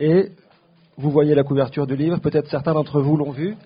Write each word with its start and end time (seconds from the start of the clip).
Et 0.00 0.30
vous 0.96 1.10
voyez 1.10 1.34
la 1.34 1.42
couverture 1.44 1.86
du 1.86 1.96
livre, 1.96 2.18
peut-être 2.20 2.48
certains 2.48 2.74
d'entre 2.74 3.00
vous 3.00 3.16
l'ont 3.16 3.30
vu. 3.30 3.56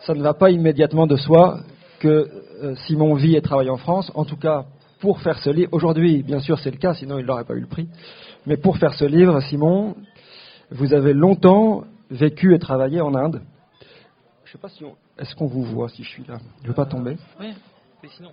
Ça 0.00 0.14
ne 0.14 0.22
va 0.22 0.34
pas 0.34 0.50
immédiatement 0.50 1.06
de 1.06 1.16
soi 1.16 1.60
que 2.00 2.28
euh, 2.62 2.74
Simon 2.86 3.14
vit 3.14 3.36
et 3.36 3.42
travaille 3.42 3.70
en 3.70 3.76
France. 3.76 4.10
En 4.14 4.24
tout 4.24 4.36
cas, 4.36 4.66
pour 5.00 5.20
faire 5.20 5.38
ce 5.38 5.50
livre, 5.50 5.70
aujourd'hui, 5.72 6.22
bien 6.22 6.40
sûr, 6.40 6.58
c'est 6.58 6.70
le 6.70 6.76
cas, 6.76 6.94
sinon 6.94 7.18
il 7.18 7.26
n'aurait 7.26 7.44
pas 7.44 7.54
eu 7.54 7.60
le 7.60 7.66
prix. 7.66 7.88
Mais 8.46 8.56
pour 8.56 8.76
faire 8.78 8.94
ce 8.94 9.04
livre, 9.04 9.40
Simon, 9.40 9.96
vous 10.70 10.92
avez 10.92 11.12
longtemps 11.12 11.84
vécu 12.10 12.54
et 12.54 12.58
travaillé 12.58 13.00
en 13.00 13.14
Inde. 13.14 13.42
Je 14.44 14.50
ne 14.50 14.52
sais 14.52 14.58
pas 14.58 14.68
si 14.68 14.84
on... 14.84 14.94
Est-ce 15.18 15.34
qu'on 15.36 15.46
vous 15.46 15.62
voit 15.62 15.88
si 15.88 16.02
je 16.02 16.08
suis 16.08 16.24
là? 16.24 16.38
Je 16.58 16.64
ne 16.64 16.68
veux 16.68 16.74
pas 16.74 16.86
tomber. 16.86 17.16
Oui, 17.38 17.52
mais 18.02 18.08
sinon. 18.16 18.30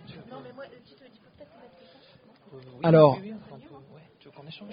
Alors. 2.84 3.18
Oui, 3.22 3.30
oui, 3.32 3.34
on 3.52 3.56
peut- 3.56 3.62
ouais, 3.96 4.02
tu 4.20 4.28
veux 4.28 4.34
qu'on 4.36 4.48
échange 4.48 4.70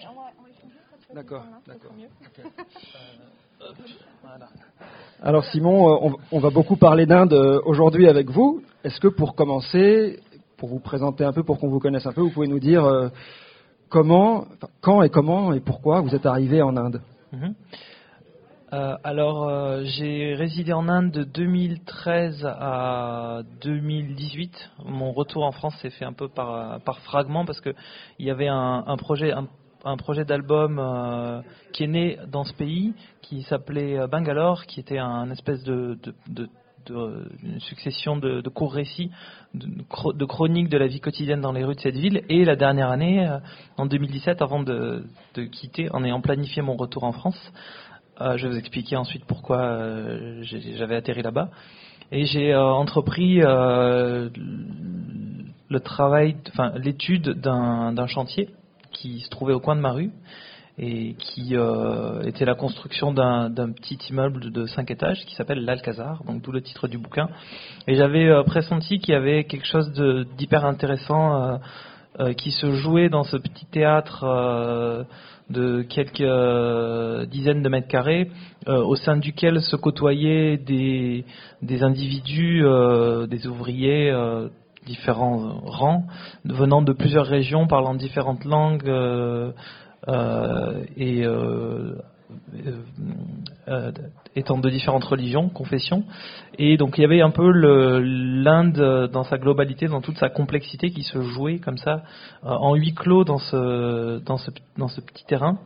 D'accord, 1.14 1.44
d'accord. 1.66 1.92
Euh, 3.60 3.72
Voilà. 4.22 4.46
Alors 5.20 5.44
Simon, 5.46 5.88
euh, 5.90 5.98
on, 6.00 6.36
on 6.36 6.38
va 6.38 6.50
beaucoup 6.50 6.76
parler 6.76 7.06
d'Inde 7.06 7.32
euh, 7.32 7.60
aujourd'hui 7.64 8.06
avec 8.08 8.30
vous. 8.30 8.62
Est-ce 8.84 9.00
que 9.00 9.08
pour 9.08 9.34
commencer, 9.34 10.20
pour 10.56 10.68
vous 10.68 10.78
présenter 10.78 11.24
un 11.24 11.32
peu, 11.32 11.42
pour 11.42 11.58
qu'on 11.58 11.68
vous 11.68 11.80
connaisse 11.80 12.06
un 12.06 12.12
peu, 12.12 12.20
vous 12.20 12.30
pouvez 12.30 12.46
nous 12.46 12.60
dire 12.60 13.10
comment, 13.88 14.46
quand 14.80 15.02
et 15.02 15.10
comment 15.10 15.52
et 15.52 15.58
pourquoi 15.60 16.02
vous 16.02 16.14
êtes 16.14 16.24
arrivé 16.24 16.62
en 16.62 16.76
Inde? 16.76 17.00
Mhm. 17.32 17.54
Euh, 18.74 18.96
alors, 19.02 19.48
euh, 19.48 19.82
j'ai 19.84 20.34
résidé 20.34 20.74
en 20.74 20.88
Inde 20.88 21.10
de 21.10 21.24
2013 21.24 22.44
à 22.44 23.40
2018. 23.62 24.52
Mon 24.84 25.12
retour 25.12 25.44
en 25.44 25.52
France 25.52 25.74
s'est 25.80 25.88
fait 25.90 26.04
un 26.04 26.12
peu 26.12 26.28
par, 26.28 26.78
par 26.80 26.98
fragment 27.00 27.46
parce 27.46 27.62
que 27.62 27.70
il 28.18 28.26
y 28.26 28.30
avait 28.30 28.48
un, 28.48 28.84
un 28.86 28.96
projet, 28.98 29.32
un, 29.32 29.46
un 29.84 29.96
projet 29.96 30.24
d'album 30.24 30.78
euh, 30.78 31.40
qui 31.72 31.84
est 31.84 31.88
né 31.88 32.18
dans 32.30 32.44
ce 32.44 32.52
pays, 32.54 32.94
qui 33.22 33.42
s'appelait 33.42 33.98
euh, 33.98 34.06
Bangalore, 34.06 34.66
qui 34.66 34.80
était 34.80 34.98
un 34.98 35.30
espèce 35.30 35.62
de, 35.64 35.98
une 36.90 37.60
succession 37.60 38.16
de, 38.16 38.40
courts 38.48 38.72
récits, 38.72 39.10
de, 39.54 39.66
chro- 39.84 40.16
de 40.16 40.24
chroniques 40.24 40.68
de 40.68 40.78
la 40.78 40.86
vie 40.86 41.00
quotidienne 41.00 41.40
dans 41.40 41.52
les 41.52 41.64
rues 41.64 41.74
de 41.74 41.80
cette 41.80 41.96
ville. 41.96 42.22
Et 42.28 42.44
la 42.44 42.56
dernière 42.56 42.90
année, 42.90 43.26
euh, 43.28 43.38
en 43.76 43.86
2017, 43.86 44.42
avant 44.42 44.62
de, 44.62 45.04
quitter, 45.52 45.90
en 45.92 46.04
ayant 46.04 46.20
planifié 46.20 46.62
mon 46.62 46.76
retour 46.76 47.04
en 47.04 47.12
France, 47.12 47.52
euh, 48.20 48.36
je 48.36 48.46
vais 48.46 48.54
vous 48.54 48.58
expliquer 48.58 48.96
ensuite 48.96 49.24
pourquoi 49.26 49.58
euh, 49.58 50.42
j'avais 50.42 50.96
atterri 50.96 51.22
là-bas. 51.22 51.50
Et 52.10 52.24
j'ai 52.24 52.52
euh, 52.54 52.62
entrepris 52.64 53.42
euh, 53.42 54.30
le 55.68 55.80
travail, 55.80 56.36
enfin 56.48 56.72
l'étude 56.78 57.38
d'un 57.40 58.06
chantier 58.06 58.48
qui 59.00 59.20
se 59.20 59.30
trouvait 59.30 59.52
au 59.52 59.60
coin 59.60 59.76
de 59.76 59.80
ma 59.80 59.92
rue 59.92 60.10
et 60.80 61.14
qui 61.18 61.56
euh, 61.56 62.22
était 62.22 62.44
la 62.44 62.54
construction 62.54 63.12
d'un 63.12 63.50
petit 63.72 63.98
immeuble 64.10 64.52
de 64.52 64.66
5 64.66 64.90
étages 64.92 65.24
qui 65.26 65.34
s'appelle 65.34 65.64
l'Alcazar, 65.64 66.22
donc 66.24 66.40
d'où 66.40 66.52
le 66.52 66.62
titre 66.62 66.86
du 66.86 66.98
bouquin. 66.98 67.28
Et 67.88 67.96
j'avais 67.96 68.28
euh, 68.28 68.44
pressenti 68.44 69.00
qu'il 69.00 69.12
y 69.12 69.16
avait 69.16 69.44
quelque 69.44 69.66
chose 69.66 69.90
d'hyper 70.36 70.64
intéressant 70.64 71.58
euh, 72.20 72.32
qui 72.32 72.52
se 72.52 72.74
jouait 72.74 73.08
dans 73.08 73.24
ce 73.24 73.36
petit 73.36 73.66
théâtre 73.66 75.06
de 75.50 75.82
quelques 75.82 77.28
dizaines 77.28 77.62
de 77.62 77.68
mètres 77.68 77.86
carrés, 77.86 78.30
au 78.66 78.96
sein 78.96 79.16
duquel 79.16 79.60
se 79.60 79.76
côtoyaient 79.76 80.56
des, 80.56 81.24
individus, 81.82 82.64
des 83.28 83.46
ouvriers, 83.46 84.12
différents 84.88 85.60
rangs, 85.64 86.04
venant 86.44 86.82
de 86.82 86.92
plusieurs 86.92 87.26
régions, 87.26 87.66
parlant 87.66 87.94
différentes 87.94 88.44
langues 88.44 88.88
euh, 88.88 89.52
euh, 90.08 90.82
et 90.96 91.24
euh, 91.24 91.94
étant 94.34 94.58
de 94.58 94.70
différentes 94.70 95.04
religions, 95.04 95.48
confessions. 95.50 96.04
Et 96.58 96.76
donc 96.76 96.98
il 96.98 97.02
y 97.02 97.04
avait 97.04 97.20
un 97.20 97.30
peu 97.30 97.50
l'Inde 97.50 99.10
dans 99.12 99.24
sa 99.24 99.38
globalité, 99.38 99.86
dans 99.86 100.00
toute 100.00 100.18
sa 100.18 100.30
complexité 100.30 100.90
qui 100.90 101.02
se 101.02 101.20
jouait 101.22 101.58
comme 101.58 101.78
ça 101.78 102.02
en 102.42 102.74
huis 102.74 102.94
clos 102.94 103.24
dans 103.24 103.38
ce, 103.38 104.18
dans 104.20 104.38
ce, 104.38 104.50
dans 104.76 104.88
ce 104.88 105.00
petit 105.00 105.24
terrain. 105.26 105.58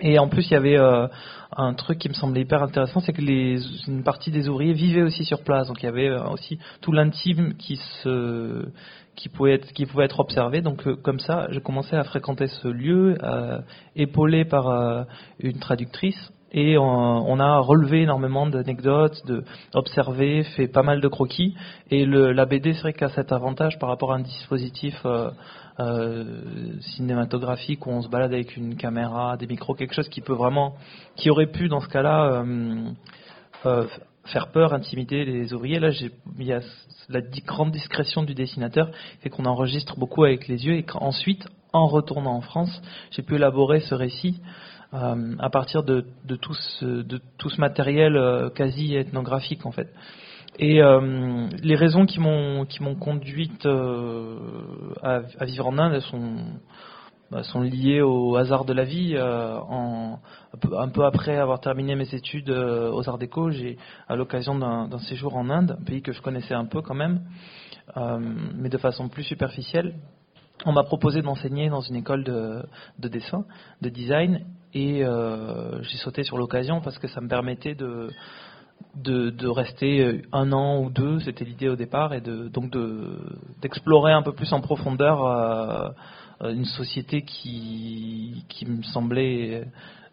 Et 0.00 0.18
en 0.18 0.28
plus, 0.28 0.48
il 0.48 0.52
y 0.52 0.56
avait 0.56 0.78
euh, 0.78 1.08
un 1.56 1.74
truc 1.74 1.98
qui 1.98 2.08
me 2.08 2.14
semblait 2.14 2.42
hyper 2.42 2.62
intéressant, 2.62 3.00
c'est 3.00 3.12
que 3.12 3.20
les, 3.20 3.60
une 3.88 4.04
partie 4.04 4.30
des 4.30 4.48
ouvriers 4.48 4.72
vivaient 4.72 5.02
aussi 5.02 5.24
sur 5.24 5.42
place. 5.42 5.66
Donc 5.66 5.82
il 5.82 5.86
y 5.86 5.88
avait 5.88 6.08
euh, 6.08 6.22
aussi 6.28 6.58
tout 6.80 6.92
l'intime 6.92 7.54
qui 7.56 7.78
pouvait 9.28 9.58
être 10.04 10.20
observé. 10.20 10.60
Donc 10.60 10.86
euh, 10.86 10.94
comme 10.94 11.18
ça, 11.18 11.48
j'ai 11.50 11.60
commencé 11.60 11.96
à 11.96 12.04
fréquenter 12.04 12.46
ce 12.46 12.68
lieu, 12.68 13.18
épaulé 13.96 14.44
par 14.44 15.06
une 15.40 15.58
traductrice. 15.58 16.32
Et 16.52 16.76
on, 16.76 17.38
a 17.38 17.58
relevé 17.58 18.02
énormément 18.02 18.44
d'anecdotes, 18.44 19.22
observé, 19.72 20.42
fait 20.56 20.66
pas 20.66 20.82
mal 20.82 21.00
de 21.00 21.06
croquis. 21.06 21.54
Et 21.92 22.04
le, 22.04 22.32
la 22.32 22.44
BD, 22.44 22.74
c'est 22.74 22.80
vrai 22.80 22.92
qu'à 22.92 23.08
cet 23.08 23.30
avantage 23.30 23.78
par 23.78 23.88
rapport 23.88 24.12
à 24.12 24.16
un 24.16 24.20
dispositif 24.20 24.96
euh, 25.80 26.42
cinématographique 26.80 27.86
où 27.86 27.90
on 27.90 28.02
se 28.02 28.08
balade 28.08 28.34
avec 28.34 28.54
une 28.56 28.76
caméra, 28.76 29.38
des 29.38 29.46
micros, 29.46 29.74
quelque 29.74 29.94
chose 29.94 30.08
qui 30.10 30.20
peut 30.20 30.34
vraiment, 30.34 30.74
qui 31.16 31.30
aurait 31.30 31.46
pu 31.46 31.68
dans 31.68 31.80
ce 31.80 31.88
cas-là 31.88 32.26
euh, 32.26 32.90
euh, 33.64 33.86
faire 34.26 34.48
peur, 34.48 34.74
intimider 34.74 35.24
les 35.24 35.54
ouvriers. 35.54 35.78
Là, 35.78 35.90
il 36.38 36.46
y 36.46 36.52
a 36.52 36.60
la 37.08 37.20
grande 37.46 37.70
discrétion 37.70 38.22
du 38.24 38.34
dessinateur 38.34 38.90
fait 39.20 39.30
qu'on 39.30 39.46
enregistre 39.46 39.98
beaucoup 39.98 40.24
avec 40.24 40.48
les 40.48 40.66
yeux 40.66 40.74
et 40.74 40.82
qu'ensuite, 40.82 41.48
en 41.72 41.86
retournant 41.86 42.34
en 42.34 42.42
France, 42.42 42.82
j'ai 43.10 43.22
pu 43.22 43.36
élaborer 43.36 43.80
ce 43.80 43.94
récit 43.94 44.40
à 44.92 45.50
partir 45.50 45.84
de, 45.84 46.04
tout 46.42 46.54
ce, 46.54 46.84
de 46.84 47.20
tout 47.38 47.48
ce 47.48 47.60
matériel 47.60 48.50
quasi 48.56 48.96
ethnographique 48.96 49.64
en 49.64 49.70
fait. 49.70 49.88
Et 50.62 50.82
euh, 50.82 51.48
les 51.62 51.74
raisons 51.74 52.04
qui 52.04 52.20
m'ont 52.20 52.66
qui 52.66 52.82
m'ont 52.82 52.94
conduite 52.94 53.64
euh, 53.64 54.36
à, 55.02 55.20
vivre 55.46 55.66
en 55.66 55.78
Inde 55.78 56.00
sont 56.00 56.36
bah, 57.30 57.42
sont 57.44 57.62
liées 57.62 58.02
au 58.02 58.36
hasard 58.36 58.66
de 58.66 58.74
la 58.74 58.84
vie. 58.84 59.14
euh, 59.16 59.58
un, 60.76 60.88
peu, 60.88 61.06
après 61.06 61.38
avoir 61.38 61.60
terminé 61.60 61.94
mes 61.94 62.14
études 62.14 62.50
aux 62.50 63.08
Arts 63.08 63.16
Déco, 63.16 63.50
j'ai 63.50 63.78
à 64.06 64.16
l'occasion 64.16 64.58
d'un 64.58 64.98
séjour 64.98 65.34
en 65.36 65.48
Inde, 65.48 65.78
un 65.80 65.84
pays 65.84 66.02
que 66.02 66.12
je 66.12 66.20
connaissais 66.20 66.54
un 66.54 66.66
peu 66.66 66.82
quand 66.82 66.94
même, 66.94 67.22
mais 68.54 68.68
de 68.68 68.76
façon 68.76 69.08
plus 69.08 69.22
superficielle. 69.22 69.94
On 70.66 70.72
m'a 70.72 70.82
proposé 70.82 71.22
d'enseigner 71.22 71.70
dans 71.70 71.80
une 71.80 71.96
école 71.96 72.24
de, 72.24 72.62
de 72.98 73.08
dessin, 73.08 73.44
de 73.80 73.88
design, 73.88 74.44
et 74.74 75.04
j'ai 75.82 75.98
sauté 75.98 76.24
sur 76.24 76.36
l'occasion 76.36 76.80
parce 76.80 76.98
que 76.98 77.06
ça 77.06 77.20
me 77.20 77.28
permettait 77.28 77.76
de, 77.76 78.10
de, 78.94 79.48
rester 79.48 80.22
un 80.32 80.52
an 80.52 80.82
ou 80.82 80.90
deux, 80.90 81.20
c'était 81.20 81.44
l'idée 81.44 81.68
au 81.68 81.76
départ, 81.76 82.12
et 82.12 82.20
donc 82.20 82.70
de, 82.70 83.18
d'explorer 83.60 84.12
un 84.12 84.22
peu 84.22 84.32
plus 84.32 84.52
en 84.52 84.60
profondeur 84.60 85.24
euh, 86.42 86.52
une 86.52 86.64
société 86.64 87.22
qui, 87.22 88.44
me 88.66 88.82
semblait 88.82 89.64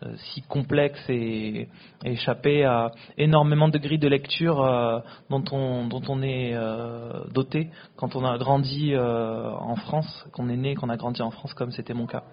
euh, 0.04 0.16
si 0.18 0.42
complexe 0.44 1.00
et, 1.10 1.70
échappée 2.04 2.66
à 2.66 2.92
énormément 3.18 3.68
de 3.68 3.78
grilles 3.78 3.98
de 3.98 4.08
lecture 4.08 4.62
euh, 4.62 5.00
dont, 5.30 5.44
on, 5.52 5.88
dont 5.88 6.04
on 6.08 6.22
est 6.22 6.52
euh, 6.54 7.24
doté 7.34 7.70
quand 7.96 8.16
on 8.16 8.26
a 8.26 8.38
grandi 8.38 8.94
euh, 8.94 9.50
en 9.52 9.76
France, 9.76 10.26
qu'on 10.34 10.50
est 10.50 10.58
né, 10.58 10.76
qu'on 10.76 10.90
a 10.90 10.98
grandi 10.98 11.22
en 11.22 11.32
France, 11.32 11.54
comme 11.54 11.72
c'était 11.72 11.94
mon 11.94 12.06
cas. 12.08 12.24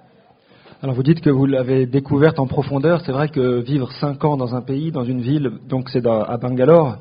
Alors 0.84 0.97
vous 0.97 1.03
dites 1.03 1.22
que 1.22 1.31
vous 1.31 1.47
l'avez 1.47 1.87
découverte 1.87 2.39
en 2.39 2.47
profondeur. 2.47 3.00
C'est 3.06 3.12
vrai 3.12 3.31
que 3.31 3.61
vivre 3.61 3.91
cinq 3.93 4.22
ans 4.22 4.37
dans 4.37 4.55
un 4.55 4.61
pays, 4.61 4.93
dans 4.93 5.03
une 5.03 5.22
ville, 5.22 5.50
donc 5.67 5.89
c'est 5.89 6.06
à 6.06 6.37
Bangalore. 6.37 6.99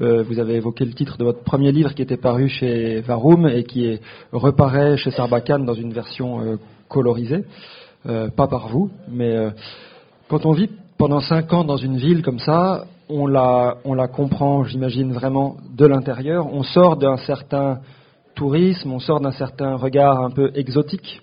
euh, 0.00 0.22
vous 0.22 0.38
avez 0.38 0.54
évoqué 0.54 0.86
le 0.86 0.94
titre 0.94 1.18
de 1.18 1.24
votre 1.24 1.44
premier 1.44 1.70
livre 1.70 1.92
qui 1.94 2.00
était 2.00 2.16
paru 2.16 2.48
chez 2.48 3.02
Varum 3.02 3.46
et 3.46 3.64
qui 3.64 3.84
est 3.84 4.00
reparaît 4.32 4.96
chez 4.96 5.10
Sarbacane 5.10 5.66
dans 5.66 5.74
une 5.74 5.92
version 5.92 6.40
euh, 6.40 6.56
colorisée, 6.88 7.44
Euh, 8.06 8.30
pas 8.30 8.46
par 8.46 8.68
vous, 8.68 8.88
mais 9.10 9.36
quand 10.28 10.46
on 10.46 10.52
vit 10.52 10.70
pendant 10.96 11.20
cinq 11.20 11.52
ans 11.52 11.64
dans 11.64 11.76
une 11.76 11.98
ville 11.98 12.22
comme 12.22 12.38
ça, 12.38 12.86
on 13.10 13.26
la, 13.26 13.76
on 13.84 13.92
la 13.92 14.08
comprend, 14.08 14.64
j'imagine 14.64 15.12
vraiment 15.12 15.56
de 15.76 15.84
l'intérieur. 15.84 16.46
On 16.50 16.62
sort 16.62 16.96
d'un 16.96 17.18
certain 17.18 17.80
tourisme, 18.34 18.92
on 18.92 18.98
sort 18.98 19.20
d'un 19.20 19.32
certain 19.32 19.76
regard 19.76 20.24
un 20.24 20.30
peu 20.30 20.52
exotique. 20.54 21.20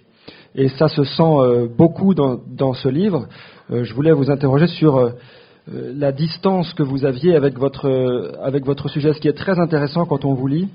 Et 0.56 0.70
ça 0.70 0.88
se 0.88 1.04
sent 1.04 1.24
euh, 1.24 1.68
beaucoup 1.68 2.14
dans, 2.14 2.40
dans 2.48 2.74
ce 2.74 2.88
livre. 2.88 3.28
Euh, 3.72 3.84
je 3.84 3.94
voulais 3.94 4.12
vous 4.12 4.30
interroger 4.30 4.68
sur 4.68 4.98
euh, 4.98 5.12
la 5.68 6.12
distance 6.12 6.74
que 6.74 6.84
vous 6.84 7.06
aviez 7.06 7.36
avec 7.36 7.58
votre, 7.58 8.36
avec 8.42 8.66
votre 8.66 8.88
sujet. 8.88 9.14
Ce 9.14 9.20
qui 9.20 9.28
est 9.28 9.38
très 9.38 9.58
intéressant 9.60 10.06
quand 10.06 10.26
on 10.26 10.34
vous 10.34 10.48
lit, 10.48 10.70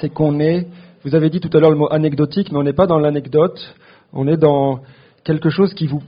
c'est 0.00 0.08
qu'on 0.08 0.40
est, 0.40 0.68
vous 1.04 1.14
avez 1.14 1.28
dit 1.28 1.40
tout 1.40 1.54
à 1.54 1.60
l'heure 1.60 1.70
le 1.70 1.76
mot 1.76 1.88
anecdotique, 1.90 2.50
mais 2.50 2.58
on 2.58 2.62
n'est 2.62 2.72
pas 2.72 2.86
dans 2.86 2.98
l'anecdote, 2.98 3.58
on 4.12 4.26
est 4.26 4.36
dans 4.36 4.80
quelque 5.24 5.50
chose 5.50 5.74
qui 5.74 5.86
vous, 5.86 6.02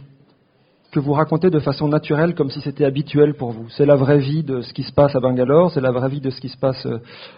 que 0.92 1.00
vous 1.00 1.12
racontez 1.12 1.50
de 1.50 1.58
façon 1.58 1.88
naturelle, 1.88 2.34
comme 2.34 2.50
si 2.50 2.60
c'était 2.60 2.84
habituel 2.84 3.34
pour 3.34 3.50
vous. 3.50 3.68
C'est 3.70 3.86
la 3.86 3.96
vraie 3.96 4.18
vie 4.18 4.44
de 4.44 4.62
ce 4.62 4.72
qui 4.72 4.84
se 4.84 4.92
passe 4.92 5.14
à 5.16 5.20
Bangalore, 5.20 5.72
c'est 5.72 5.80
la 5.80 5.90
vraie 5.90 6.08
vie 6.08 6.20
de 6.20 6.30
ce 6.30 6.40
qui 6.40 6.48
se 6.48 6.58
passe 6.58 6.86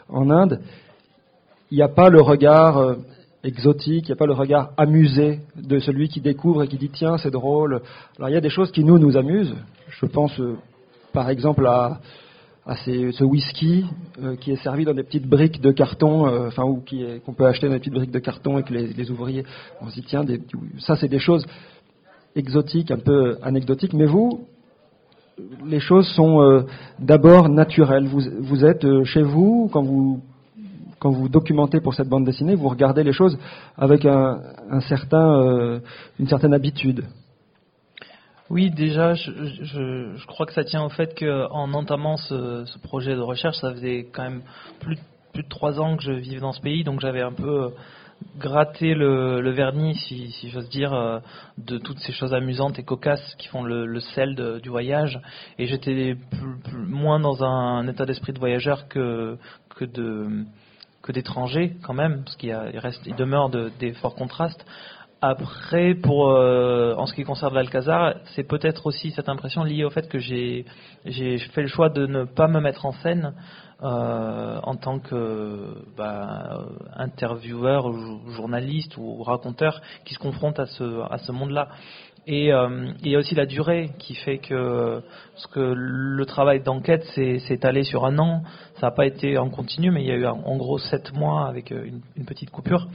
en 0.08 0.30
Inde. 0.30 0.60
Il 1.70 1.76
n'y 1.76 1.82
a 1.82 1.88
pas 1.88 2.10
le 2.10 2.20
regard 2.20 2.96
exotique, 3.44 4.08
il 4.08 4.10
n'y 4.10 4.12
a 4.12 4.16
pas 4.16 4.26
le 4.26 4.34
regard 4.34 4.70
amusé 4.76 5.40
de 5.56 5.78
celui 5.78 6.08
qui 6.08 6.20
découvre 6.20 6.62
et 6.62 6.68
qui 6.68 6.76
dit 6.76 6.90
tiens 6.90 7.18
c'est 7.18 7.30
drôle. 7.30 7.82
Alors 8.18 8.28
il 8.28 8.32
y 8.32 8.36
a 8.36 8.40
des 8.40 8.50
choses 8.50 8.70
qui 8.70 8.84
nous 8.84 8.98
nous 8.98 9.16
amusent. 9.16 9.54
Je 9.88 10.06
pense 10.06 10.40
par 11.12 11.28
exemple 11.28 11.66
à, 11.66 12.00
ce 12.66 13.24
whisky 13.24 13.84
qui 14.40 14.52
est 14.52 14.62
servi 14.62 14.84
dans 14.84 14.94
des 14.94 15.02
petites 15.02 15.26
briques 15.26 15.60
de 15.60 15.72
carton, 15.72 16.46
enfin 16.46 16.62
ou 16.62 16.84
qu'on 17.26 17.34
peut 17.34 17.46
acheter 17.46 17.66
dans 17.66 17.72
des 17.72 17.80
petites 17.80 17.94
briques 17.94 18.12
de 18.12 18.18
carton 18.20 18.58
et 18.58 18.62
que 18.62 18.72
les, 18.72 19.10
ouvriers, 19.10 19.44
on 19.80 19.88
se 19.88 19.94
dit 19.94 20.04
tiens, 20.06 20.24
ça 20.78 20.94
c'est 20.96 21.08
des 21.08 21.18
choses 21.18 21.44
exotiques, 22.36 22.92
un 22.92 22.98
peu 22.98 23.38
anecdotiques. 23.42 23.92
Mais 23.92 24.06
vous, 24.06 24.46
les 25.66 25.80
choses 25.80 26.06
sont 26.14 26.64
d'abord 27.00 27.48
naturelles. 27.48 28.06
Vous, 28.06 28.22
vous 28.40 28.64
êtes 28.64 28.86
chez 29.02 29.22
vous 29.22 29.68
quand 29.72 29.82
vous 29.82 30.22
quand 31.02 31.10
vous 31.10 31.28
documentez 31.28 31.81
pour 31.81 31.94
cette 31.94 32.08
bande 32.08 32.25
dessinée, 32.25 32.54
vous 32.54 32.69
regardez 32.69 33.02
les 33.02 33.12
choses 33.12 33.37
avec 33.76 34.04
euh, 34.04 34.37
une 36.20 36.28
certaine 36.28 36.54
habitude. 36.54 37.04
Oui, 38.49 38.70
déjà, 38.70 39.14
je, 39.14 40.26
crois 40.26 40.46
que 40.46 40.52
ça 40.52 40.62
tient 40.62 40.84
au 40.84 40.90
fait 40.90 41.19
qu'en 41.19 41.72
entamant 41.72 42.16
ce, 42.19 42.78
projet 42.84 43.16
de 43.16 43.20
recherche, 43.20 43.56
ça 43.56 43.72
faisait 43.72 44.10
quand 44.12 44.22
même 44.22 44.43
plus, 44.78 44.96
de 45.34 45.43
trois 45.49 45.81
ans 45.81 45.96
que 45.96 46.04
je 46.04 46.12
vivais 46.12 46.38
dans 46.38 46.52
ce 46.52 46.60
pays, 46.60 46.84
donc 46.84 47.00
j'avais 47.00 47.22
un 47.22 47.32
peu 47.32 47.70
gratté 48.38 48.94
le, 48.94 49.50
vernis, 49.50 49.96
si, 49.96 50.50
j'ose 50.50 50.69
dire, 50.69 50.94
euh, 50.94 51.19
de 51.58 51.78
toutes 51.78 51.98
ces 51.98 52.12
choses 52.12 52.32
amusantes 52.32 52.78
et 52.78 52.84
cocasses 52.84 53.34
qui 53.38 53.48
font 53.48 53.64
le, 53.64 53.98
sel 54.14 54.60
du 54.62 54.69
voyage. 54.69 55.20
Et 55.58 55.66
j'étais 55.66 56.16
moins 56.72 57.19
dans 57.19 57.43
un, 57.43 57.88
état 57.88 58.06
d'esprit 58.06 58.32
de 58.32 58.38
voyageur 58.38 58.87
que 58.87 59.37
de 59.81 60.44
que 61.02 61.12
d'étrangers 61.12 61.76
quand 61.82 61.94
même, 61.94 62.22
parce 62.25 62.37
qu'il 62.37 62.54
reste, 62.54 63.02
il 63.06 63.16
demeure 63.16 63.50
des 63.50 63.93
forts 63.94 64.14
contrastes. 64.14 64.64
Après, 65.25 65.94
pour 65.94 66.31
euh, 66.31 66.96
en 66.96 67.06
ce 67.06 67.14
qui 67.14 67.22
concerne 67.22 67.54
l'Alcazar, 67.54 68.14
c'est 68.34 68.43
peut-être 68.43 68.87
aussi 68.87 69.12
cette 69.12 69.28
impression 69.28 69.62
liée 69.62 69.84
au 69.84 69.90
fait 69.90 70.08
que 70.08 70.19
j'ai 70.19 70.64
j'ai 71.04 71.38
fait 71.38 71.62
le 71.62 71.69
choix 71.69 71.90
de 71.90 72.06
ne 72.06 72.25
pas 72.25 72.49
me 72.49 72.58
mettre 72.60 72.87
en 72.87 72.93
scène 72.93 73.32
euh, 73.84 74.58
en 74.64 74.75
tant 74.75 74.99
que 74.99 75.76
bah, 75.96 76.66
journaliste 78.37 78.96
ou 78.96 79.22
raconteur 79.22 79.81
qui 80.05 80.14
se 80.14 80.19
confronte 80.19 80.58
à 80.58 80.66
ce 80.66 81.02
à 81.08 81.19
ce 81.19 81.31
monde-là. 81.31 81.69
Et 82.26 82.52
euh, 82.52 82.92
il 83.02 83.10
y 83.10 83.16
a 83.16 83.19
aussi 83.19 83.34
la 83.34 83.46
durée 83.46 83.90
qui 83.98 84.14
fait 84.14 84.38
que, 84.38 85.02
parce 85.32 85.46
que 85.48 85.74
le 85.74 86.24
travail 86.24 86.62
d'enquête 86.62 87.02
s'est 87.14 87.42
étalé 87.50 87.82
sur 87.82 88.04
un 88.04 88.16
an. 88.19 88.42
Ça 88.76 88.86
n'a 88.86 88.90
pas 88.92 89.06
été 89.06 89.38
en 89.38 89.50
continu, 89.50 89.90
mais 89.90 90.02
il 90.02 90.06
y 90.06 90.12
a 90.12 90.16
eu 90.16 90.26
en 90.26 90.56
gros 90.56 90.78
sept 90.78 91.12
mois 91.12 91.48
avec 91.48 91.72
euh, 91.72 91.90
une, 92.16 92.24
petite 92.24 92.50
coupure. 92.50 92.86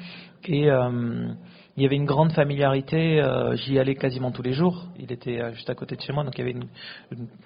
Et 0.45 0.71
euh, 0.71 1.27
il 1.75 1.83
y 1.83 1.85
avait 1.85 1.97
une 1.97 2.05
grande 2.05 2.31
familiarité. 2.31 3.21
J'y 3.55 3.77
allais 3.77 3.95
quasiment 3.95 4.31
tous 4.31 4.43
les 4.43 4.53
jours. 4.53 4.85
Il 4.97 5.11
était 5.11 5.53
juste 5.53 5.69
à 5.69 5.75
côté 5.75 5.95
de 5.95 6.01
chez 6.01 6.13
moi, 6.13 6.23
donc 6.23 6.41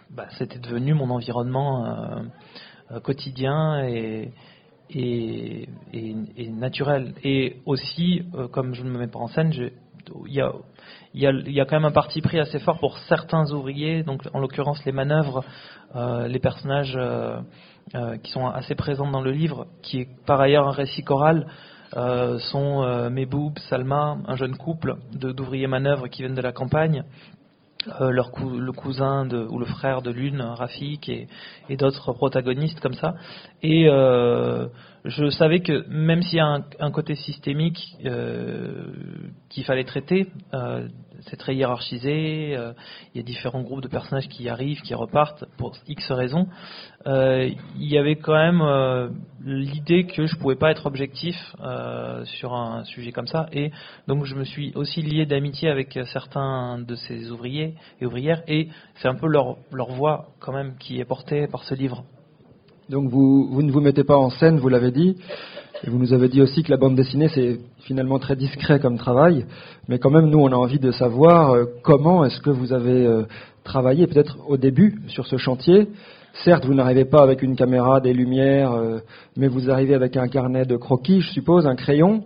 bah, 0.09 0.27
c'était 0.37 0.59
devenu 0.59 0.93
mon 0.93 1.09
environnement 1.09 2.23
quotidien 3.03 3.83
et, 3.83 4.31
naturel. 6.37 7.13
Et 7.25 7.57
aussi, 7.65 8.21
comme 8.53 8.73
je 8.73 8.83
ne 8.83 8.89
me 8.89 8.99
mets 8.99 9.07
pas 9.07 9.19
en 9.19 9.27
scène, 9.27 9.51
il 10.27 10.33
y 10.33 10.39
a 10.39 10.53
il 11.13 11.21
y, 11.21 11.59
a, 11.59 11.65
quand 11.65 11.75
même 11.75 11.85
un 11.85 11.91
parti 11.91 12.21
pris 12.21 12.39
assez 12.39 12.59
fort 12.59 12.79
pour 12.79 12.97
certains 12.99 13.51
ouvriers, 13.51 14.03
donc 14.03 14.21
en 14.33 14.39
l'occurrence 14.39 14.83
les 14.85 14.93
manœuvres, 14.93 15.43
euh, 15.95 16.27
les 16.27 16.39
personnages 16.39 16.95
euh, 16.95 17.41
euh, 17.95 18.17
qui 18.17 18.31
sont 18.31 18.47
assez 18.47 18.75
présents 18.75 19.11
dans 19.11 19.21
le 19.21 19.31
livre, 19.31 19.67
qui 19.81 20.01
est 20.01 20.07
par 20.25 20.39
ailleurs 20.39 20.67
un 20.67 20.71
récit 20.71 21.03
choral, 21.03 21.47
sont 21.93 23.09
Meboub, 23.09 23.59
Salma, 23.67 24.17
un 24.25 24.35
jeune 24.37 24.55
couple 24.55 24.95
d'ouvriers 25.11 25.67
manœuvres 25.67 26.07
qui 26.07 26.21
viennent 26.21 26.35
de 26.35 26.41
la 26.41 26.53
campagne, 26.53 27.03
leur 27.99 28.31
le 28.39 28.71
cousin 28.71 29.25
de, 29.25 29.45
ou 29.49 29.59
le 29.59 29.65
frère 29.65 30.01
de 30.01 30.09
l'une, 30.09 30.41
Rafik, 30.41 31.09
et, 31.09 31.27
d'autres 31.75 32.13
protagonistes 32.13 32.79
comme 32.79 32.93
ça. 32.93 33.15
Je 35.05 35.29
savais 35.29 35.61
que 35.61 35.87
même 35.89 36.21
s'il 36.21 36.37
y 36.37 36.41
a 36.41 36.63
un, 36.79 36.91
côté 36.91 37.15
systémique 37.15 37.97
euh, 38.05 38.85
qu'il 39.49 39.63
fallait 39.63 39.83
traiter, 39.83 40.27
euh, 40.53 40.87
c'est 41.21 41.37
très 41.37 41.55
hiérarchisé, 41.55 42.55
euh, 42.55 42.73
il 43.13 43.17
y 43.17 43.19
a 43.19 43.23
différents 43.23 43.61
groupes 43.61 43.81
de 43.81 43.87
personnages 43.87 44.27
qui 44.27 44.47
arrivent, 44.47 44.81
qui 44.81 44.93
repartent 44.93 45.45
pour 45.57 45.75
X 45.87 46.11
raisons, 46.11 46.47
il 47.05 47.57
y 47.77 47.97
avait 47.97 48.17
quand 48.17 48.33
même 48.33 49.11
l'idée 49.43 50.05
que 50.05 50.27
je 50.27 50.35
pouvais 50.37 50.55
pas 50.55 50.69
être 50.69 50.85
objectif 50.85 51.35
sur 52.25 52.53
un 52.53 52.83
sujet 52.83 53.11
comme 53.11 53.27
ça, 53.27 53.47
et 53.51 53.71
donc 54.07 54.25
je 54.25 54.35
me 54.35 54.43
suis 54.43 54.71
aussi 54.75 55.01
lié 55.01 55.25
d'amitié 55.25 55.69
avec 55.69 55.97
certains 56.11 56.79
de 56.79 56.95
ces 56.95 57.31
ouvriers 57.31 57.73
et 57.99 58.05
ouvrières, 58.05 58.43
et 58.47 58.69
c'est 58.95 59.07
un 59.07 59.15
peu 59.15 59.27
leur, 59.27 59.57
leur 59.71 59.89
voix 59.89 60.27
quand 60.39 60.53
même 60.53 60.77
qui 60.77 60.99
est 60.99 61.05
portée 61.05 61.47
par 61.47 61.63
ce 61.63 61.73
livre. 61.73 62.03
Donc 62.91 63.07
vous, 63.09 63.47
vous 63.49 63.63
ne 63.63 63.71
vous 63.71 63.79
mettez 63.79 64.03
pas 64.03 64.17
en 64.17 64.29
scène, 64.29 64.57
vous 64.57 64.67
l'avez 64.67 64.91
dit. 64.91 65.15
Et 65.85 65.89
vous 65.89 65.97
nous 65.97 66.11
avez 66.11 66.27
dit 66.27 66.41
aussi 66.41 66.61
que 66.61 66.69
la 66.69 66.75
bande 66.75 66.93
dessinée, 66.93 67.29
c'est 67.29 67.57
finalement 67.85 68.19
très 68.19 68.35
discret 68.35 68.81
comme 68.81 68.97
travail. 68.97 69.45
Mais 69.87 69.97
quand 69.97 70.09
même, 70.09 70.29
nous, 70.29 70.39
on 70.39 70.51
a 70.51 70.57
envie 70.57 70.77
de 70.77 70.91
savoir 70.91 71.51
euh, 71.51 71.63
comment 71.83 72.25
est-ce 72.25 72.41
que 72.41 72.49
vous 72.49 72.73
avez 72.73 73.05
euh, 73.07 73.23
travaillé, 73.63 74.07
peut-être 74.07 74.39
au 74.45 74.57
début, 74.57 74.99
sur 75.07 75.25
ce 75.25 75.37
chantier. 75.37 75.87
Certes, 76.43 76.65
vous 76.65 76.73
n'arrivez 76.73 77.05
pas 77.05 77.23
avec 77.23 77.41
une 77.43 77.55
caméra, 77.55 78.01
des 78.01 78.11
lumières, 78.11 78.73
euh, 78.73 78.99
mais 79.37 79.47
vous 79.47 79.71
arrivez 79.71 79.95
avec 79.95 80.17
un 80.17 80.27
carnet 80.27 80.65
de 80.65 80.75
croquis, 80.75 81.21
je 81.21 81.31
suppose, 81.31 81.65
un 81.65 81.75
crayon. 81.75 82.25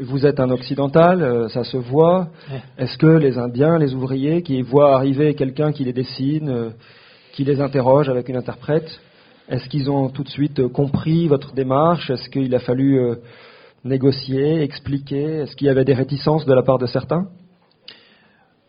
Vous 0.00 0.24
êtes 0.24 0.38
un 0.38 0.50
occidental, 0.50 1.48
ça 1.48 1.64
se 1.64 1.78
voit. 1.78 2.28
Est-ce 2.78 2.98
que 2.98 3.06
les 3.06 3.38
Indiens, 3.38 3.78
les 3.78 3.94
ouvriers, 3.94 4.42
qui 4.42 4.60
voient 4.60 4.94
arriver 4.94 5.34
quelqu'un 5.34 5.72
qui 5.72 5.84
les 5.84 5.94
dessine, 5.94 6.72
qui 7.32 7.44
les 7.44 7.62
interroge 7.62 8.10
avec 8.10 8.28
une 8.28 8.36
interprète, 8.36 9.00
est-ce 9.48 9.68
qu'ils 9.68 9.90
ont 9.90 10.08
tout 10.08 10.24
de 10.24 10.28
suite 10.28 10.58
euh, 10.58 10.68
compris 10.68 11.28
votre 11.28 11.54
démarche? 11.54 12.10
Est-ce 12.10 12.28
qu'il 12.28 12.54
a 12.54 12.58
fallu 12.58 12.98
euh, 12.98 13.16
négocier, 13.84 14.62
expliquer? 14.62 15.22
Est-ce 15.40 15.54
qu'il 15.54 15.68
y 15.68 15.70
avait 15.70 15.84
des 15.84 15.94
réticences 15.94 16.44
de 16.46 16.52
la 16.52 16.62
part 16.62 16.78
de 16.78 16.86
certains? 16.86 17.28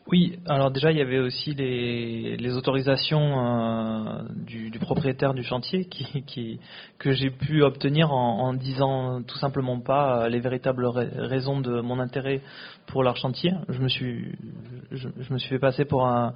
Oui, 0.09 0.39
alors 0.45 0.71
déjà 0.71 0.91
il 0.91 0.97
y 0.97 1.01
avait 1.01 1.19
aussi 1.19 1.53
les, 1.53 2.55
autorisations 2.55 3.19
euh, 3.19 4.23
du, 4.45 4.71
propriétaire 4.79 5.33
du 5.33 5.43
chantier 5.43 5.85
qui, 5.85 6.59
que 6.97 7.11
j'ai 7.11 7.29
pu 7.29 7.61
obtenir 7.61 8.13
en, 8.13 8.53
disant 8.53 9.21
tout 9.23 9.37
simplement 9.37 9.81
pas 9.81 10.29
les 10.29 10.39
véritables 10.39 10.85
raisons 10.87 11.59
de 11.59 11.81
mon 11.81 11.99
intérêt 11.99 12.41
pour 12.85 13.03
leur 13.03 13.17
chantier. 13.17 13.51
Je 13.67 13.79
me 13.79 13.89
suis, 13.89 14.33
je, 14.91 15.09
me 15.29 15.37
suis 15.37 15.49
fait 15.49 15.59
passer 15.59 15.83
pour 15.83 16.07
un, 16.07 16.33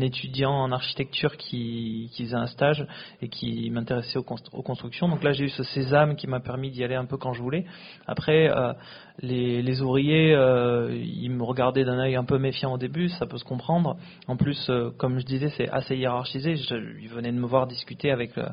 étudiant 0.00 0.52
en 0.52 0.72
architecture 0.72 1.36
qui, 1.36 2.10
qui, 2.14 2.24
faisait 2.24 2.36
un 2.36 2.46
stage 2.46 2.86
et 3.20 3.28
qui 3.28 3.68
m'intéressait 3.68 4.18
aux, 4.18 4.22
constructions. 4.22 5.08
Donc 5.08 5.22
là 5.22 5.32
j'ai 5.32 5.44
eu 5.44 5.50
ce 5.50 5.64
sésame 5.64 6.16
qui 6.16 6.28
m'a 6.28 6.40
permis 6.40 6.70
d'y 6.70 6.82
aller 6.82 6.94
un 6.94 7.04
peu 7.04 7.18
quand 7.18 7.34
je 7.34 7.42
voulais. 7.42 7.66
Après 8.06 8.50
euh, 8.50 8.72
les, 9.20 9.80
ouvriers, 9.80 10.34
euh, 10.34 10.94
ils 10.94 11.30
me 11.30 11.42
regardaient 11.42 11.84
d'un 11.84 11.98
œil 11.98 12.16
un 12.16 12.24
peu 12.24 12.38
méfiant 12.38 12.72
au 12.72 12.78
début, 12.78 13.08
ça 13.08 13.26
peut 13.26 13.38
se 13.38 13.44
comprendre. 13.44 13.96
En 14.26 14.36
plus, 14.36 14.68
euh, 14.68 14.90
comme 14.96 15.18
je 15.18 15.24
disais, 15.24 15.50
c'est 15.56 15.68
assez 15.68 15.96
hiérarchisé. 15.96 16.54
ils 17.00 17.08
venaient 17.08 17.32
de 17.32 17.38
me 17.38 17.46
voir 17.46 17.66
discuter 17.66 18.10
avec, 18.10 18.36
euh, 18.36 18.48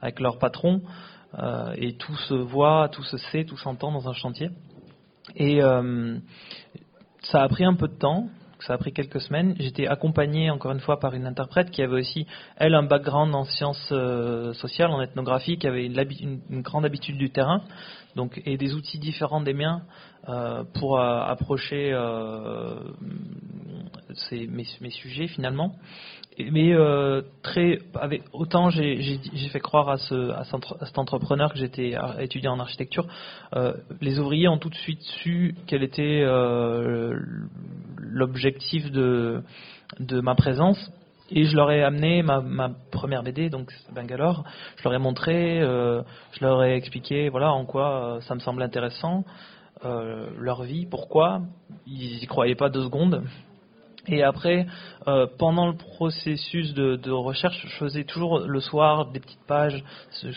avec 0.00 0.20
leur 0.20 0.38
patron, 0.38 0.82
et 1.76 1.92
tout 1.96 2.16
se 2.16 2.32
voit, 2.32 2.88
tout 2.88 3.02
se 3.02 3.18
sait, 3.18 3.44
tout 3.44 3.58
s'entend 3.58 3.92
dans 3.92 4.08
un 4.08 4.14
chantier. 4.14 4.48
Et 5.36 5.60
ça 7.20 7.42
a 7.42 7.48
pris 7.48 7.66
un 7.66 7.74
peu 7.74 7.86
de 7.86 7.98
temps, 7.98 8.28
ça 8.60 8.74
a 8.74 8.78
pris 8.78 8.92
quelques 8.92 9.20
semaines. 9.20 9.54
J'étais 9.58 9.86
accompagné 9.86 10.50
encore 10.50 10.72
une 10.72 10.80
fois 10.80 10.98
par 10.98 11.14
une 11.14 11.26
interprète 11.26 11.70
qui 11.70 11.82
avait 11.82 12.00
aussi, 12.00 12.26
elle, 12.56 12.74
un 12.74 12.82
background 12.82 13.34
en 13.34 13.44
sciences 13.44 13.92
sociales, 14.54 14.90
en 14.90 15.00
ethnographie, 15.00 15.58
qui 15.58 15.66
avait 15.66 15.86
une 15.86 16.62
grande 16.62 16.84
habitude 16.84 17.18
du 17.18 17.30
terrain 17.30 17.62
donc, 18.18 18.42
et 18.44 18.56
des 18.56 18.74
outils 18.74 18.98
différents 18.98 19.40
des 19.40 19.54
miens 19.54 19.82
euh, 20.28 20.64
pour 20.74 20.98
euh, 20.98 21.20
approcher 21.20 21.92
euh, 21.92 22.80
mes, 24.30 24.90
sujets 24.90 25.28
finalement. 25.28 25.76
Mais 26.50 26.74
très, 27.42 27.78
avec, 27.94 28.22
autant 28.32 28.70
j'ai 28.70 29.18
fait 29.52 29.60
croire 29.60 29.88
à, 29.88 29.96
ce, 29.98 30.32
cet 30.84 30.98
entrepreneur 30.98 31.52
que 31.52 31.58
j'étais 31.58 31.94
étudiant 32.20 32.52
en 32.52 32.60
architecture, 32.60 33.06
les 34.00 34.18
ouvriers 34.18 34.48
ont 34.48 34.58
tout 34.58 34.70
de 34.70 34.74
suite 34.74 35.02
su 35.22 35.54
quel 35.66 35.82
était 35.82 36.24
l'objectif 37.98 38.90
de, 38.90 39.42
ma 40.20 40.34
présence 40.34 40.90
et 41.30 41.44
je 41.44 41.56
leur 41.56 41.70
ai 41.70 41.82
amené 41.82 42.22
ma, 42.22 42.70
première 42.90 43.22
BD, 43.22 43.50
donc 43.50 43.70
Bangalore. 43.94 44.44
Je 44.76 44.84
leur 44.84 44.94
ai 44.94 44.98
montré, 44.98 45.60
euh, 45.60 46.02
je 46.32 46.44
leur 46.44 46.64
ai 46.64 46.74
expliqué, 46.74 47.28
voilà, 47.28 47.52
en 47.52 47.66
quoi 47.66 48.16
euh, 48.16 48.20
ça 48.22 48.34
me 48.34 48.40
semble 48.40 48.62
intéressant, 48.62 49.24
euh, 49.84 50.30
leur 50.38 50.62
vie, 50.62 50.86
pourquoi. 50.86 51.42
Ils 51.86 52.22
y 52.22 52.26
croyaient 52.26 52.54
pas 52.54 52.70
deux 52.70 52.84
secondes. 52.84 53.24
Et 54.08 54.22
après, 54.22 54.66
euh, 55.06 55.26
pendant 55.38 55.68
le 55.68 55.76
processus 55.76 56.72
de, 56.74 57.10
recherche, 57.10 57.64
je 57.66 57.76
faisais 57.76 58.04
toujours 58.04 58.40
le 58.40 58.60
soir 58.60 59.10
des 59.10 59.20
petites 59.20 59.46
pages, 59.46 59.84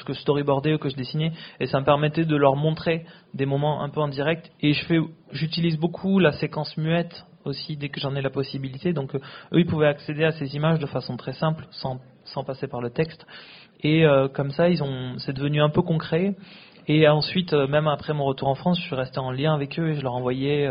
que 0.06 0.14
storyboardais 0.14 0.74
ou 0.74 0.78
que 0.78 0.90
je 0.90 0.96
dessinais, 0.96 1.32
et 1.60 1.68
ça 1.68 1.80
me 1.80 1.86
permettait 1.86 2.26
de 2.26 2.36
leur 2.36 2.56
montrer 2.56 3.06
des 3.34 3.46
moments 3.46 3.82
un 3.82 3.90
peu 3.90 4.02
en 4.02 4.08
direct. 4.08 4.52
Et 4.62 4.74
je 4.74 4.86
fais, 4.86 5.00
j'utilise 5.32 5.78
beaucoup 5.78 6.20
la 6.20 6.34
séquence 6.34 6.76
muette 6.78 7.26
aussi 7.46 7.78
dès 7.78 7.90
que 7.90 8.00
j'en 8.00 8.16
ai 8.16 8.22
la 8.22 8.30
possibilité. 8.30 8.94
Donc 8.94 9.16
eux, 9.16 9.22
ils 9.54 9.66
pouvaient 9.66 9.88
accéder 9.88 10.26
à 10.26 10.32
ces 10.32 10.56
images 10.56 10.80
de 10.80 10.86
façon 10.86 11.18
très 11.18 11.34
simple, 11.34 11.66
sans, 11.72 12.00
sans 12.26 12.44
passer 12.44 12.68
par 12.68 12.82
le 12.82 12.90
texte. 12.90 13.26
Et 13.84 14.06
comme 14.36 14.52
ça, 14.52 14.70
ils 14.70 14.84
ont, 14.84 15.18
c'est 15.18 15.34
devenu 15.34 15.60
un 15.60 15.70
peu 15.70 15.82
concret. 15.82 16.36
Et 16.88 17.08
ensuite, 17.08 17.54
même 17.54 17.88
après 17.88 18.14
mon 18.14 18.26
retour 18.26 18.48
en 18.48 18.54
France, 18.56 18.78
je 18.80 18.84
suis 18.84 18.96
resté 18.96 19.18
en 19.20 19.32
lien 19.32 19.56
avec 19.56 19.80
eux 19.80 19.90
et 19.90 19.96
je 19.96 20.02
leur 20.02 20.14
envoyais 20.14 20.70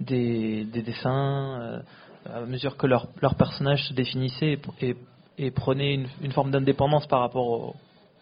des, 0.00 0.64
des, 0.64 0.80
dessins 0.80 1.82
à 2.26 2.40
mesure 2.46 2.76
que 2.76 2.86
leur, 2.86 3.08
leur 3.22 3.34
personnage 3.34 3.88
se 3.88 3.94
définissait 3.94 4.58
et, 4.80 4.96
et, 5.38 5.50
prenait 5.50 5.94
une, 5.94 6.06
une 6.22 6.32
forme 6.32 6.50
d'indépendance 6.50 7.06
par 7.06 7.20
rapport 7.20 7.46
au, 7.46 7.74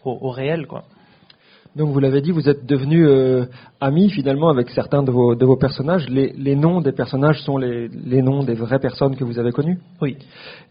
au, 0.03 0.17
au 0.21 0.29
réel, 0.29 0.67
quoi. 0.67 0.83
Donc 1.77 1.91
vous 1.91 1.99
l'avez 1.99 2.21
dit, 2.21 2.31
vous 2.31 2.49
êtes 2.49 2.65
devenu 2.65 3.07
euh, 3.07 3.45
ami 3.79 4.09
finalement 4.09 4.49
avec 4.49 4.71
certains 4.71 5.03
de 5.03 5.11
vos, 5.11 5.35
de 5.35 5.45
vos 5.45 5.57
personnages. 5.57 6.09
Les, 6.09 6.33
les, 6.35 6.55
noms 6.55 6.81
des 6.81 6.91
personnages 6.91 7.39
sont 7.41 7.59
les, 7.59 7.87
les, 7.87 8.23
noms 8.23 8.41
des 8.41 8.55
vraies 8.55 8.79
personnes 8.79 9.15
que 9.15 9.23
vous 9.23 9.37
avez 9.37 9.51
connues 9.51 9.77
Oui. 10.01 10.17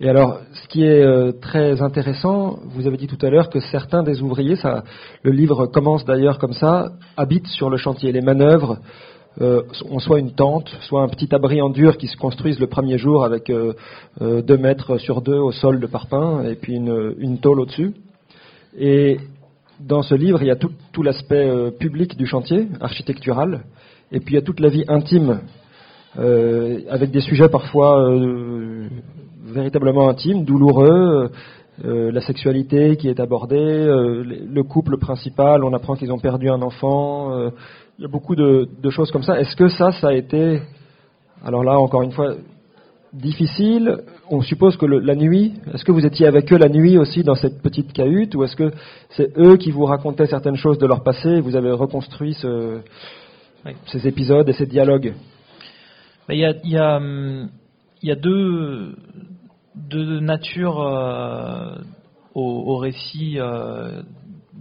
Et 0.00 0.09
alors, 0.09 0.40
ce 0.52 0.66
qui 0.66 0.83
est 0.83 1.04
euh, 1.04 1.30
très 1.40 1.80
intéressant, 1.80 2.59
vous 2.64 2.88
avez 2.88 2.97
dit 2.97 3.06
tout 3.06 3.25
à 3.25 3.30
l'heure 3.30 3.50
que 3.50 3.61
certains 3.61 4.02
des 4.02 4.21
ouvriers, 4.21 4.56
ça, 4.56 4.83
le 5.23 5.30
livre 5.30 5.66
commence 5.66 6.04
d'ailleurs 6.04 6.38
comme 6.38 6.54
ça, 6.54 6.88
habitent 7.16 7.47
sur 7.47 7.71
le 7.71 7.76
chantier. 7.76 8.11
Les 8.11 8.21
manœuvres 8.21 8.78
euh, 9.40 9.62
soit 9.98 10.18
une 10.18 10.32
tente, 10.32 10.68
soit 10.82 11.02
un 11.02 11.08
petit 11.08 11.34
abri 11.34 11.60
en 11.60 11.70
dur 11.70 11.98
qui 11.98 12.06
se 12.06 12.16
construisent 12.16 12.60
le 12.60 12.66
premier 12.66 12.98
jour 12.98 13.24
avec 13.24 13.50
euh, 13.50 13.74
euh 14.20 14.42
deux 14.42 14.56
mètres 14.56 14.98
sur 14.98 15.20
deux 15.20 15.38
au 15.38 15.52
sol 15.52 15.80
de 15.80 15.86
parpaing 15.86 16.44
et 16.44 16.54
puis 16.54 16.74
une, 16.74 17.14
une 17.18 17.38
tôle 17.38 17.60
au-dessus. 17.60 17.94
Et 18.78 19.18
dans 19.80 20.02
ce 20.02 20.14
livre, 20.14 20.38
il 20.42 20.48
y 20.48 20.50
a 20.50 20.56
tout, 20.56 21.02
l'aspect 21.02 21.48
euh, 21.48 21.70
public 21.70 22.16
du 22.16 22.26
chantier, 22.26 22.68
architectural, 22.80 23.62
et 24.10 24.20
puis 24.20 24.34
il 24.34 24.36
y 24.36 24.38
a 24.38 24.42
toute 24.42 24.60
la 24.60 24.68
vie 24.68 24.84
intime, 24.88 25.40
euh, 26.18 26.80
avec 26.88 27.10
des 27.10 27.20
sujets 27.20 27.48
parfois 27.48 28.00
euh, 28.00 28.88
véritablement 29.44 30.08
intimes, 30.08 30.44
douloureux, 30.44 31.30
la 31.84 32.22
sexualité 32.22 32.96
qui 32.96 33.06
est 33.06 33.20
abordée, 33.20 33.58
le 33.58 34.62
couple 34.62 34.96
principal, 34.96 35.62
on 35.62 35.74
apprend 35.74 35.94
qu'ils 35.94 36.10
ont 36.10 36.18
perdu 36.18 36.48
un 36.48 36.62
enfant, 36.62 37.50
il 37.98 38.02
y 38.02 38.04
a 38.04 38.08
beaucoup 38.08 38.36
de, 38.36 38.68
de 38.82 38.90
choses 38.90 39.10
comme 39.10 39.22
ça. 39.22 39.40
Est-ce 39.40 39.56
que 39.56 39.68
ça, 39.68 39.90
ça 39.92 40.08
a 40.08 40.12
été, 40.12 40.60
alors 41.44 41.64
là, 41.64 41.78
encore 41.78 42.02
une 42.02 42.12
fois, 42.12 42.34
difficile? 43.12 43.98
On 44.30 44.42
suppose 44.42 44.76
que 44.76 44.84
le, 44.84 44.98
la 44.98 45.14
nuit, 45.14 45.54
est-ce 45.72 45.84
que 45.84 45.92
vous 45.92 46.04
étiez 46.04 46.26
avec 46.26 46.52
eux 46.52 46.58
la 46.58 46.68
nuit 46.68 46.98
aussi 46.98 47.22
dans 47.22 47.34
cette 47.34 47.62
petite 47.62 47.92
cahute, 47.92 48.34
ou 48.34 48.44
est-ce 48.44 48.56
que 48.56 48.70
c'est 49.10 49.36
eux 49.38 49.56
qui 49.56 49.70
vous 49.70 49.84
racontaient 49.84 50.26
certaines 50.26 50.56
choses 50.56 50.78
de 50.78 50.86
leur 50.86 51.02
passé 51.02 51.28
et 51.28 51.40
vous 51.40 51.56
avez 51.56 51.70
reconstruit 51.70 52.34
ce, 52.34 52.80
ces 53.86 54.06
épisodes 54.06 54.48
et 54.48 54.52
ces 54.52 54.66
dialogues? 54.66 55.14
Il 56.28 56.38
y 56.38 56.44
a, 56.44 56.54
y, 56.64 56.76
a, 56.76 57.00
y 58.02 58.10
a, 58.10 58.16
deux, 58.16 58.96
deux 59.76 60.20
natures 60.20 60.80
euh, 60.82 61.76
au, 62.34 62.64
au, 62.66 62.76
récit 62.78 63.36
euh, 63.38 64.02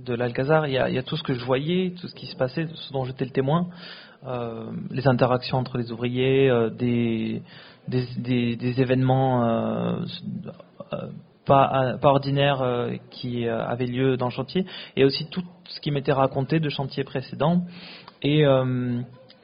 de 0.05 0.13
l'Alcazar. 0.13 0.67
Il, 0.67 0.73
y, 0.73 0.77
a, 0.77 1.03
tout 1.03 1.17
ce 1.17 1.23
que 1.23 1.33
je 1.33 1.43
voyais, 1.43 1.93
tout 1.99 2.07
ce 2.07 2.15
qui 2.15 2.27
se 2.27 2.35
passait, 2.35 2.67
ce 2.73 2.93
dont 2.93 3.05
j'étais 3.05 3.25
le 3.25 3.31
témoin. 3.31 3.67
Euh, 4.25 4.71
les 4.89 5.07
interactions 5.07 5.57
entre 5.57 5.77
les 5.77 5.91
ouvriers, 5.91 6.49
euh, 6.49 6.69
des, 6.69 7.41
événements 8.81 9.45
euh, 9.45 9.99
pas, 11.45 11.97
pas 12.01 12.09
ordinaires 12.09 12.89
qui 13.11 13.47
avaient 13.47 13.85
lieu 13.85 14.17
dans 14.17 14.25
le 14.25 14.31
chantier, 14.31 14.65
et 14.95 15.03
aussi 15.03 15.27
tout 15.29 15.43
ce 15.67 15.79
qui 15.79 15.91
m'était 15.91 16.13
raconté 16.13 16.59
de 16.59 16.69
chantiers 16.69 17.03
précédents. 17.03 17.65
Et, 18.23 18.43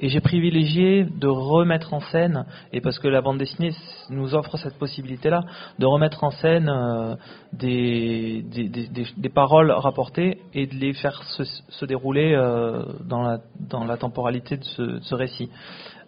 et 0.01 0.09
j'ai 0.09 0.19
privilégié 0.19 1.05
de 1.05 1.27
remettre 1.27 1.93
en 1.93 1.99
scène, 1.99 2.45
et 2.73 2.81
parce 2.81 2.97
que 2.97 3.07
la 3.07 3.21
bande 3.21 3.37
dessinée 3.37 3.71
nous 4.09 4.33
offre 4.33 4.57
cette 4.57 4.77
possibilité-là, 4.79 5.43
de 5.77 5.85
remettre 5.85 6.23
en 6.23 6.31
scène 6.31 6.69
euh, 6.69 7.15
des, 7.53 8.43
des, 8.43 9.29
paroles 9.29 9.71
rapportées 9.71 10.39
et 10.53 10.65
de 10.65 10.73
les 10.73 10.93
faire 10.93 11.21
se, 11.23 11.85
dérouler 11.85 12.33
euh, 12.33 12.83
dans, 13.07 13.21
la, 13.21 13.37
dans 13.69 13.85
la 13.85 13.97
temporalité 13.97 14.57
de 14.57 14.63
ce, 14.63 15.15
récit. 15.15 15.49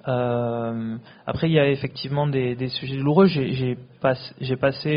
Euh, 0.07 0.97
après, 1.27 1.49
il 1.49 1.53
y 1.53 1.59
a 1.59 1.69
effectivement 1.69 2.25
des, 2.25 2.67
sujets 2.69 2.97
douloureux. 2.97 3.27
J'ai 3.27 3.77
pas, 4.01 4.15
passé. 4.59 4.89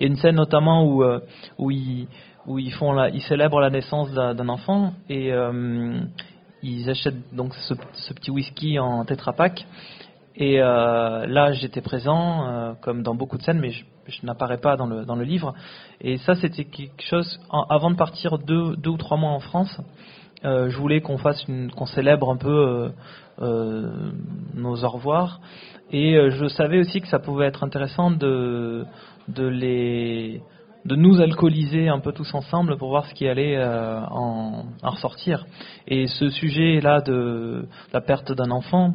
Y 0.00 0.04
a 0.04 0.06
une 0.06 0.16
scène 0.16 0.36
notamment 0.36 0.84
où 0.86 1.04
où 1.58 1.70
ils 1.70 2.08
où 2.46 2.58
ils 2.58 3.22
célèbrent 3.28 3.60
la 3.60 3.70
naissance 3.70 4.10
d'un 4.12 4.48
enfant 4.48 4.94
et 5.08 5.30
ils 6.62 6.88
achètent 6.90 7.34
donc 7.34 7.54
ce, 7.54 8.12
petit 8.14 8.30
whisky 8.30 8.78
en 8.78 9.04
Tetra 9.04 9.32
Pak. 9.32 9.64
Et 10.36 10.62
euh, 10.62 11.26
là, 11.26 11.52
j'étais 11.52 11.80
présent, 11.80 12.48
euh, 12.48 12.72
comme 12.80 13.02
dans 13.02 13.14
beaucoup 13.14 13.36
de 13.36 13.42
scènes, 13.42 13.58
mais 13.58 13.70
je, 13.70 13.84
je 14.06 14.24
n'apparais 14.24 14.58
pas 14.58 14.76
dans 14.76 14.86
le, 14.86 15.04
dans 15.04 15.16
le 15.16 15.24
livre. 15.24 15.54
Et 16.00 16.18
ça, 16.18 16.34
c'était 16.34 16.64
quelque 16.64 17.02
chose. 17.02 17.40
Avant 17.68 17.90
de 17.90 17.96
partir 17.96 18.38
deux, 18.38 18.76
deux 18.76 18.90
ou 18.90 18.96
trois 18.96 19.16
mois 19.16 19.32
en 19.32 19.40
France, 19.40 19.80
euh, 20.44 20.70
je 20.70 20.76
voulais 20.78 21.00
qu'on 21.00 21.18
fasse 21.18 21.44
qu'on 21.76 21.86
célèbre 21.86 22.30
un 22.30 22.36
peu 22.36 22.92
nos 24.54 24.84
au 24.84 24.88
revoir. 24.88 25.40
Et 25.92 26.14
je 26.30 26.46
savais 26.46 26.78
aussi 26.78 27.00
que 27.00 27.08
ça 27.08 27.18
pouvait 27.18 27.46
être 27.46 27.64
intéressant 27.64 28.10
de, 28.10 28.84
de 29.28 29.46
les 29.46 30.42
de 30.84 30.96
nous 30.96 31.20
alcooliser 31.20 31.88
un 31.88 31.98
peu 31.98 32.12
tous 32.12 32.32
ensemble 32.34 32.76
pour 32.78 32.88
voir 32.88 33.06
ce 33.06 33.14
qui 33.14 33.28
allait 33.28 33.56
euh, 33.56 34.00
en, 34.10 34.64
ressortir. 34.82 35.46
Et 35.86 36.06
ce 36.06 36.30
sujet-là 36.30 37.00
de 37.02 37.66
la 37.92 38.00
perte 38.00 38.32
d'un 38.32 38.50
enfant, 38.50 38.94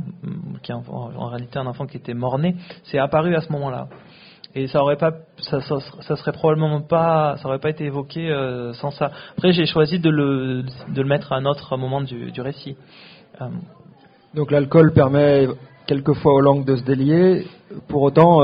qui 0.63 0.71
est 0.71 0.75
en, 0.75 1.27
réalité 1.27 1.59
un 1.59 1.67
enfant 1.67 1.85
qui 1.85 1.97
était 1.97 2.13
mort-né, 2.13 2.55
c'est 2.85 2.97
apparu 2.97 3.35
à 3.35 3.41
ce 3.41 3.51
moment-là. 3.51 3.87
Et 4.55 4.67
ça 4.67 4.81
aurait 4.81 4.95
pas, 4.95 5.11
ça, 5.37 5.59
ça, 5.59 6.15
serait 6.15 6.31
probablement 6.31 6.81
pas, 6.81 7.35
ça 7.37 7.49
aurait 7.49 7.59
pas 7.59 7.69
été 7.69 7.83
évoqué 7.83 8.29
euh, 8.29 8.71
sans 8.73 8.89
ça. 8.91 9.11
Après, 9.37 9.51
j'ai 9.51 9.65
choisi 9.65 9.99
de 9.99 10.09
le, 10.09 10.63
de 10.87 11.01
le 11.01 11.07
mettre 11.07 11.33
à 11.33 11.35
un 11.35 11.45
autre 11.45 11.75
moment 11.75 12.01
du, 12.01 12.31
récit. 12.39 12.77
Euh. 13.41 13.47
Donc 14.33 14.51
l'alcool 14.51 14.93
permet 14.93 15.47
quelquefois 15.87 16.33
aux 16.33 16.41
langues 16.41 16.65
de 16.65 16.77
se 16.77 16.83
délier. 16.83 17.45
Pour 17.89 18.01
autant, 18.01 18.41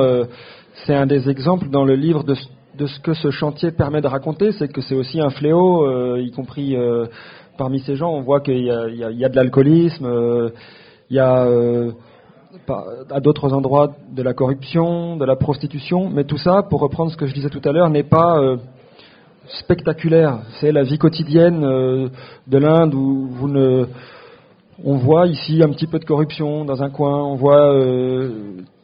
c'est 0.85 0.95
un 0.95 1.05
des 1.05 1.29
exemples 1.29 1.69
dans 1.69 1.83
le 1.83 1.95
livre 1.95 2.23
de 2.23 2.35
de 2.77 2.85
ce 2.85 2.99
que 2.99 3.13
ce 3.13 3.31
chantier 3.31 3.71
permet 3.71 4.01
de 4.01 4.07
raconter, 4.07 4.51
c'est 4.53 4.69
que 4.69 4.81
c'est 4.81 4.95
aussi 4.95 5.19
un 5.19 5.29
fléau, 5.29 5.85
euh, 5.85 6.21
y 6.21 6.31
compris 6.31 6.75
euh, 6.75 7.05
parmi 7.57 7.79
ces 7.79 7.95
gens. 7.95 8.11
On 8.11 8.21
voit 8.21 8.39
qu'il 8.39 8.63
y, 8.63 8.71
a 8.71 9.29
de 9.29 9.35
l'alcoolisme, 9.35 10.51
il 11.09 11.15
y 11.15 11.19
a 11.19 11.45
euh, 11.45 11.91
à 13.09 13.19
d'autres 13.19 13.53
endroits 13.53 13.91
de 14.11 14.23
la 14.23 14.33
corruption, 14.33 15.17
de 15.17 15.25
la 15.25 15.35
prostitution, 15.35 16.09
mais 16.09 16.23
tout 16.23 16.37
ça, 16.37 16.63
pour 16.63 16.79
reprendre 16.81 17.11
ce 17.11 17.17
que 17.17 17.25
je 17.25 17.33
disais 17.33 17.49
tout 17.49 17.61
à 17.65 17.71
l'heure, 17.71 17.89
n'est 17.89 18.03
pas 18.03 18.37
spectaculaire. 19.59 20.39
C'est 20.59 20.71
la 20.71 20.83
vie 20.83 20.97
quotidienne 20.97 21.61
de 21.61 22.57
l'Inde 22.57 22.93
où 22.93 23.29
on 24.83 24.97
voit 24.97 25.27
ici 25.27 25.61
un 25.63 25.69
petit 25.69 25.87
peu 25.87 25.99
de 25.99 26.05
corruption 26.05 26.65
dans 26.65 26.81
un 26.81 26.89
coin, 26.89 27.23
on 27.23 27.35
voit 27.35 27.73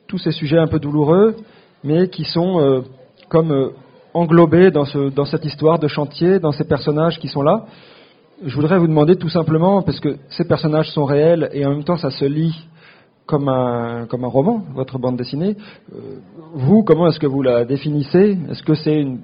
tous 0.07 0.17
ces 0.17 0.31
sujets 0.31 0.59
un 0.59 0.67
peu 0.67 0.79
douloureux, 0.79 1.35
mais 1.83 2.09
qui 2.09 2.23
sont 2.23 2.83
comme 3.29 3.51
euh, 3.51 3.69
englobé 4.13 4.71
dans, 4.71 4.85
ce, 4.85 5.09
dans 5.09 5.25
cette 5.25 5.45
histoire 5.45 5.79
de 5.79 5.87
chantier, 5.87 6.39
dans 6.39 6.51
ces 6.51 6.63
personnages 6.63 7.19
qui 7.19 7.27
sont 7.27 7.41
là. 7.41 7.65
Je 8.43 8.55
voudrais 8.55 8.77
vous 8.77 8.87
demander 8.87 9.15
tout 9.15 9.29
simplement, 9.29 9.81
parce 9.81 9.99
que 9.99 10.17
ces 10.29 10.45
personnages 10.45 10.91
sont 10.91 11.05
réels 11.05 11.49
et 11.53 11.65
en 11.65 11.71
même 11.71 11.83
temps 11.83 11.97
ça 11.97 12.11
se 12.11 12.25
lit 12.25 12.55
comme 13.25 13.49
un, 13.49 14.05
comme 14.05 14.23
un 14.23 14.29
roman, 14.29 14.63
votre 14.73 14.97
bande 14.99 15.17
dessinée. 15.17 15.57
Euh, 15.93 16.19
vous, 16.53 16.83
comment 16.83 17.07
est-ce 17.07 17.19
que 17.19 17.27
vous 17.27 17.41
la 17.41 17.65
définissez? 17.65 18.37
Est-ce 18.49 18.63
que 18.63 18.73
c'est 18.73 19.01
une, 19.01 19.19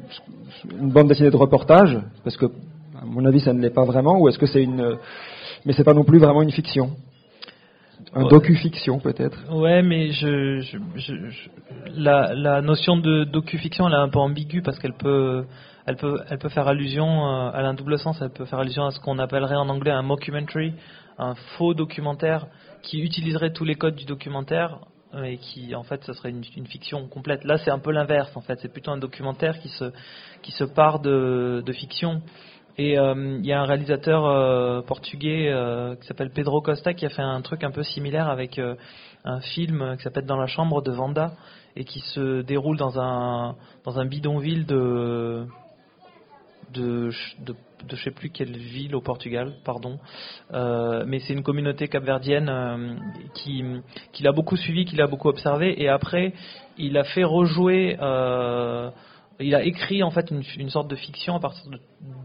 une, 0.80 0.92
bande 0.92 1.08
dessinée 1.08 1.32
de 1.32 1.38
reportage? 1.38 1.98
Parce 2.24 2.36
que, 2.36 2.46
à 2.46 3.06
mon 3.06 3.24
avis, 3.26 3.40
ça 3.40 3.54
ne 3.54 3.62
l'est 3.62 3.70
pas 3.70 3.86
vraiment. 3.86 4.20
Ou 4.20 4.28
est-ce 4.28 4.38
que 4.38 4.46
c'est 4.46 4.62
une... 4.62 4.98
Mais 5.66 5.72
c'est 5.72 5.86
pas 5.86 5.94
non 5.94 6.04
plus 6.04 6.20
vraiment 6.20 6.42
une 6.42 6.52
fiction? 6.52 6.92
Un 8.16 8.28
docu-fiction 8.28 9.00
peut-être. 9.00 9.38
Ouais, 9.52 9.82
mais 9.82 10.12
je, 10.12 10.60
je, 10.60 10.78
je, 10.96 11.50
la, 11.96 12.34
la, 12.34 12.62
notion 12.62 12.98
de 12.98 13.24
docu-fiction 13.24 13.88
elle 13.88 13.94
est 13.94 13.98
un 13.98 14.10
peu 14.10 14.20
ambiguë 14.20 14.62
parce 14.62 14.78
qu'elle 14.80 14.94
peut, 14.94 15.46
elle 15.86 15.96
peut, 15.96 16.20
elle 16.30 16.38
peut 16.38 16.50
faire 16.50 16.68
allusion, 16.68 17.08
euh, 17.08 17.52
elle 17.56 17.66
a 17.66 17.70
un 17.70 17.74
double 17.74 17.98
sens, 17.98 18.22
elle 18.22 18.30
peut 18.30 18.46
faire 18.46 18.60
allusion 18.60 18.86
à 18.86 18.92
ce 18.92 19.00
qu'on 19.00 19.20
appellerait 19.20 19.56
en 19.56 19.68
anglais 19.70 19.92
un 19.92 20.04
mockumentary, 20.04 20.74
un 21.18 21.36
faux 21.58 21.74
documentaire 21.74 22.48
qui 22.82 23.02
utiliserait 23.02 23.52
tous 23.52 23.66
les 23.66 23.76
codes 23.76 23.96
du 23.96 24.06
documentaire 24.06 24.80
et 25.24 25.38
qui 25.38 25.76
en 25.76 25.84
fait 25.84 26.04
ce 26.04 26.14
serait 26.14 26.32
une, 26.32 26.44
une 26.58 26.68
fiction 26.68 27.08
complète. 27.08 27.44
Là 27.44 27.58
c'est 27.58 27.72
un 27.72 27.80
peu 27.80 27.92
l'inverse 27.92 28.36
en 28.36 28.42
fait, 28.42 28.60
c'est 28.62 28.72
plutôt 28.72 28.92
un 28.92 28.98
documentaire 28.98 29.60
qui 29.60 29.70
se, 29.70 29.92
qui 30.42 30.52
se 30.52 30.64
part 30.64 31.00
de, 31.00 31.64
de 31.66 31.74
fiction. 31.74 32.22
Et 32.78 32.98
euh, 32.98 33.38
il 33.40 33.46
y 33.46 33.54
a 33.54 33.62
un 33.62 33.66
réalisateur 33.66 34.26
euh, 34.26 34.82
portugais 34.82 35.50
euh, 35.50 35.96
qui 35.96 36.08
s'appelle 36.08 36.32
Pedro 36.32 36.62
Costa 36.62 36.94
qui 36.94 37.06
a 37.06 37.10
fait 37.10 37.22
un 37.22 37.42
truc 37.42 37.64
un 37.64 37.72
peu 37.72 37.84
similaire 37.84 38.28
avec 38.28 38.60
un 39.26 39.40
film 39.42 39.96
qui 39.98 40.04
s'appelle 40.04 40.26
Dans 40.26 40.38
la 40.38 40.48
chambre 40.48 40.82
de 40.82 40.92
Vanda 40.92 41.34
et 41.76 41.84
qui 41.84 42.00
se 42.00 42.42
déroule 42.42 42.78
dans 42.78 43.00
un 43.00 43.56
dans 43.84 44.00
un 44.00 44.06
bidonville 44.06 44.66
de 44.66 45.46
de, 46.74 47.12
de, 47.46 47.54
de 47.88 47.96
je 47.96 48.04
sais 48.04 48.12
plus 48.12 48.32
quelle 48.32 48.58
ville 48.58 48.96
au 48.96 49.02
Portugal, 49.02 49.54
pardon, 49.64 50.00
mais 50.52 51.20
c'est 51.20 51.34
une 51.34 51.44
communauté 51.44 51.88
capverdienne 51.88 53.00
qui, 53.36 53.64
qui 54.12 54.24
l'a 54.24 54.32
beaucoup 54.32 54.58
suivi, 54.58 54.86
qui 54.86 54.96
l'a 54.96 55.06
beaucoup 55.06 55.30
observé, 55.30 55.80
et 55.80 55.90
après 55.90 56.34
il 56.80 56.98
a 56.98 57.04
fait 57.04 57.24
rejouer, 57.24 57.96
il 59.40 59.56
a 59.56 59.64
écrit 59.64 60.04
en 60.04 60.12
fait 60.12 60.32
une, 60.32 60.70
sorte 60.70 60.88
de 60.88 60.96
fiction 60.96 61.36
à 61.36 61.40
partir 61.40 61.64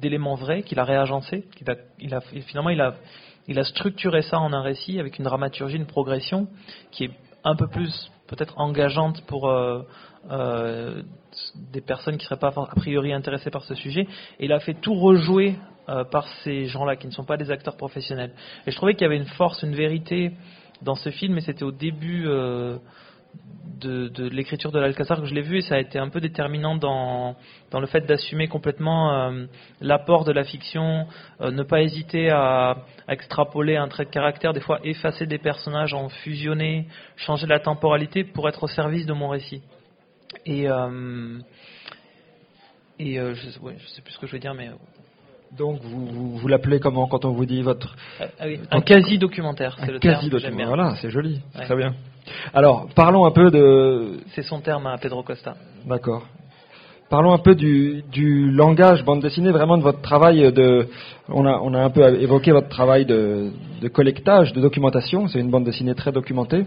d'éléments 0.00 0.34
vrais 0.34 0.62
qu'il 0.62 0.78
a 0.78 0.84
réagencé, 0.84 1.46
qu'il 1.56 1.70
a, 1.70 1.76
il 1.98 2.14
a, 2.14 2.20
finalement 2.20 2.70
il 2.70 2.80
a, 2.80 2.94
il 3.46 3.58
a 3.58 3.64
structuré 3.64 4.22
ça 4.22 4.38
en 4.38 4.52
un 4.52 4.62
récit 4.62 5.00
avec 5.00 5.18
une 5.18 5.24
dramaturgie, 5.24 5.76
une 5.76 5.86
progression 5.86 6.48
qui 6.90 7.04
est 7.04 7.10
un 7.44 7.56
peu 7.56 7.68
plus 7.68 8.10
peut-être 8.26 8.58
engageante 8.58 9.24
pour 9.26 9.48
euh, 9.48 9.82
euh, 10.30 11.02
des 11.72 11.80
personnes 11.80 12.18
qui 12.18 12.24
ne 12.24 12.28
seraient 12.28 12.40
pas 12.40 12.48
a 12.48 12.74
priori 12.76 13.12
intéressées 13.12 13.50
par 13.50 13.64
ce 13.64 13.74
sujet. 13.74 14.06
Et 14.38 14.44
il 14.44 14.52
a 14.52 14.60
fait 14.60 14.74
tout 14.74 14.94
rejouer 14.94 15.56
euh, 15.88 16.04
par 16.04 16.28
ces 16.44 16.66
gens-là 16.66 16.96
qui 16.96 17.06
ne 17.06 17.12
sont 17.12 17.24
pas 17.24 17.38
des 17.38 17.50
acteurs 17.50 17.76
professionnels. 17.76 18.32
Et 18.66 18.70
je 18.70 18.76
trouvais 18.76 18.92
qu'il 18.92 19.02
y 19.02 19.06
avait 19.06 19.16
une 19.16 19.24
force, 19.24 19.62
une 19.62 19.74
vérité 19.74 20.32
dans 20.82 20.94
ce 20.94 21.10
film, 21.10 21.38
et 21.38 21.40
c'était 21.40 21.64
au 21.64 21.72
début 21.72 22.28
de, 23.80 24.28
l'écriture 24.28 24.72
de 24.72 24.78
l'Alcazar 24.78 25.20
que 25.20 25.26
je 25.26 25.34
l'ai 25.34 25.42
vu, 25.42 25.58
et 25.58 25.62
ça 25.62 25.76
a 25.76 25.78
été 25.78 25.98
un 25.98 26.08
peu 26.08 26.20
déterminant 26.20 26.76
dans, 26.76 27.36
dans 27.70 27.80
le 27.80 27.86
fait 27.86 28.00
d'assumer 28.02 28.48
complètement 28.48 29.12
euh, 29.12 29.46
l'apport 29.80 30.24
de 30.24 30.32
la 30.32 30.44
fiction, 30.44 31.06
euh, 31.40 31.50
ne 31.50 31.62
pas 31.62 31.82
hésiter 31.82 32.30
à, 32.30 32.78
extrapoler 33.08 33.76
un 33.76 33.88
trait 33.88 34.04
de 34.04 34.10
caractère, 34.10 34.52
des 34.52 34.60
fois 34.60 34.80
effacer 34.84 35.26
des 35.26 35.38
personnages, 35.38 35.94
en 35.94 36.08
fusionner, 36.08 36.88
changer 37.16 37.46
la 37.46 37.60
temporalité 37.60 38.24
pour 38.24 38.48
être 38.48 38.64
au 38.64 38.68
service 38.68 39.06
de 39.06 39.12
mon 39.12 39.28
récit. 39.28 39.62
Et, 40.44 40.68
euh, 40.68 41.38
et 42.98 43.16
je, 43.16 43.50
sais 43.50 44.02
plus 44.02 44.12
ce 44.12 44.18
que 44.18 44.26
je 44.26 44.32
vais 44.32 44.40
dire, 44.40 44.54
mais 44.54 44.70
donc 45.56 45.80
vous, 45.82 46.06
vous, 46.06 46.36
vous 46.36 46.48
l'appelez 46.48 46.80
comment 46.80 47.06
quand 47.06 47.24
on 47.24 47.32
vous 47.32 47.46
dit 47.46 47.62
votre 47.62 47.94
ah, 48.20 48.26
oui, 48.44 48.60
un 48.70 48.80
quasi 48.80 49.18
documentaire, 49.18 49.76
c'est 49.80 49.90
le 49.90 49.98
quasi 49.98 50.28
documentaire. 50.28 50.68
Voilà, 50.68 50.94
c'est 51.00 51.10
joli, 51.10 51.40
ouais. 51.56 51.64
très 51.64 51.76
bien. 51.76 51.94
Alors 52.52 52.88
parlons 52.94 53.24
un 53.24 53.30
peu 53.30 53.50
de. 53.50 54.18
C'est 54.34 54.42
son 54.42 54.60
terme 54.60 54.86
à 54.86 54.98
Pedro 54.98 55.22
Costa. 55.22 55.56
D'accord. 55.86 56.26
Parlons 57.10 57.32
un 57.32 57.38
peu 57.38 57.54
du, 57.54 58.02
du, 58.12 58.50
langage 58.50 59.02
bande 59.02 59.22
dessinée, 59.22 59.50
vraiment 59.50 59.78
de 59.78 59.82
votre 59.82 60.02
travail 60.02 60.52
de. 60.52 60.88
On 61.30 61.46
a, 61.46 61.58
on 61.62 61.72
a 61.72 61.78
un 61.78 61.88
peu 61.88 62.20
évoqué 62.20 62.52
votre 62.52 62.68
travail 62.68 63.06
de, 63.06 63.50
de 63.80 63.88
collectage, 63.88 64.52
de 64.52 64.60
documentation. 64.60 65.26
C'est 65.26 65.40
une 65.40 65.50
bande 65.50 65.64
dessinée 65.64 65.94
très 65.94 66.12
documentée. 66.12 66.66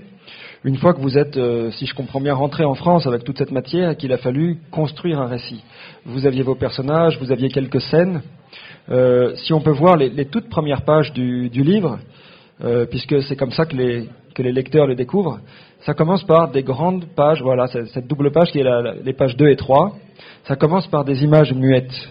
Une 0.63 0.77
fois 0.77 0.93
que 0.93 0.99
vous 0.99 1.17
êtes, 1.17 1.37
euh, 1.37 1.71
si 1.71 1.85
je 1.87 1.95
comprends 1.95 2.21
bien, 2.21 2.33
rentré 2.35 2.63
en 2.65 2.75
France 2.75 3.05
avec 3.05 3.23
toute 3.23 3.37
cette 3.37 3.51
matière, 3.51 3.97
qu'il 3.97 4.13
a 4.13 4.17
fallu 4.17 4.59
construire 4.71 5.19
un 5.19 5.27
récit. 5.27 5.63
Vous 6.05 6.25
aviez 6.25 6.43
vos 6.43 6.55
personnages, 6.55 7.19
vous 7.19 7.31
aviez 7.31 7.49
quelques 7.49 7.81
scènes. 7.81 8.21
Euh, 8.89 9.35
si 9.35 9.53
on 9.53 9.61
peut 9.61 9.71
voir 9.71 9.95
les, 9.95 10.25
toutes 10.25 10.49
premières 10.49 10.83
pages 10.83 11.13
du, 11.13 11.49
livre, 11.49 11.99
euh, 12.63 12.85
puisque 12.85 13.21
c'est 13.23 13.35
comme 13.35 13.51
ça 13.51 13.65
que 13.65 13.75
les, 13.75 14.09
que 14.33 14.41
les 14.41 14.51
lecteurs 14.51 14.87
le 14.87 14.95
découvrent, 14.95 15.39
ça 15.81 15.93
commence 15.93 16.23
par 16.23 16.51
des 16.51 16.63
grandes 16.63 17.05
pages, 17.15 17.41
voilà, 17.41 17.67
cette 17.67 18.07
double 18.07 18.31
page 18.31 18.51
qui 18.51 18.59
est 18.59 19.03
les 19.03 19.13
pages 19.13 19.35
2 19.35 19.49
et 19.49 19.55
3, 19.55 19.95
ça 20.43 20.55
commence 20.55 20.87
par 20.87 21.03
des 21.03 21.23
images 21.23 21.53
muettes. 21.53 22.09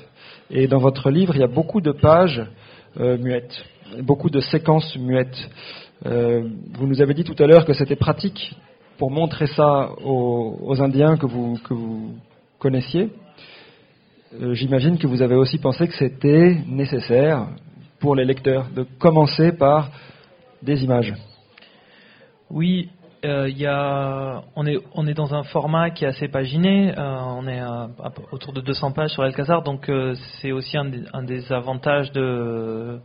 Et 0.50 0.66
dans 0.66 0.78
votre 0.78 1.10
livre, 1.10 1.34
il 1.36 1.40
y 1.40 1.44
a 1.44 1.48
beaucoup 1.48 1.80
de 1.80 1.92
pages 1.92 2.44
euh, 2.98 3.16
muettes, 3.18 3.64
beaucoup 4.02 4.30
de 4.30 4.40
séquences 4.40 4.96
muettes. 4.96 5.48
Vous 6.02 6.86
nous 6.86 7.02
avez 7.02 7.12
dit 7.12 7.24
tout 7.24 7.36
à 7.38 7.46
l'heure 7.46 7.66
que 7.66 7.74
c'était 7.74 7.94
pratique 7.94 8.56
pour 8.96 9.10
montrer 9.10 9.46
ça 9.48 9.90
aux, 10.02 10.58
aux 10.62 10.80
Indiens 10.80 11.18
que 11.18 11.26
vous, 11.26 11.58
que 11.62 11.74
vous 11.74 12.14
connaissiez. 12.58 13.10
Euh, 14.32 14.54
J'imagine 14.54 14.96
que 14.96 15.08
vous 15.08 15.22
avez 15.22 15.34
aussi 15.34 15.58
pensé 15.58 15.88
que 15.88 15.94
c'était 15.94 16.58
nécessaire 16.68 17.48
pour 17.98 18.14
les 18.14 18.24
lecteurs 18.24 18.68
de 18.74 18.84
commencer 19.00 19.50
par 19.52 19.90
des 20.62 20.84
images. 20.84 21.12
Oui, 22.48 22.90
euh, 23.24 23.48
y 23.48 23.66
a, 23.66 24.42
on, 24.54 24.66
est, 24.66 25.14
dans 25.14 25.34
un 25.34 25.42
format 25.42 25.90
qui 25.90 26.04
est 26.04 26.08
assez 26.08 26.28
paginé, 26.28 26.96
euh, 26.96 27.18
on 27.22 27.46
est 27.48 27.58
à, 27.58 27.88
autour 28.30 28.52
de 28.52 28.60
200 28.60 28.92
pages 28.92 29.10
sur 29.10 29.24
Alcazar, 29.24 29.62
donc 29.62 29.90
c'est 30.40 30.52
aussi 30.52 30.76
un 30.76 31.22
des, 31.22 31.52
avantages 31.52 32.12
de, 32.12 33.00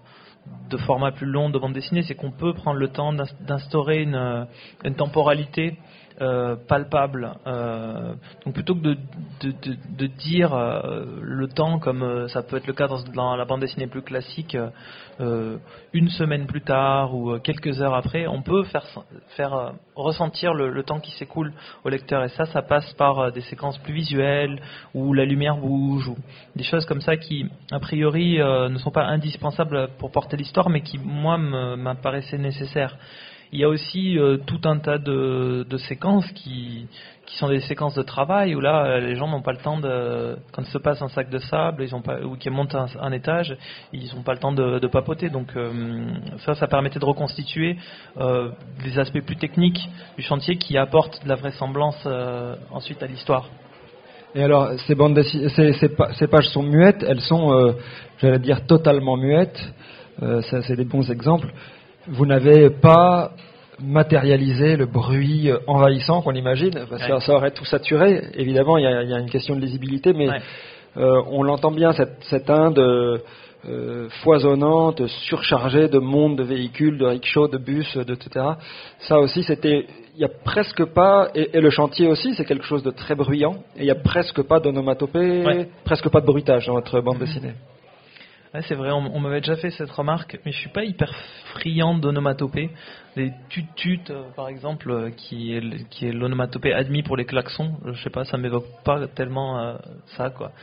de 0.70 0.78
format 0.78 1.12
plus 1.12 1.28
long 1.28 1.50
de 1.50 1.58
bande 1.58 1.74
dessinée, 1.74 2.04
c'est 2.04 2.16
qu'on 2.16 2.32
peut 2.32 2.54
prendre 2.54 2.80
le 2.80 2.90
temps 2.90 3.14
d'instaurer 3.14 4.04
une 4.04 4.96
temporalité 4.96 5.78
euh, 6.22 6.56
palpable. 6.56 7.34
Euh, 7.46 8.14
donc 8.46 8.54
plutôt 8.54 8.74
que 8.74 8.96
de, 9.42 10.08
dire 10.08 10.54
euh, 10.54 11.04
le 11.22 11.50
temps 11.50 11.78
comme 11.78 12.30
ça 12.30 12.42
peut 12.42 12.56
être 12.56 12.68
le 12.68 12.74
cas 12.74 12.88
dans, 13.14 13.36
la 13.36 13.44
bande 13.44 13.60
dessinée 13.60 13.88
plus 13.88 14.02
classique, 14.02 14.56
une 15.20 16.10
semaine 16.10 16.46
plus 16.46 16.62
tard 16.62 17.14
ou 17.14 17.38
quelques 17.40 17.82
heures 17.82 17.96
après, 17.96 18.28
on 18.28 18.42
peut 18.42 18.64
faire, 18.64 18.86
faire 19.36 19.74
ressentir 19.96 20.54
le, 20.54 20.70
le 20.70 20.84
temps 20.84 21.02
qui 21.02 21.12
s'écoule 21.12 21.52
au 21.84 21.90
lecteur. 21.90 22.24
Et 22.24 22.30
ça, 22.30 22.46
ça 22.46 22.62
passe 22.62 22.94
par 22.94 23.34
des 23.34 23.42
séquences 23.42 23.78
plus 23.80 23.94
visuelles 23.94 24.62
où 24.94 25.14
la 25.14 25.26
lumière 25.26 25.58
bouge 25.58 26.08
ou 26.08 26.16
des 26.56 26.64
choses 26.64 26.86
comme 26.86 27.02
ça 27.02 27.18
qui, 27.18 27.46
a 27.72 27.80
priori, 27.80 28.38
ne 28.38 28.78
sont 28.78 28.92
pas 28.92 29.04
indispensables 29.04 29.90
pour 30.00 30.12
porter 30.12 30.38
l'histoire, 30.38 30.70
mais 30.70 30.80
qui, 30.80 30.98
moi, 30.98 31.38
m'apparaissaient 31.38 32.38
nécessaires. 32.38 32.96
Il 33.52 33.60
y 33.60 33.64
a 33.64 33.70
aussi 33.70 34.18
euh, 34.18 34.38
tout 34.38 34.62
un 34.66 34.80
tas 34.80 34.98
de, 34.98 35.66
séquences 35.88 36.30
qui, 36.32 36.88
qui 37.26 37.38
sont 37.38 37.50
des 37.50 37.62
séquences 37.62 37.96
de 37.96 38.04
travail 38.04 38.56
où 38.56 38.60
là 38.60 38.86
euh, 38.86 39.00
les 39.00 39.16
gens 39.16 39.28
n'ont 39.28 39.42
pas 39.42 39.52
le 39.52 39.58
temps 39.58 39.80
de 39.80 40.38
quand 40.52 40.62
il 40.62 40.68
se 40.68 40.78
passe 40.78 41.02
un 41.02 41.08
sac 41.10 41.30
de 41.30 41.40
sable 41.40 41.84
ils 41.84 41.96
ont 41.96 42.02
pas 42.02 42.22
ou 42.22 42.36
qu'ils 42.36 42.52
montent 42.52 42.76
un, 42.76 43.12
étage 43.12 43.56
ils 43.94 44.14
n'ont 44.16 44.22
pas 44.22 44.34
le 44.34 44.40
temps 44.40 44.52
de, 44.52 44.88
papoter. 44.88 45.30
Donc 45.30 45.56
euh, 45.56 45.72
ça 46.46 46.56
ça 46.56 46.68
permettait 46.68 47.00
de 47.00 47.06
reconstituer 47.06 47.78
euh, 48.18 48.50
des 48.84 49.00
aspects 49.00 49.22
plus 49.22 49.38
techniques 49.38 49.90
du 50.18 50.24
chantier 50.24 50.58
qui 50.58 50.78
apportent 50.78 51.24
de 51.24 51.30
la 51.30 51.36
vraisemblance 51.36 52.08
ensuite 52.72 53.02
à 53.02 53.08
l'histoire. 53.08 53.50
Et 54.36 54.44
alors 54.44 54.72
ces 54.86 54.96
bandes 54.96 55.20
ces, 55.22 56.28
pages 56.28 56.50
sont 56.50 56.64
muettes 56.64 57.04
elles 57.08 57.22
sont 57.22 57.76
j'allais 58.20 58.40
dire 58.40 58.66
totalement 58.68 59.18
muettes. 59.18 59.74
C'est 60.20 60.76
des 60.76 60.86
bons 60.86 61.10
exemples 61.12 61.52
vous 62.08 62.26
n'avez 62.26 62.70
pas 62.70 63.32
matérialisé 63.80 64.78
le 64.78 64.86
bruit 64.86 65.52
envahissant 65.68 66.22
qu'on 66.22 66.34
imagine, 66.34 66.72
parce 66.90 67.06
que 67.06 67.14
ouais. 67.14 67.20
ça 67.20 67.34
aurait 67.34 67.52
tout 67.52 67.66
saturé. 67.66 68.24
Évidemment, 68.36 68.78
il 68.78 68.84
y 68.84 68.88
a, 68.88 69.04
il 69.04 69.10
y 69.10 69.14
a 69.14 69.20
une 69.20 69.30
question 69.30 69.56
de 69.56 69.62
lisibilité, 69.62 70.14
mais 70.14 70.30
ouais. 70.30 70.40
euh, 70.98 71.22
on 71.28 71.44
l'entend 71.44 71.72
bien, 71.72 71.92
cette, 71.92 72.18
cette 72.22 72.50
Inde 72.50 72.80
euh, 73.68 74.10
foisonnante, 74.24 75.06
surchargée 75.08 75.88
de 75.88 76.00
monde, 76.00 76.38
de 76.38 76.44
véhicules, 76.44 76.98
de 76.98 77.06
rickshaws, 77.06 77.48
de 77.48 77.58
bus, 77.58 77.98
de, 77.98 78.14
etc. 78.14 78.46
Ça 79.00 79.20
aussi, 79.20 79.44
c'était... 79.44 79.88
Il 80.18 80.20
n'y 80.20 80.26
a 80.26 80.30
presque 80.46 80.86
pas, 80.86 81.28
et, 81.36 81.58
et, 81.58 81.60
le 81.60 81.70
chantier 81.70 82.08
aussi, 82.08 82.36
c'est 82.36 82.46
quelque 82.46 82.64
chose 82.64 82.84
de 82.84 82.92
très 82.92 83.16
bruyant, 83.16 83.56
et 83.76 83.82
il 83.82 83.84
n'y 83.84 83.92
a 83.92 83.96
presque 83.96 84.42
pas 84.44 84.62
d'onomatopée, 84.62 85.44
ouais. 85.44 85.68
presque 85.84 86.08
pas 86.08 86.22
de 86.22 86.26
bruitage 86.26 86.68
dans 86.68 86.76
votre 86.76 87.02
bande 87.02 87.16
mhm. 87.16 87.26
dessinée. 87.26 87.54
Ouais, 88.56 88.62
c'est 88.70 88.76
vrai, 88.76 88.90
on, 88.92 89.20
m'avait 89.20 89.42
déjà 89.42 89.58
fait 89.58 89.70
cette 89.70 89.92
remarque, 89.92 90.40
mais 90.46 90.54
je 90.54 90.58
suis 90.58 90.70
pas 90.70 90.86
hyper 90.86 91.14
friand 91.56 91.94
d'onomatopée. 91.96 92.70
Les 93.18 93.34
tut-tut, 93.50 94.00
euh, 94.10 94.30
par 94.34 94.48
exemple, 94.48 94.90
euh, 94.92 95.10
qui 95.10 95.54
est, 95.54 95.90
qui 95.90 96.06
est 96.08 96.14
l'onomatopée 96.14 96.72
admis 96.72 97.04
pour 97.04 97.18
les 97.18 97.26
klaxons, 97.26 97.76
je 97.86 98.02
sais 98.02 98.10
pas, 98.10 98.24
ça 98.24 98.38
m'évoque 98.38 98.68
pas 98.86 99.08
tellement 99.08 99.60
euh, 99.60 99.76
ça, 100.16 100.30
quoi. 100.30 100.54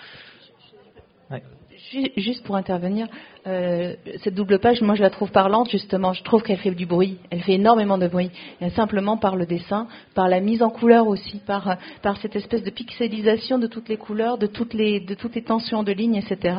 Juste 2.16 2.44
pour 2.44 2.56
intervenir, 2.56 3.06
euh, 3.46 3.94
cette 4.22 4.34
double 4.34 4.60
page, 4.60 4.80
moi 4.82 4.94
je 4.94 5.02
la 5.02 5.10
trouve 5.10 5.30
parlante 5.30 5.70
justement. 5.70 6.12
Je 6.12 6.22
trouve 6.22 6.42
qu'elle 6.42 6.58
fait 6.58 6.70
du 6.70 6.86
bruit. 6.86 7.18
Elle 7.30 7.42
fait 7.42 7.54
énormément 7.54 7.98
de 7.98 8.06
bruit. 8.06 8.30
Simplement 8.74 9.16
par 9.16 9.36
le 9.36 9.46
dessin, 9.46 9.88
par 10.14 10.28
la 10.28 10.40
mise 10.40 10.62
en 10.62 10.70
couleur 10.70 11.06
aussi, 11.08 11.40
par, 11.46 11.76
cette 12.20 12.36
espèce 12.36 12.62
de 12.62 12.70
pixelisation 12.70 13.58
de 13.58 13.66
toutes 13.66 13.88
les 13.88 13.96
couleurs, 13.96 14.38
de 14.38 14.46
toutes 14.46 14.74
les, 14.74 15.04
tensions 15.44 15.82
de 15.82 15.92
lignes, 15.92 16.16
etc. 16.16 16.56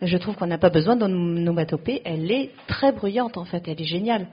Je 0.00 0.16
trouve 0.16 0.36
qu'on 0.36 0.46
n'a 0.46 0.58
pas 0.58 0.70
besoin 0.70 0.96
d'onomatopée. 0.96 2.00
Elle 2.04 2.30
est 2.30 2.50
très 2.66 2.92
bruyante 2.92 3.36
en 3.36 3.44
fait. 3.44 3.68
Elle 3.68 3.80
est 3.80 3.84
géniale. 3.84 4.26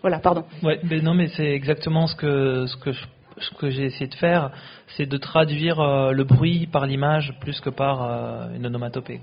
Voilà, 0.00 0.18
pardon. 0.18 0.44
Ouais, 0.62 0.80
mais 0.84 1.00
non, 1.00 1.14
mais 1.14 1.28
c'est 1.28 1.50
exactement 1.50 2.06
ce 2.06 2.14
que, 2.14 3.70
j'ai 3.70 3.84
essayé 3.86 4.06
de 4.06 4.14
faire, 4.14 4.50
c'est 4.96 5.06
de 5.06 5.16
traduire 5.16 5.80
euh, 5.80 6.12
le 6.12 6.24
bruit 6.24 6.66
par 6.66 6.86
l'image 6.86 7.34
plus 7.40 7.58
que 7.60 7.70
par 7.70 8.02
euh, 8.02 8.54
une 8.54 8.66
onomatopée. 8.66 9.20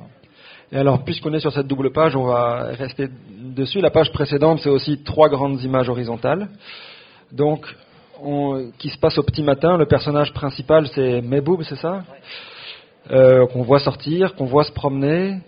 Et 0.72 0.78
alors, 0.78 1.04
puisqu'on 1.04 1.34
est 1.34 1.40
sur 1.40 1.52
cette 1.52 1.68
double 1.68 1.92
page, 1.92 2.16
on 2.16 2.24
va 2.24 2.70
rester 2.78 3.10
dessus. 3.40 3.82
La 3.82 3.90
page 3.90 4.12
précédente, 4.12 4.60
c'est 4.64 4.70
aussi 4.70 5.04
trois 5.04 5.28
grandes 5.28 5.62
images 5.64 5.90
horizontales. 5.90 6.48
Donc, 7.32 7.66
on, 8.24 8.72
qui 8.78 8.90
se 8.90 8.98
passe 8.98 9.18
au 9.18 9.24
petit 9.24 9.44
matin. 9.44 9.78
Le 9.78 9.86
personnage 9.86 10.32
principal, 10.34 10.88
c'est 10.94 11.22
Meboub, 11.22 11.64
c'est 11.64 11.76
ça? 11.76 12.04
Euh, 13.12 13.48
Qu'on 13.48 13.64
voit 13.64 13.80
sortir, 13.80 14.36
qu'on 14.36 14.46
voit 14.46 14.64
se 14.64 14.72
promener. 14.72 15.40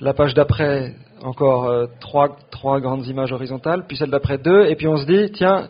La 0.00 0.14
page 0.14 0.32
d'après, 0.32 0.94
encore 1.22 1.68
euh, 1.68 1.86
trois, 2.00 2.36
trois 2.50 2.80
grandes 2.80 3.06
images 3.06 3.32
horizontales. 3.32 3.84
Puis 3.86 3.96
celle 3.96 4.10
d'après, 4.10 4.38
deux. 4.38 4.66
Et 4.66 4.76
puis 4.76 4.88
on 4.88 4.96
se 4.96 5.04
dit, 5.04 5.30
tiens, 5.32 5.68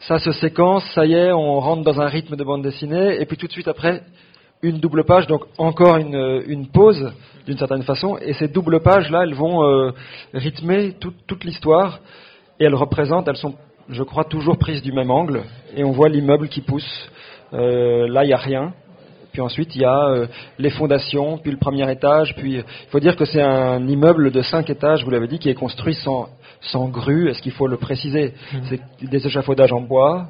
ça 0.00 0.18
se 0.18 0.32
séquence, 0.32 0.84
ça 0.94 1.04
y 1.04 1.14
est, 1.14 1.32
on 1.32 1.60
rentre 1.60 1.82
dans 1.82 2.00
un 2.00 2.06
rythme 2.06 2.36
de 2.36 2.44
bande 2.44 2.62
dessinée. 2.62 3.20
Et 3.20 3.26
puis 3.26 3.36
tout 3.36 3.46
de 3.46 3.52
suite 3.52 3.68
après, 3.68 4.02
une 4.64 4.78
double 4.78 5.04
page, 5.04 5.26
donc 5.26 5.42
encore 5.58 5.96
une, 5.96 6.42
une 6.46 6.66
pause 6.66 7.12
d'une 7.46 7.58
certaine 7.58 7.82
façon, 7.82 8.16
et 8.18 8.32
ces 8.32 8.48
doubles 8.48 8.80
pages-là, 8.80 9.22
elles 9.24 9.34
vont 9.34 9.64
euh, 9.64 9.92
rythmer 10.32 10.94
toute 10.98 11.44
l'histoire, 11.44 12.00
et 12.58 12.64
elles 12.64 12.74
représentent, 12.74 13.28
elles 13.28 13.36
sont, 13.36 13.54
je 13.90 14.02
crois, 14.02 14.24
toujours 14.24 14.56
prises 14.56 14.82
du 14.82 14.92
même 14.92 15.10
angle, 15.10 15.42
et 15.76 15.84
on 15.84 15.92
voit 15.92 16.08
l'immeuble 16.08 16.48
qui 16.48 16.62
pousse. 16.62 17.10
Euh, 17.52 18.08
là, 18.08 18.24
il 18.24 18.28
n'y 18.28 18.32
a 18.32 18.38
rien. 18.38 18.72
Puis 19.32 19.40
ensuite, 19.40 19.74
il 19.74 19.82
y 19.82 19.84
a 19.84 20.06
euh, 20.06 20.26
les 20.58 20.70
fondations, 20.70 21.38
puis 21.38 21.50
le 21.50 21.58
premier 21.58 21.90
étage. 21.90 22.34
Puis 22.36 22.54
il 22.54 22.64
faut 22.90 23.00
dire 23.00 23.16
que 23.16 23.24
c'est 23.24 23.42
un 23.42 23.84
immeuble 23.88 24.30
de 24.30 24.42
cinq 24.42 24.70
étages, 24.70 25.04
vous 25.04 25.10
l'avez 25.10 25.26
dit, 25.26 25.40
qui 25.40 25.50
est 25.50 25.54
construit 25.54 25.94
sans, 25.94 26.28
sans 26.60 26.88
grue. 26.88 27.28
Est-ce 27.28 27.42
qu'il 27.42 27.52
faut 27.52 27.66
le 27.66 27.76
préciser? 27.76 28.32
Mmh. 28.52 28.58
C'est 28.70 29.08
des 29.08 29.26
échafaudages 29.26 29.72
en 29.72 29.80
bois. 29.80 30.28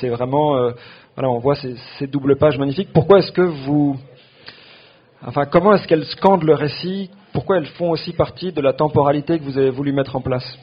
c'est 0.00 0.08
vraiment 0.08 0.72
voilà, 1.16 1.30
on 1.30 1.38
voit 1.38 1.56
ces, 1.56 2.06
doubles 2.06 2.36
pages 2.36 2.58
magnifiques. 2.58 2.90
Pourquoi 2.92 3.18
est-ce 3.18 3.32
que 3.32 3.42
vous, 3.42 3.98
enfin, 5.26 5.44
comment 5.46 5.74
est-ce 5.74 5.86
qu'elles 5.86 6.06
scandent 6.06 6.44
le 6.44 6.54
récit? 6.54 7.10
Pourquoi 7.32 7.58
elles 7.58 7.66
font 7.66 7.90
aussi 7.90 8.12
partie 8.12 8.52
de 8.52 8.60
la 8.60 8.72
temporalité 8.72 9.38
que 9.38 9.44
vous 9.44 9.58
avez 9.58 9.70
voulu 9.70 9.92
mettre 9.92 10.16
en 10.16 10.20
place? 10.20 10.58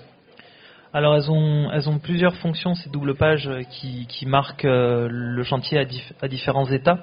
Alors 0.93 1.15
elles 1.15 1.29
ont, 1.29 1.69
elles 1.71 1.89
ont 1.89 1.99
plusieurs 1.99 2.36
fonctions, 2.38 2.73
ces 2.73 2.89
doubles 2.89 3.15
pages 3.15 3.49
qui, 3.71 4.25
marquent 4.25 4.65
euh, 4.65 5.07
le 5.12 5.43
chantier 5.43 5.86
à, 6.21 6.27
différents 6.27 6.65
états. 6.65 6.99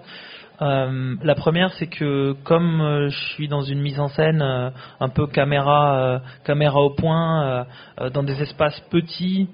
Euh, 0.62 1.16
la 1.22 1.34
première, 1.34 1.72
c'est 1.74 1.88
que 1.88 2.32
comme 2.44 2.80
euh, 2.80 3.08
je 3.08 3.24
suis 3.34 3.46
dans 3.46 3.60
une 3.60 3.80
mise 3.80 4.00
en 4.00 4.08
scène 4.08 4.42
un 4.42 5.08
peu 5.10 5.26
caméra, 5.26 6.22
caméra 6.44 6.80
au 6.80 6.90
point, 6.90 7.66
dans 8.12 8.22
des 8.22 8.40
espaces 8.42 8.80
petits 8.90 9.48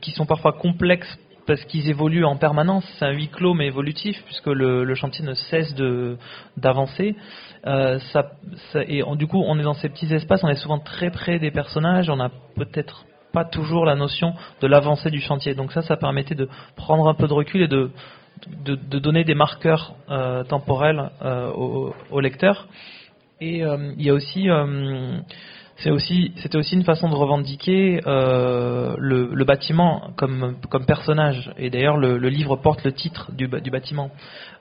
qui 0.00 0.10
sont 0.10 0.26
parfois 0.26 0.52
complexes 0.52 1.18
parce 1.50 1.64
qu'ils 1.64 1.90
évoluent 1.90 2.24
en 2.24 2.36
permanence. 2.36 2.84
C'est 2.96 3.04
un 3.04 3.10
huis 3.10 3.26
clos 3.26 3.54
mais 3.54 3.66
évolutif 3.66 4.22
puisque 4.24 4.46
le, 4.46 4.94
chantier 4.94 5.24
ne 5.24 5.34
cesse 5.34 5.74
d'avancer. 6.56 7.16
Euh, 7.66 7.98
et 8.86 9.02
du 9.16 9.26
coup, 9.26 9.42
on 9.44 9.58
est 9.58 9.64
dans 9.64 9.74
ces 9.74 9.88
petits 9.88 10.14
espaces, 10.14 10.44
on 10.44 10.48
est 10.48 10.54
souvent 10.54 10.78
très 10.78 11.10
près 11.10 11.40
des 11.40 11.50
personnages, 11.50 12.08
on 12.08 12.14
n'a 12.14 12.30
peut-être 12.54 13.04
pas 13.32 13.44
toujours 13.44 13.84
la 13.84 13.96
notion 13.96 14.32
de 14.60 14.68
l'avancée 14.68 15.10
du 15.10 15.20
chantier. 15.20 15.56
Donc 15.56 15.72
ça, 15.72 15.82
ça 15.82 15.96
permettait 15.96 16.36
de 16.36 16.48
prendre 16.76 17.08
un 17.08 17.14
peu 17.14 17.26
de 17.26 17.32
recul 17.32 17.62
et 17.62 17.68
de 17.68 17.90
de, 18.64 18.98
donner 19.00 19.24
des 19.24 19.34
marqueurs 19.34 19.96
euh, 20.08 20.44
temporels 20.44 21.10
euh, 21.20 21.50
au, 21.50 21.92
au, 22.12 22.20
lecteur. 22.20 22.68
Et 23.40 23.62
il 23.62 24.02
y 24.02 24.08
a 24.08 24.14
aussi 24.14 24.48
c'est 25.82 25.90
aussi, 25.90 26.32
c'était 26.36 26.58
aussi 26.58 26.74
une 26.74 26.84
façon 26.84 27.08
de 27.08 27.14
revendiquer 27.14 28.00
euh, 28.06 28.94
le, 28.98 29.44
bâtiment 29.44 30.10
comme, 30.16 30.56
personnage. 30.86 31.50
Et 31.56 31.70
d'ailleurs, 31.70 31.96
le, 31.96 32.16
livre 32.28 32.56
porte 32.56 32.84
le 32.84 32.92
titre 32.92 33.32
du, 33.32 33.48
du 33.48 33.70
bâtiment. 33.70 34.10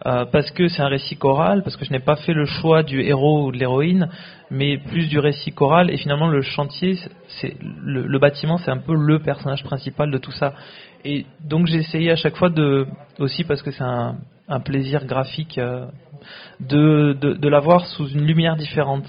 Euh, 0.06 0.26
parce 0.26 0.50
que 0.52 0.70
c'est 0.70 0.82
un 0.82 0.88
récit 0.88 1.18
choral, 1.18 1.62
parce 1.64 1.76
que 1.76 1.84
je 1.84 1.92
n'ai 1.92 2.00
pas 2.00 2.16
fait 2.16 2.34
le 2.34 2.46
choix 2.46 2.84
du 2.84 3.02
héros 3.02 3.48
ou 3.48 3.52
de 3.52 3.58
l'héroïne, 3.58 4.10
mais 4.50 4.78
plus 4.78 5.08
du 5.10 5.20
récit 5.20 5.52
choral. 5.52 5.90
Et 5.90 5.98
finalement, 5.98 6.28
le 6.28 6.42
chantier, 6.42 6.98
c'est 7.28 7.58
le, 7.62 8.08
le 8.08 8.20
bâtiment, 8.20 8.58
c'est 8.58 8.72
un 8.72 8.78
peu 8.78 8.96
le 8.96 9.20
personnage 9.20 9.64
principal 9.64 10.12
de 10.12 10.18
tout 10.18 10.32
ça. 10.32 10.54
Et 11.04 11.26
donc, 11.44 11.68
j'ai 11.68 11.80
essayé 11.80 12.12
à 12.12 12.16
chaque 12.16 12.38
fois 12.38 12.50
de, 12.50 12.88
aussi 13.20 13.44
parce 13.44 13.62
que 13.62 13.72
c'est 13.72 13.84
un, 13.84 14.16
un 14.48 14.60
plaisir 14.62 15.06
graphique, 15.06 15.58
euh, 15.58 15.86
de, 16.62 17.14
de, 17.20 17.34
de 17.34 17.50
l'avoir 17.50 17.86
sous 17.88 18.08
une 18.08 18.26
lumière 18.26 18.56
différente. 18.56 19.06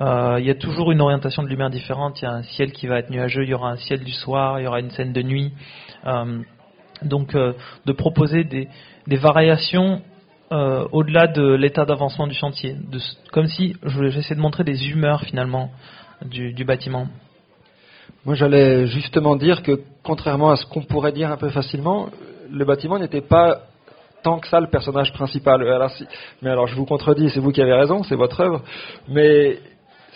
Euh, 0.00 0.36
il 0.40 0.46
y 0.46 0.50
a 0.50 0.54
toujours 0.54 0.92
une 0.92 1.00
orientation 1.00 1.42
de 1.42 1.48
lumière 1.48 1.70
différente. 1.70 2.20
Il 2.20 2.24
y 2.24 2.28
a 2.28 2.32
un 2.32 2.42
ciel 2.42 2.72
qui 2.72 2.86
va 2.86 2.98
être 2.98 3.10
nuageux, 3.10 3.42
il 3.44 3.50
y 3.50 3.54
aura 3.54 3.70
un 3.70 3.76
ciel 3.76 4.04
du 4.04 4.12
soir, 4.12 4.60
il 4.60 4.64
y 4.64 4.66
aura 4.66 4.80
une 4.80 4.90
scène 4.90 5.12
de 5.12 5.22
nuit. 5.22 5.52
Euh, 6.06 6.40
donc, 7.02 7.34
euh, 7.34 7.52
de 7.86 7.92
proposer 7.92 8.44
des, 8.44 8.68
variations 9.16 10.02
au-delà 10.50 11.26
de 11.26 11.54
l'état 11.54 11.84
d'avancement 11.84 12.26
du 12.26 12.32
chantier, 12.32 12.74
comme 13.32 13.46
si 13.48 13.76
j'essaie 13.84 14.34
de 14.34 14.40
montrer 14.40 14.64
des 14.64 14.88
humeurs 14.88 15.20
finalement 15.20 15.70
du 16.24 16.64
bâtiment. 16.64 17.06
Moi, 18.24 18.34
j'allais 18.34 18.86
justement 18.86 19.36
dire 19.36 19.62
que, 19.62 19.80
contrairement 20.02 20.50
à 20.50 20.56
ce 20.56 20.66
qu'on 20.66 20.82
pourrait 20.82 21.12
dire 21.12 21.30
un 21.30 21.36
peu 21.36 21.50
facilement, 21.50 22.08
le 22.50 22.64
bâtiment 22.64 22.98
n'était 22.98 23.20
pas 23.20 23.62
tant 24.22 24.38
que 24.38 24.48
ça 24.48 24.60
le 24.60 24.68
personnage 24.68 25.12
principal. 25.12 25.62
Si, 25.96 26.06
mais 26.42 26.50
alors, 26.50 26.66
je 26.66 26.74
vous 26.74 26.84
contredis, 26.84 27.30
c'est 27.30 27.40
vous 27.40 27.52
qui 27.52 27.62
avez 27.62 27.74
raison, 27.74 28.02
c'est 28.02 28.16
votre 28.16 28.40
œuvre. 28.40 28.62
Mais 29.08 29.58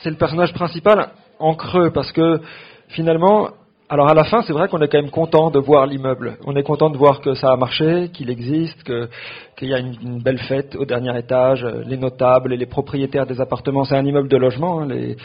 c'est 0.02 0.10
le 0.10 0.16
personnage 0.16 0.52
principal 0.52 1.10
en 1.38 1.54
creux 1.54 1.90
parce 1.90 2.12
que 2.12 2.40
finalement, 2.88 3.50
alors 3.88 4.08
à 4.08 4.14
la 4.14 4.24
fin, 4.24 4.42
c'est 4.42 4.52
vrai 4.52 4.68
qu'on 4.68 4.80
est 4.80 4.88
quand 4.88 5.00
même 5.00 5.10
content 5.10 5.50
de 5.50 5.58
voir 5.58 5.86
l'immeuble. 5.86 6.38
On 6.46 6.56
est 6.56 6.62
content 6.62 6.88
de 6.88 6.96
voir 6.96 7.20
que 7.20 7.34
ça 7.34 7.52
a 7.52 7.56
marché, 7.56 8.08
qu'il 8.12 8.30
existe, 8.30 8.82
qu'il 8.84 9.68
y 9.68 9.74
a 9.74 9.78
une, 9.78 10.22
belle 10.22 10.38
fête 10.38 10.74
au 10.76 10.84
dernier 10.84 11.16
étage, 11.18 11.62
les 11.86 11.98
notables 11.98 12.52
et 12.52 12.56
les 12.56 12.66
propriétaires 12.66 13.26
des 13.26 13.40
appartements. 13.40 13.84
C'est 13.84 13.96
un 13.96 14.04
immeuble 14.04 14.28
de 14.28 14.36
logement, 14.36 14.80
hein, 14.80 14.86
les, 14.88 15.16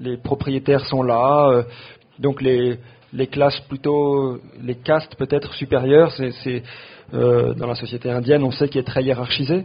les, 0.00 0.16
propriétaires 0.16 0.86
sont 0.86 1.02
là. 1.02 1.48
Euh, 1.50 1.62
donc 2.18 2.40
les, 2.40 2.78
les 3.12 3.26
classes 3.26 3.60
plutôt, 3.68 4.38
les 4.62 4.76
castes 4.76 5.16
peut-être 5.16 5.52
supérieures, 5.54 6.10
c'est 6.12 6.62
euh, 7.12 7.54
dans 7.54 7.66
la 7.66 7.74
société 7.74 8.10
indienne, 8.10 8.42
on 8.42 8.50
sait 8.50 8.68
qu'il 8.68 8.80
est 8.80 8.84
très 8.84 9.02
hiérarchisé. 9.02 9.64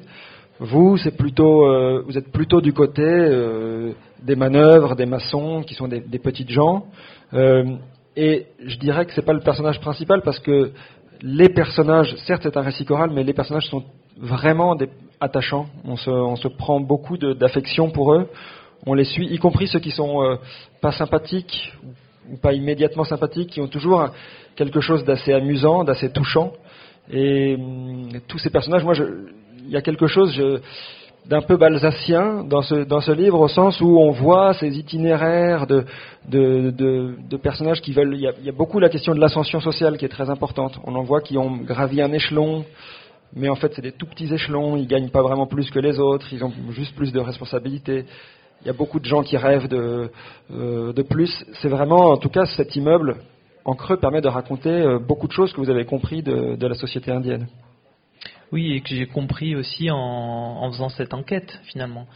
Vous, 0.59 0.97
c'est 0.97 1.15
plutôt, 1.15 1.65
euh, 1.65 2.03
vous 2.05 2.17
êtes 2.17 2.31
plutôt 2.31 2.59
du 2.59 2.73
côté 2.73 3.01
euh, 3.01 3.93
des 4.21 4.35
manœuvres, 4.35 4.95
des 4.95 5.05
maçons, 5.05 5.63
qui 5.65 5.73
sont 5.73 5.87
des, 5.87 6.01
petites 6.19 6.49
gens. 6.49 6.85
Et 8.15 8.47
je 8.65 8.77
dirais 8.77 9.05
que 9.05 9.13
c'est 9.13 9.25
pas 9.25 9.33
le 9.33 9.39
personnage 9.39 9.79
principal 9.79 10.21
parce 10.23 10.39
que 10.39 10.71
les 11.21 11.47
personnages, 11.47 12.13
certes 12.27 12.41
c'est 12.43 12.57
un 12.57 12.61
récit 12.61 12.83
choral, 12.83 13.11
mais 13.11 13.23
les 13.23 13.33
personnages 13.33 13.67
sont 13.67 13.83
vraiment 14.17 14.75
des, 14.75 14.89
attachants. 15.21 15.67
On 15.85 15.95
se, 15.95 16.09
on 16.09 16.35
se 16.35 16.47
prend 16.47 16.79
beaucoup 16.81 17.17
d'affection 17.17 17.89
pour 17.89 18.13
eux. 18.13 18.27
On 18.85 18.93
les 18.93 19.05
suit, 19.05 19.27
y 19.27 19.37
compris 19.37 19.67
ceux 19.67 19.79
qui 19.79 19.91
sont 19.91 20.37
pas 20.81 20.91
sympathiques 20.91 21.73
ou 22.31 22.37
pas 22.37 22.53
immédiatement 22.53 23.03
sympathiques, 23.03 23.49
qui 23.51 23.61
ont 23.61 23.67
toujours 23.67 24.09
quelque 24.55 24.81
chose 24.81 25.03
d'assez 25.05 25.33
amusant, 25.33 25.83
d'assez 25.83 26.11
touchant. 26.11 26.53
Et 27.09 27.55
hum, 27.55 28.09
tous 28.27 28.37
ces 28.39 28.49
personnages, 28.49 28.83
moi, 28.83 28.93
il 28.97 29.69
y 29.69 29.77
a 29.77 29.81
quelque 29.81 30.07
chose 30.07 30.39
d'un 31.29 31.41
peu 31.41 31.57
balsacien 31.57 32.43
dans 32.43 32.63
ce, 32.63 32.83
dans 32.83 33.01
ce 33.01 33.11
livre, 33.11 33.39
au 33.39 33.47
sens 33.47 33.79
où 33.81 33.99
on 33.99 34.11
voit 34.11 34.53
ces 34.55 34.77
itinéraires 34.77 35.67
de, 35.67 35.85
de, 36.27 36.71
de, 36.71 37.37
personnages 37.37 37.81
qui 37.81 37.93
veulent. 37.93 38.15
Il 38.15 38.21
y, 38.21 38.27
a, 38.27 38.31
il 38.39 38.45
y, 38.45 38.49
a, 38.49 38.51
beaucoup 38.51 38.79
la 38.79 38.89
question 38.89 39.13
de 39.13 39.19
l'ascension 39.19 39.59
sociale 39.59 39.97
qui 39.97 40.05
est 40.05 40.09
très 40.09 40.29
importante. 40.29 40.79
On 40.85 40.95
en 40.95 41.03
voit 41.03 41.21
qui 41.21 41.37
ont 41.37 41.57
gravi 41.57 42.01
un 42.01 42.11
échelon, 42.11 42.65
mais 43.35 43.47
en 43.47 43.55
fait 43.55 43.73
c'est 43.75 43.81
des 43.81 43.91
tout 43.91 44.07
petits 44.07 44.33
échelons. 44.33 44.75
Ils 44.75 44.87
gagnent 44.87 45.09
pas 45.09 45.21
vraiment 45.21 45.45
plus 45.45 45.69
que 45.69 45.79
les 45.79 45.99
autres. 45.99 46.27
Ils 46.31 46.43
ont 46.43 46.51
juste 46.71 46.95
plus 46.95 47.11
de 47.11 47.19
responsabilités. 47.19 48.05
Il 48.61 48.67
y 48.67 48.71
a 48.71 48.73
beaucoup 48.73 48.99
de 48.99 49.05
gens 49.05 49.21
qui 49.21 49.37
rêvent 49.37 49.67
de, 49.67 50.09
euh, 50.51 50.93
de 50.93 51.01
plus. 51.03 51.45
C'est 51.61 51.69
vraiment, 51.69 52.09
en 52.09 52.17
tout 52.17 52.29
cas, 52.29 52.45
cet 52.57 52.75
immeuble 52.75 53.17
en 53.65 53.75
creux 53.75 53.97
permet 53.97 54.21
de 54.21 54.27
raconter 54.27 54.69
euh, 54.69 54.99
beaucoup 54.99 55.27
de 55.27 55.33
choses 55.33 55.53
que 55.53 55.61
vous 55.61 55.69
avez 55.69 55.85
compris 55.85 56.23
de, 56.23 56.65
la 56.65 56.75
société 56.75 57.11
indienne. 57.11 57.47
Oui, 58.51 58.73
et 58.73 58.81
que 58.81 58.89
j'ai 58.89 59.05
compris 59.05 59.55
aussi 59.55 59.89
en, 59.91 60.71
faisant 60.71 60.89
cette 60.89 61.13
enquête 61.13 61.59
finalement. 61.65 62.07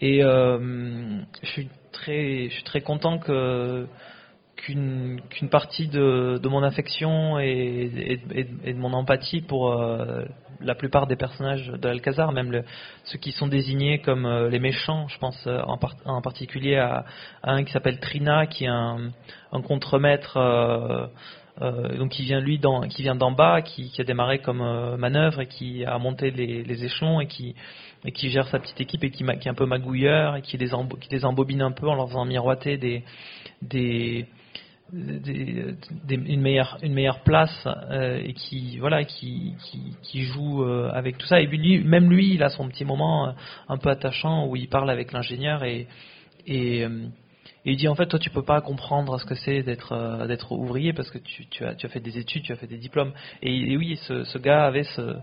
Et 0.00 0.22
euh, 0.22 1.18
je 1.42 1.48
suis 1.48 1.68
très, 1.92 2.48
je 2.48 2.54
suis 2.54 2.64
très 2.64 2.82
content 2.82 3.18
qu'une 3.18 3.88
partie 5.50 5.88
de, 5.88 6.48
mon 6.48 6.62
affection 6.62 7.38
et, 7.38 8.20
de 8.66 8.74
mon 8.74 8.92
empathie 8.92 9.40
pour 9.40 9.72
euh, 9.72 10.24
la 10.60 10.74
plupart 10.74 11.06
des 11.06 11.16
personnages 11.16 11.68
de 11.68 11.88
Alcazar, 11.88 12.32
même 12.32 12.62
ceux 13.04 13.18
qui 13.18 13.32
sont 13.32 13.46
désignés 13.46 14.00
comme 14.00 14.26
euh, 14.26 14.48
les 14.48 14.58
méchants, 14.58 15.08
je 15.08 15.18
pense 15.18 15.46
euh, 15.46 15.60
en, 15.62 15.78
en, 16.04 16.20
particulier 16.20 16.76
à, 16.76 17.04
un 17.42 17.64
qui 17.64 17.72
s'appelle 17.72 18.00
Trina, 18.00 18.46
qui 18.46 18.64
est 18.64 18.68
un, 18.68 19.10
un 19.52 19.62
contremaître 19.62 20.36
euh, 20.36 21.06
donc 21.96 22.10
qui 22.10 22.22
vient 22.22 22.40
lui 22.40 22.60
qui 22.90 23.02
vient 23.02 23.16
d'en 23.16 23.32
bas, 23.32 23.62
qui, 23.62 23.92
a 23.98 24.04
démarré 24.04 24.38
comme 24.38 24.96
manœuvre 24.96 25.40
et 25.40 25.46
qui 25.46 25.84
a 25.84 25.98
monté 25.98 26.30
les, 26.30 26.84
échelons 26.84 27.20
et 27.20 27.26
qui, 27.26 27.54
gère 28.30 28.46
sa 28.46 28.60
petite 28.60 28.80
équipe 28.80 29.02
et 29.02 29.10
qui, 29.10 29.24
est 29.24 29.48
un 29.48 29.54
peu 29.54 29.66
magouilleur 29.66 30.36
et 30.36 30.42
qui 30.42 30.56
les, 30.56 30.68
qui 31.00 31.24
embobine 31.24 31.62
un 31.62 31.72
peu 31.72 31.88
en 31.88 31.96
leur 31.96 32.08
faisant 32.08 32.24
miroiter 32.24 32.76
des, 33.62 34.26
une 34.92 36.40
meilleure 36.40 36.78
une 36.82 36.94
meilleure 36.94 37.20
place 37.20 37.66
euh, 37.66 38.22
et 38.24 38.32
qui 38.32 38.78
voilà 38.78 39.04
qui 39.04 39.54
qui, 40.02 40.22
joue 40.22 40.64
euh, 40.64 40.90
avec 40.92 41.18
tout 41.18 41.26
ça 41.26 41.40
et 41.40 41.46
lui, 41.46 41.82
même 41.84 42.08
lui 42.10 42.34
il 42.34 42.42
a 42.42 42.48
son 42.48 42.68
petit 42.68 42.84
moment 42.84 43.34
un 43.68 43.76
peu 43.76 43.90
attachant 43.90 44.46
où 44.46 44.56
il 44.56 44.68
parle 44.68 44.90
avec 44.90 45.12
l'ingénieur 45.12 45.62
et 45.64 45.86
et 46.46 46.86
il 47.64 47.76
dit 47.76 47.88
en 47.88 47.94
fait 47.94 48.06
toi 48.06 48.18
tu 48.18 48.30
peux 48.30 48.42
pas 48.42 48.60
comprendre 48.60 49.18
ce 49.20 49.24
que 49.24 49.34
c'est 49.34 49.62
d'être 49.62 49.92
euh, 49.92 50.26
d'être 50.26 50.52
ouvrier 50.52 50.92
parce 50.92 51.10
que 51.10 51.18
tu, 51.18 51.46
tu, 51.48 51.64
as, 51.64 51.74
tu 51.74 51.86
as 51.86 51.88
fait 51.88 52.00
des 52.00 52.18
études, 52.18 52.42
tu 52.42 52.52
as 52.52 52.56
fait 52.56 52.66
des 52.66 52.78
diplômes. 52.78 53.12
Et, 53.42 53.76
oui, 53.76 53.96
ce, 54.06 54.24
ce, 54.24 54.38
gars 54.38 54.64
avait 54.64 54.84
ce 54.84 55.16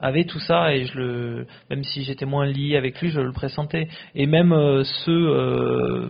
avait 0.00 0.24
tout 0.24 0.40
ça 0.40 0.74
et 0.74 0.84
je 0.86 0.98
le 0.98 1.46
même 1.70 1.84
si 1.84 2.02
j'étais 2.02 2.26
moins 2.26 2.46
lié 2.46 2.76
avec 2.76 3.00
lui, 3.00 3.10
je 3.10 3.20
le 3.20 3.32
pressentais. 3.32 3.88
Et 4.14 4.26
même 4.26 4.52
euh, 4.52 4.84
ceux, 4.84 5.28
euh, 5.28 6.08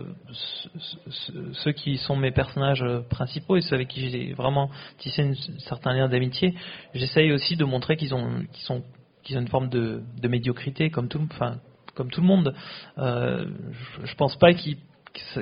ceux, 1.53 1.71
qui 1.71 1.97
sont 1.97 2.15
mes 2.15 2.31
personnages 2.31 2.85
principaux 3.09 3.57
et 3.57 3.61
ceux 3.61 3.75
avec 3.75 3.87
qui 3.87 4.09
j'ai 4.09 4.33
vraiment 4.33 4.69
tissé 4.97 5.21
un 5.21 5.33
certain 5.59 5.93
lien 5.93 6.07
d'amitié, 6.07 6.55
j'essaye 6.93 7.31
aussi 7.31 7.55
de 7.55 7.65
montrer 7.65 7.97
qu'ils 7.97 8.13
ont 8.13 8.43
qu'ils 8.51 8.63
sont 8.63 8.83
qu'ils 9.23 9.37
ont 9.37 9.41
une 9.41 9.47
forme 9.47 9.69
de, 9.69 10.03
médiocrité, 10.27 10.91
comme 10.91 11.07
tout, 11.07 11.19
enfin, 11.31 11.57
comme 11.95 12.11
tout 12.11 12.21
le 12.21 12.27
monde. 12.27 12.53
je, 12.97 13.45
je 14.03 14.15
pense 14.15 14.35
pas 14.37 14.53
qu'ils 14.53 14.77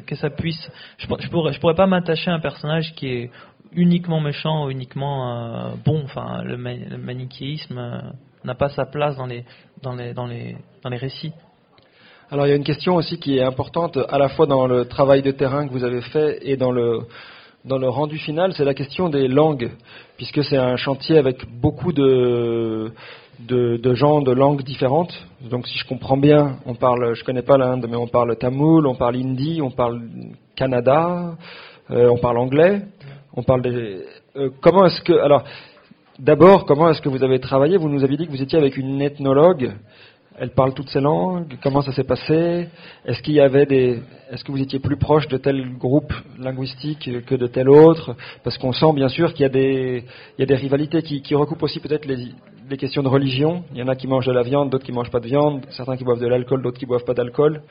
que 0.05 0.15
ça, 0.15 0.29
puisse. 0.29 0.71
Je, 0.97 1.07
je, 1.19 1.29
pourrais, 1.29 1.53
je 1.53 1.59
pourrais 1.59 1.75
pas 1.75 1.87
m'attacher 1.87 2.31
à 2.31 2.35
un 2.35 2.39
personnage 2.39 2.93
qui 2.95 3.07
est 3.07 3.31
uniquement 3.75 4.19
méchant 4.19 4.69
uniquement 4.69 5.71
euh, 5.71 5.75
bon. 5.83 6.03
Enfin, 6.03 6.43
le, 6.43 6.57
manichéisme 6.57 7.77
euh, 7.77 8.01
n'a 8.43 8.55
pas 8.55 8.69
sa 8.69 8.85
place 8.85 9.17
dans 9.17 9.25
les, 9.25 10.55
récits. 10.85 11.33
Alors 12.31 12.45
il 12.47 12.49
y 12.49 12.53
a 12.53 12.55
une 12.55 12.63
question 12.63 12.95
aussi 12.95 13.19
qui 13.19 13.37
est 13.37 13.43
importante 13.43 13.97
à 14.09 14.17
la 14.17 14.29
fois 14.29 14.45
dans 14.45 14.65
le 14.65 14.85
travail 14.85 15.21
de 15.21 15.31
terrain 15.31 15.67
que 15.67 15.73
vous 15.73 15.83
avez 15.83 16.01
fait 16.01 16.39
et 16.41 16.57
dans 16.57 16.71
le, 16.71 17.01
dans 17.65 17.77
le 17.77 17.87
rendu 17.87 18.17
final, 18.17 18.53
c'est 18.53 18.65
la 18.65 18.73
question 18.73 19.09
des 19.09 19.27
langues, 19.27 19.71
puisque 20.17 20.43
c'est 20.43 20.57
un 20.57 20.75
chantier 20.75 21.17
avec 21.17 21.45
beaucoup 21.61 21.93
de, 21.93 22.91
de, 23.39 23.93
gens 23.93 24.21
de 24.21 24.31
langues 24.31 24.63
différentes. 24.63 25.13
Donc 25.49 25.67
si 25.67 25.77
je 25.77 25.87
comprends 25.87 26.17
bien, 26.17 26.57
on 26.65 26.75
parle, 26.75 27.13
je 27.15 27.23
connais 27.23 27.41
pas 27.41 27.57
l'Inde, 27.57 27.85
mais 27.89 27.95
on 27.95 28.07
parle 28.07 28.35
tamoul, 28.35 28.87
on 28.87 28.95
parle 28.95 29.15
hindi, 29.15 29.61
on 29.61 29.71
parle 29.71 30.01
Canada, 30.55 31.35
euh, 31.91 32.09
on 32.09 32.17
parle 32.17 32.37
anglais, 32.37 32.81
on 33.35 33.43
parle 33.43 33.61
des. 33.61 34.05
Euh, 34.35 34.49
comment 34.61 34.85
est-ce 34.85 35.01
que 35.01 35.13
alors 35.13 35.43
d'abord 36.19 36.65
comment 36.65 36.89
est-ce 36.89 37.01
que 37.01 37.09
vous 37.09 37.23
avez 37.23 37.39
travaillé? 37.39 37.77
Vous 37.77 37.89
nous 37.89 38.03
avez 38.03 38.17
dit 38.17 38.25
que 38.25 38.31
vous 38.31 38.41
étiez 38.41 38.57
avec 38.57 38.77
une 38.77 39.01
ethnologue. 39.01 39.73
Elle 40.39 40.49
parle 40.49 40.73
toutes 40.73 40.89
ces 40.89 40.99
langues. 40.99 41.57
Comment 41.61 41.83
ça 41.83 41.91
s'est 41.93 42.03
passé? 42.03 42.67
Est-ce 43.05 43.21
qu'il 43.21 43.35
y 43.35 43.39
avait 43.39 43.67
des 43.67 44.01
Est-ce 44.31 44.43
que 44.43 44.51
vous 44.51 44.61
étiez 44.61 44.79
plus 44.79 44.97
proche 44.97 45.27
de 45.27 45.37
tel 45.37 45.77
groupe 45.77 46.11
linguistique 46.39 47.09
que 47.25 47.35
de 47.35 47.45
tel 47.45 47.69
autre? 47.69 48.15
Parce 48.43 48.57
qu'on 48.57 48.73
sent 48.73 48.93
bien 48.95 49.09
sûr 49.09 49.33
qu'il 49.33 49.43
y 49.43 49.45
a 49.45 49.49
des 49.49 50.05
il 50.37 50.41
y 50.41 50.43
a 50.43 50.47
des 50.47 50.55
rivalités 50.55 51.03
qui, 51.03 51.35
recoupent 51.35 51.61
aussi 51.61 51.79
peut-être 51.79 52.05
les, 52.05 52.29
les 52.67 52.77
questions 52.77 53.03
de 53.03 53.09
religion. 53.09 53.63
Il 53.73 53.77
y 53.77 53.83
en 53.83 53.87
a 53.87 53.95
qui 53.95 54.07
mangent 54.07 54.25
de 54.25 54.31
la 54.31 54.41
viande, 54.41 54.71
d'autres 54.71 54.85
qui 54.85 54.91
mangent 54.91 55.11
pas 55.11 55.19
de 55.19 55.27
viande, 55.27 55.65
certains 55.69 55.97
qui 55.97 56.03
boivent 56.03 56.21
de 56.21 56.27
l'alcool, 56.27 56.63
d'autres 56.63 56.79
qui 56.79 56.87
boivent 56.87 57.05
pas 57.05 57.13
d'alcool. 57.13 57.61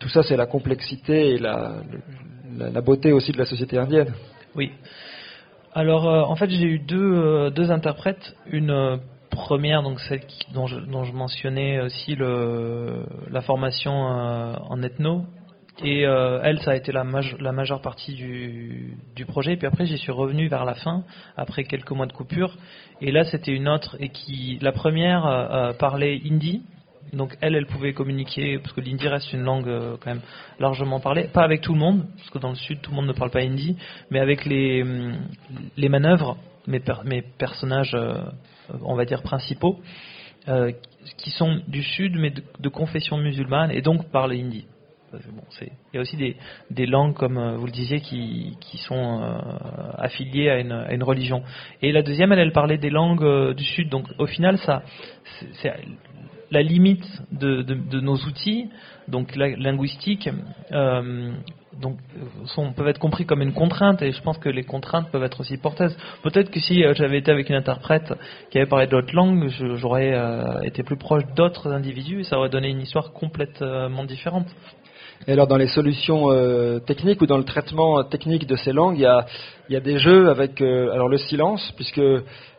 Tout 0.00 0.08
ça, 0.08 0.22
c'est 0.22 0.36
la 0.36 0.46
complexité 0.46 1.34
et 1.34 1.38
la, 1.38 1.74
la, 2.58 2.80
beauté 2.80 3.12
aussi 3.12 3.32
de 3.32 3.38
la 3.38 3.44
société 3.44 3.76
indienne. 3.76 4.14
Oui. 4.56 4.72
Alors, 5.72 6.08
euh, 6.08 6.22
en 6.22 6.34
fait, 6.34 6.50
j'ai 6.50 6.64
eu 6.64 6.78
deux, 6.80 7.14
euh, 7.14 7.70
interprètes. 7.70 8.34
Une 8.46 8.70
euh, 8.70 8.96
première, 9.30 9.82
donc 9.82 10.00
celle 10.00 10.22
dont, 10.52 10.66
je, 10.66 11.12
mentionnais 11.12 11.80
aussi 11.80 12.16
le, 12.16 13.06
la 13.30 13.40
formation 13.40 13.92
en 13.92 14.82
ethno, 14.82 15.24
et 15.82 16.02
elle, 16.02 16.60
ça 16.60 16.72
a 16.72 16.74
été 16.74 16.92
la, 16.92 17.04
majeure 17.04 17.80
partie 17.80 18.14
du, 18.14 18.98
du, 19.14 19.24
projet. 19.24 19.52
Et 19.52 19.56
puis 19.56 19.68
après, 19.68 19.86
j'y 19.86 19.96
suis 19.96 20.12
revenu 20.12 20.48
vers 20.48 20.64
la 20.64 20.74
fin, 20.74 21.04
après 21.36 21.62
quelques 21.64 21.92
mois 21.92 22.06
de 22.06 22.12
coupure. 22.12 22.54
Et 23.00 23.12
là, 23.12 23.24
c'était 23.24 23.52
une 23.52 23.68
autre. 23.68 23.96
Et 24.00 24.10
qui, 24.10 24.58
la 24.60 24.72
première 24.72 25.74
parlait 25.78 26.20
hindi. 26.28 26.64
Donc 27.12 27.36
elle, 27.40 27.54
elle 27.54 27.66
pouvait 27.66 27.92
communiquer, 27.92 28.58
parce 28.58 28.72
que 28.72 28.80
l'hindi 28.80 29.08
reste 29.08 29.32
une 29.32 29.42
langue 29.42 29.68
quand 30.00 30.06
même 30.10 30.22
largement 30.58 31.00
parlée. 31.00 31.28
Pas 31.32 31.42
avec 31.42 31.60
tout 31.60 31.72
le 31.72 31.78
monde, 31.78 32.06
parce 32.16 32.30
que 32.30 32.38
dans 32.38 32.50
le 32.50 32.54
sud, 32.54 32.80
tout 32.80 32.90
le 32.90 32.96
monde 32.96 33.06
ne 33.06 33.12
parle 33.12 33.30
pas 33.30 33.40
hindi. 33.40 33.76
Mais 34.10 34.20
avec 34.20 34.44
les, 34.44 34.84
les 35.76 35.88
manœuvres, 35.88 36.36
mes, 36.66 36.80
personnages, 37.38 37.96
on 38.82 38.94
va 38.94 39.04
dire, 39.04 39.22
principaux, 39.22 39.80
qui 41.16 41.30
sont 41.30 41.60
du 41.66 41.82
sud, 41.82 42.14
mais 42.16 42.30
de, 42.30 42.68
confession 42.68 43.16
musulmane, 43.16 43.72
et 43.72 43.82
donc 43.82 44.08
parlent 44.10 44.32
hindi 44.32 44.66
il 45.62 45.68
y 45.94 45.98
a 45.98 46.00
aussi 46.00 46.16
des, 46.70 46.86
langues, 46.86 47.14
comme 47.14 47.38
euh, 47.38 47.56
vous 47.56 47.66
le 47.66 47.72
disiez, 47.72 48.00
qui, 48.00 48.56
sont 48.86 49.22
euh, 49.22 49.38
affiliées 49.98 50.50
à 50.50 50.60
une, 50.60 51.02
religion. 51.02 51.42
Et 51.82 51.92
la 51.92 52.02
deuxième, 52.02 52.32
elle, 52.32 52.38
elle 52.38 52.52
parlait 52.52 52.78
des 52.78 52.90
langues 52.90 53.24
euh, 53.24 53.54
du 53.54 53.64
Sud. 53.64 53.88
Donc 53.88 54.06
au 54.18 54.26
final, 54.26 54.58
ça, 54.58 54.82
la 56.50 56.62
limite 56.62 57.04
de, 57.32 58.00
nos 58.00 58.16
outils, 58.16 58.68
donc 59.08 59.36
la, 59.36 59.48
linguistique, 59.56 60.28
donc, 61.80 61.96
peuvent 62.76 62.88
être 62.88 62.98
compris 62.98 63.24
comme 63.24 63.40
une 63.40 63.52
contrainte, 63.52 64.02
et 64.02 64.12
je 64.12 64.20
pense 64.22 64.38
que 64.38 64.48
les 64.48 64.64
contraintes 64.64 65.10
peuvent 65.10 65.22
être 65.22 65.40
aussi 65.40 65.56
porteuses. 65.56 65.96
Peut-être 66.22 66.50
que 66.50 66.60
si 66.60 66.82
j'avais 66.94 67.18
été 67.18 67.30
avec 67.30 67.48
une 67.48 67.56
interprète 67.56 68.12
qui 68.50 68.58
avait 68.58 68.68
parlé 68.68 68.86
d'autres 68.86 69.14
langues, 69.14 69.48
j'aurais 69.76 70.14
été 70.64 70.82
plus 70.82 70.96
proche 70.96 71.22
d'autres 71.36 71.70
individus, 71.72 72.20
et 72.20 72.24
ça 72.24 72.38
aurait 72.38 72.50
donné 72.50 72.68
une 72.68 72.80
histoire 72.80 73.12
complètement 73.12 74.04
différente. 74.04 74.48
Et 75.26 75.32
alors 75.32 75.46
dans 75.46 75.56
les 75.56 75.68
solutions 75.68 76.30
euh, 76.30 76.78
techniques 76.78 77.20
ou 77.20 77.26
dans 77.26 77.36
le 77.36 77.44
traitement 77.44 78.02
technique 78.04 78.46
de 78.46 78.56
ces 78.56 78.72
langues, 78.72 78.96
il 78.96 79.02
y 79.02 79.76
a, 79.76 79.80
des 79.80 79.98
jeux 79.98 80.30
avec 80.30 80.60
euh, 80.62 80.90
alors 80.92 81.08
le 81.08 81.18
silence, 81.18 81.72
puisque 81.76 82.00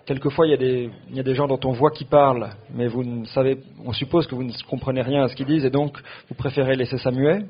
quelquefois 0.05 0.47
il 0.47 0.51
y, 0.51 1.19
a 1.19 1.23
des, 1.23 1.35
gens 1.35 1.47
dont 1.47 1.59
on 1.65 1.71
voit 1.71 1.91
qui 1.91 2.05
parlent, 2.05 2.49
mais 2.73 2.87
vous 2.87 3.03
ne 3.03 3.25
savez, 3.25 3.57
on 3.85 3.93
suppose 3.93 4.27
que 4.27 4.35
vous 4.35 4.43
ne 4.43 4.51
comprenez 4.69 5.01
rien 5.01 5.23
à 5.23 5.27
ce 5.27 5.35
qu'ils 5.35 5.45
disent, 5.45 5.65
et 5.65 5.69
donc 5.69 5.97
vous 6.29 6.35
préférez 6.35 6.75
laisser 6.75 6.97
ça 6.97 7.11
muet. 7.11 7.45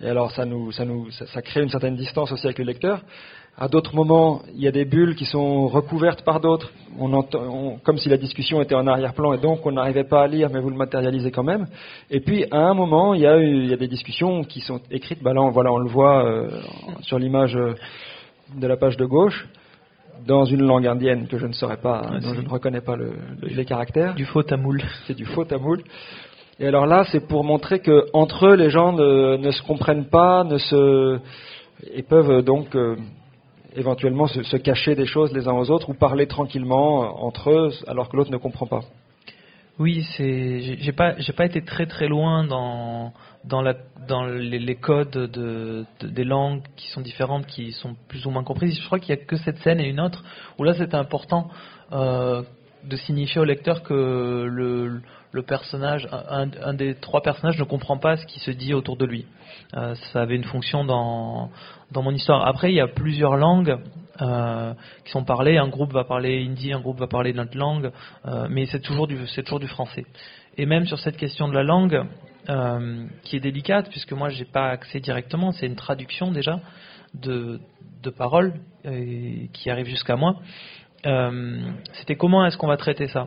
Et 0.00 0.08
alors 0.08 0.30
ça 0.30 1.42
crée 1.42 1.62
une 1.62 1.70
certaine 1.70 1.96
distance 1.96 2.30
aussi 2.32 2.46
avec 2.46 2.58
le 2.58 2.64
lecteur. 2.64 3.00
À 3.58 3.68
d'autres 3.68 3.94
moments, 3.94 4.42
il 4.54 4.60
y 4.60 4.68
a 4.68 4.70
des 4.70 4.84
bulles 4.84 5.14
qui 5.14 5.24
sont 5.24 5.66
recouvertes 5.66 6.22
par 6.22 6.40
d'autres, 6.40 6.70
on 6.98 7.14
entend, 7.14 7.78
comme 7.82 7.96
si 7.96 8.10
la 8.10 8.18
discussion 8.18 8.60
était 8.60 8.74
en 8.74 8.86
arrière-plan 8.86 9.32
et 9.32 9.38
donc 9.38 9.64
on 9.64 9.72
n'arrivait 9.72 10.04
pas 10.04 10.24
à 10.24 10.26
lire, 10.26 10.50
mais 10.52 10.60
vous 10.60 10.68
le 10.68 10.76
matérialisez 10.76 11.30
quand 11.30 11.42
même. 11.42 11.66
Et 12.10 12.20
puis 12.20 12.44
à 12.50 12.58
un 12.58 12.74
moment, 12.74 13.14
il 13.14 13.22
y 13.22 13.26
a, 13.26 13.76
des 13.76 13.88
discussions 13.88 14.44
qui 14.44 14.60
sont 14.60 14.82
écrites. 14.90 15.22
Bah 15.22 15.32
on, 15.34 15.48
voilà, 15.50 15.72
on 15.72 15.78
le 15.78 15.88
voit 15.88 16.26
euh, 16.26 16.50
sur 17.00 17.18
l'image 17.18 17.56
euh, 17.56 17.72
de 18.54 18.66
la 18.66 18.76
page 18.76 18.98
de 18.98 19.06
gauche, 19.06 19.48
dans 20.26 20.44
une 20.44 20.62
langue 20.62 20.86
indienne 20.86 21.26
que 21.28 21.38
je 21.38 21.46
ne 21.46 21.52
saurais 21.52 21.76
pas, 21.76 22.02
ah, 22.04 22.20
dont 22.20 22.34
je 22.34 22.40
ne 22.40 22.48
reconnais 22.48 22.80
pas 22.80 22.96
le, 22.96 23.12
les 23.42 23.64
caractères. 23.64 24.14
Du 24.14 24.24
faux 24.24 24.42
tamoul. 24.42 24.82
C'est 25.06 25.14
du 25.14 25.24
faux 25.24 25.44
tamoul. 25.44 25.82
Et 26.58 26.66
alors 26.66 26.86
là, 26.86 27.04
c'est 27.10 27.20
pour 27.20 27.44
montrer 27.44 27.80
que 27.80 28.06
entre 28.12 28.46
eux, 28.46 28.54
les 28.54 28.70
gens 28.70 28.92
ne, 28.92 29.36
ne 29.36 29.50
se 29.50 29.62
comprennent 29.62 30.06
pas, 30.06 30.44
ne 30.44 30.58
se 30.58 31.20
et 31.92 32.02
peuvent 32.02 32.42
donc 32.42 32.74
euh, 32.74 32.96
éventuellement 33.74 34.26
se, 34.26 34.56
cacher 34.56 34.94
des 34.94 35.06
choses 35.06 35.32
les 35.32 35.48
uns 35.48 35.52
aux 35.52 35.70
autres 35.70 35.90
ou 35.90 35.94
parler 35.94 36.26
tranquillement 36.26 37.04
euh, 37.04 37.08
entre 37.18 37.50
eux 37.50 37.70
alors 37.86 38.08
que 38.08 38.16
l'autre 38.16 38.30
ne 38.30 38.38
comprend 38.38 38.66
pas. 38.66 38.82
Oui, 39.78 40.06
c'est 40.16 40.78
j'ai 40.78 40.92
pas 40.92 41.18
j'ai 41.18 41.34
pas 41.34 41.44
été 41.44 41.62
très 41.62 41.86
très 41.86 42.08
loin 42.08 42.44
dans 42.44 43.12
dans 43.44 43.60
la 43.60 43.74
dans 44.08 44.24
les, 44.24 44.76
codes 44.76 45.10
de, 45.10 45.84
des 46.02 46.24
langues 46.24 46.62
qui 46.76 46.88
sont 46.90 47.00
différentes 47.02 47.46
qui 47.46 47.72
sont 47.72 47.94
plus 48.08 48.24
ou 48.26 48.30
moins 48.30 48.44
comprises. 48.44 48.78
Je 48.80 48.86
crois 48.86 48.98
qu'il 48.98 49.10
y 49.10 49.18
a 49.18 49.22
que 49.22 49.36
cette 49.36 49.58
scène 49.58 49.80
et 49.80 49.88
une 49.88 50.00
autre 50.00 50.24
où 50.58 50.64
là 50.64 50.72
c'était 50.74 50.96
important 50.96 51.50
euh, 51.92 52.42
de 52.84 52.96
signifier 52.96 53.40
au 53.40 53.44
lecteur 53.44 53.82
que 53.82 54.46
le 54.50 55.02
le 55.36 55.42
personnage, 55.42 56.08
un, 56.10 56.72
des 56.72 56.94
trois 56.94 57.20
personnages 57.20 57.58
ne 57.58 57.64
comprend 57.64 57.98
pas 57.98 58.16
ce 58.16 58.24
qui 58.24 58.40
se 58.40 58.50
dit 58.50 58.72
autour 58.72 58.96
de 58.96 59.04
lui. 59.04 59.26
Euh, 59.74 59.94
ça 60.10 60.22
avait 60.22 60.34
une 60.34 60.44
fonction 60.44 60.82
dans, 60.82 61.50
dans 61.92 62.00
mon 62.02 62.12
histoire. 62.12 62.46
Après, 62.46 62.72
il 62.72 62.74
y 62.74 62.80
a 62.80 62.88
plusieurs 62.88 63.36
langues 63.36 63.76
euh, 64.20 64.74
qui 65.04 65.10
sont 65.10 65.24
parlées. 65.24 65.56
Un 65.58 65.68
groupe 65.68 65.92
va 65.92 66.04
parler 66.04 66.44
hindi, 66.44 66.72
un 66.72 66.80
groupe 66.80 66.98
va 66.98 67.06
parler 67.06 67.32
notre 67.32 67.56
langue, 67.56 67.90
euh, 68.26 68.46
mais 68.50 68.66
c'est 68.66 68.80
toujours, 68.80 69.06
du, 69.06 69.26
c'est 69.28 69.42
toujours 69.42 69.60
du 69.60 69.68
français. 69.68 70.04
Et 70.56 70.66
même 70.66 70.86
sur 70.86 70.98
cette 70.98 71.16
question 71.16 71.48
de 71.48 71.54
la 71.54 71.62
langue, 71.62 72.04
qui 73.24 73.34
est 73.36 73.40
délicate, 73.40 73.90
puisque 73.90 74.12
moi, 74.12 74.28
j'ai 74.28 74.44
pas 74.44 74.68
accès 74.68 75.00
directement, 75.00 75.50
c'est 75.50 75.66
une 75.66 75.74
traduction 75.74 76.30
déjà 76.30 76.60
de, 77.12 77.58
de 78.04 78.10
paroles 78.10 78.54
qui 79.52 79.68
arrivent 79.68 79.88
jusqu'à 79.88 80.14
moi. 80.14 80.36
C'était 81.94 82.14
comment 82.14 82.46
est-ce 82.46 82.56
qu'on 82.56 82.68
va 82.68 82.76
traiter 82.76 83.08
ça? 83.08 83.26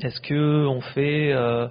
Est-ce 0.00 0.20
que 0.20 0.66
on 0.66 0.80
fait 0.80 1.32
euh, 1.32 1.68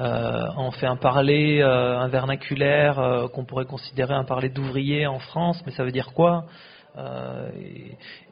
euh, 0.00 0.46
on 0.56 0.70
fait 0.70 0.86
un 0.86 0.96
parler, 0.96 1.60
euh, 1.62 1.98
un 1.98 2.08
vernaculaire 2.08 3.28
qu'on 3.32 3.44
pourrait 3.44 3.64
considérer 3.64 4.14
un 4.14 4.24
parler 4.24 4.50
d'ouvrier 4.50 5.06
en 5.06 5.18
France, 5.18 5.62
mais 5.64 5.72
ça 5.72 5.84
veut 5.84 5.92
dire 5.92 6.12
quoi? 6.12 6.44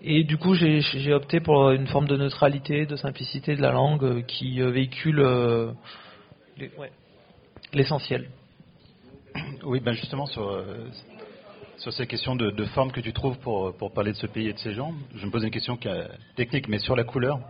Et, 0.03 0.25
du 0.25 0.37
coup, 0.37 0.55
j'ai 0.55 1.13
opté 1.13 1.41
pour 1.41 1.71
une 1.71 1.87
forme 1.87 2.07
de 2.07 2.17
neutralité, 2.17 2.87
de 2.87 2.97
simplicité 2.97 3.57
de 3.57 3.63
la 3.63 3.73
langue 3.73 4.25
qui 4.27 4.61
véhicule 4.61 5.25
l'essentiel. 7.73 8.29
Oui, 9.65 9.81
ben 9.81 9.93
justement 9.93 10.27
sur 10.27 10.63
sur 11.79 11.93
ces 11.93 12.07
questions 12.07 12.37
de, 12.37 12.51
de, 12.51 12.65
forme 12.67 12.93
que 12.93 13.01
tu 13.01 13.15
trouves 13.15 13.39
pour, 13.39 13.75
pour 13.77 13.93
parler 13.93 14.13
de 14.13 14.17
ce 14.17 14.27
pays 14.27 14.49
et 14.49 14.53
de 14.53 14.59
ces 14.59 14.75
gens, 14.75 14.93
je 15.15 15.25
me 15.25 15.31
pose 15.31 15.43
une 15.43 15.51
question 15.51 15.77
qui 15.77 15.89
est 15.89 16.07
technique, 16.37 16.69
mais 16.69 16.79
sur 16.79 16.95
la 16.95 17.03
couleur 17.03 17.41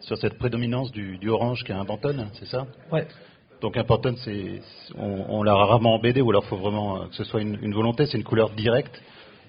sur 0.00 0.16
cette 0.18 0.38
prédominance 0.38 0.92
du, 0.92 1.28
orange 1.28 1.64
qui 1.64 1.72
est 1.72 1.74
un 1.74 1.84
pantone, 1.84 2.28
c'est 2.34 2.46
ça? 2.46 2.66
Ouais. 2.92 3.06
Donc 3.60 3.76
un 3.76 3.84
pantone, 3.84 4.16
c'est, 4.18 4.60
on, 4.96 5.42
l'a 5.42 5.54
rarement 5.54 5.94
en 5.94 5.98
BD, 5.98 6.20
ou 6.20 6.30
alors 6.30 6.44
il 6.44 6.48
faut 6.48 6.56
vraiment 6.56 7.02
euh, 7.02 7.06
que 7.06 7.14
ce 7.14 7.24
soit 7.24 7.40
une, 7.40 7.74
volonté, 7.74 8.06
c'est 8.06 8.18
une 8.18 8.24
couleur 8.24 8.50
directe. 8.50 9.00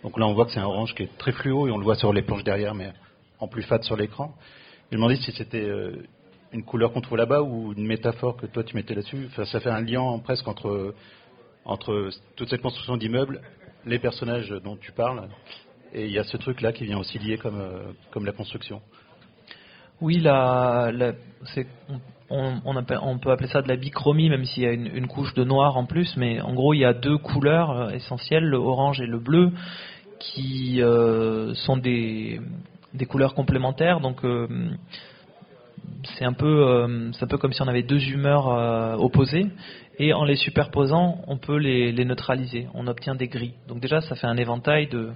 Donc 0.03 0.17
là, 0.19 0.27
on 0.27 0.33
voit 0.33 0.45
que 0.45 0.51
c'est 0.51 0.59
un 0.59 0.65
orange 0.65 0.93
qui 0.95 1.03
est 1.03 1.17
très 1.17 1.31
fluo 1.31 1.67
et 1.67 1.71
on 1.71 1.77
le 1.77 1.83
voit 1.83 1.95
sur 1.95 2.13
les 2.13 2.21
planches 2.21 2.43
derrière, 2.43 2.75
mais 2.75 2.91
en 3.39 3.47
plus 3.47 3.63
fat 3.63 3.81
sur 3.81 3.95
l'écran. 3.95 4.35
Je 4.89 4.95
me 4.95 5.01
demandais 5.01 5.17
si 5.17 5.31
c'était 5.31 5.63
euh, 5.63 6.03
une 6.53 6.63
couleur 6.63 6.93
qu'on 6.93 7.01
trouve 7.01 7.17
là-bas 7.17 7.41
ou 7.41 7.73
une 7.73 7.85
métaphore 7.85 8.37
que 8.37 8.45
toi 8.45 8.63
tu 8.63 8.75
mettais 8.75 8.95
là-dessus. 8.95 9.27
Enfin, 9.27 9.45
ça 9.45 9.59
fait 9.59 9.69
un 9.69 9.81
lien 9.81 10.17
presque 10.19 10.47
entre, 10.47 10.93
entre 11.65 12.09
toute 12.35 12.49
cette 12.49 12.61
construction 12.61 12.97
d'immeubles, 12.97 13.41
les 13.85 13.99
personnages 13.99 14.49
dont 14.63 14.77
tu 14.77 14.91
parles, 14.91 15.27
et 15.93 16.05
il 16.05 16.11
y 16.11 16.19
a 16.19 16.23
ce 16.23 16.37
truc-là 16.37 16.73
qui 16.73 16.85
vient 16.85 16.99
aussi 16.99 17.19
lier 17.19 17.37
comme, 17.37 17.59
euh, 17.59 17.91
comme 18.11 18.25
la 18.25 18.31
construction. 18.31 18.81
Oui, 19.99 20.19
la, 20.19 20.91
c'est 21.53 21.67
on, 22.29 22.83
peut 22.83 23.31
appeler 23.31 23.47
ça 23.47 23.61
de 23.61 23.67
la 23.67 23.75
bichromie, 23.75 24.29
même 24.29 24.45
s'il 24.45 24.63
y 24.63 24.65
a 24.65 24.71
une, 24.71 25.07
couche 25.07 25.33
de 25.33 25.43
noir 25.43 25.77
en 25.77 25.85
plus, 25.85 26.15
mais 26.17 26.41
en 26.41 26.53
gros 26.53 26.73
il 26.73 26.79
y 26.79 26.85
a 26.85 26.93
deux 26.93 27.17
couleurs 27.17 27.71
euh, 27.71 27.89
essentielles, 27.89 28.43
le 28.43 28.57
orange 28.57 28.99
et 29.01 29.05
le 29.05 29.19
bleu, 29.19 29.51
qui 30.19 30.81
euh, 30.81 31.53
sont 31.53 31.77
des, 31.77 32.41
couleurs 33.07 33.33
complémentaires. 33.33 34.01
Donc 34.01 34.25
euh, 34.25 34.47
c'est 36.17 36.25
un 36.25 36.29
un 36.29 36.33
peu 36.33 37.37
comme 37.39 37.53
si 37.53 37.61
on 37.61 37.67
avait 37.67 37.83
deux 37.83 38.03
humeurs 38.09 38.47
opposées, 38.99 39.47
et 39.99 40.13
en 40.13 40.25
les 40.25 40.35
superposant, 40.35 41.21
on 41.27 41.37
peut 41.37 41.57
les 41.57 42.05
neutraliser. 42.05 42.67
On 42.73 42.87
obtient 42.87 43.15
des 43.15 43.27
gris. 43.27 43.53
Donc 43.67 43.79
déjà, 43.79 44.01
ça 44.01 44.15
fait 44.15 44.27
un 44.27 44.37
éventail 44.37 44.87
de 44.87 45.11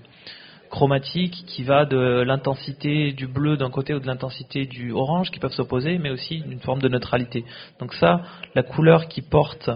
chromatique 0.72 1.44
qui 1.46 1.64
va 1.64 1.86
de 1.86 2.24
l'intensité 2.26 3.12
du 3.12 3.28
bleu 3.28 3.58
d'un 3.58 3.70
côté 3.70 3.94
ou 3.94 4.00
de 4.00 4.08
l'intensité 4.08 4.66
du 4.66 4.94
orange 4.94 5.30
qui 5.30 5.40
peuvent 5.40 5.52
s'opposer, 5.52 6.00
mais 6.00 6.10
aussi 6.10 6.38
une 6.50 6.60
forme 6.60 6.82
de 6.82 6.88
neutralité. 6.88 7.44
Donc 7.80 7.94
ça, 7.94 8.22
la 8.56 8.64
couleur 8.64 9.08
qui 9.08 9.22
porte 9.22 9.70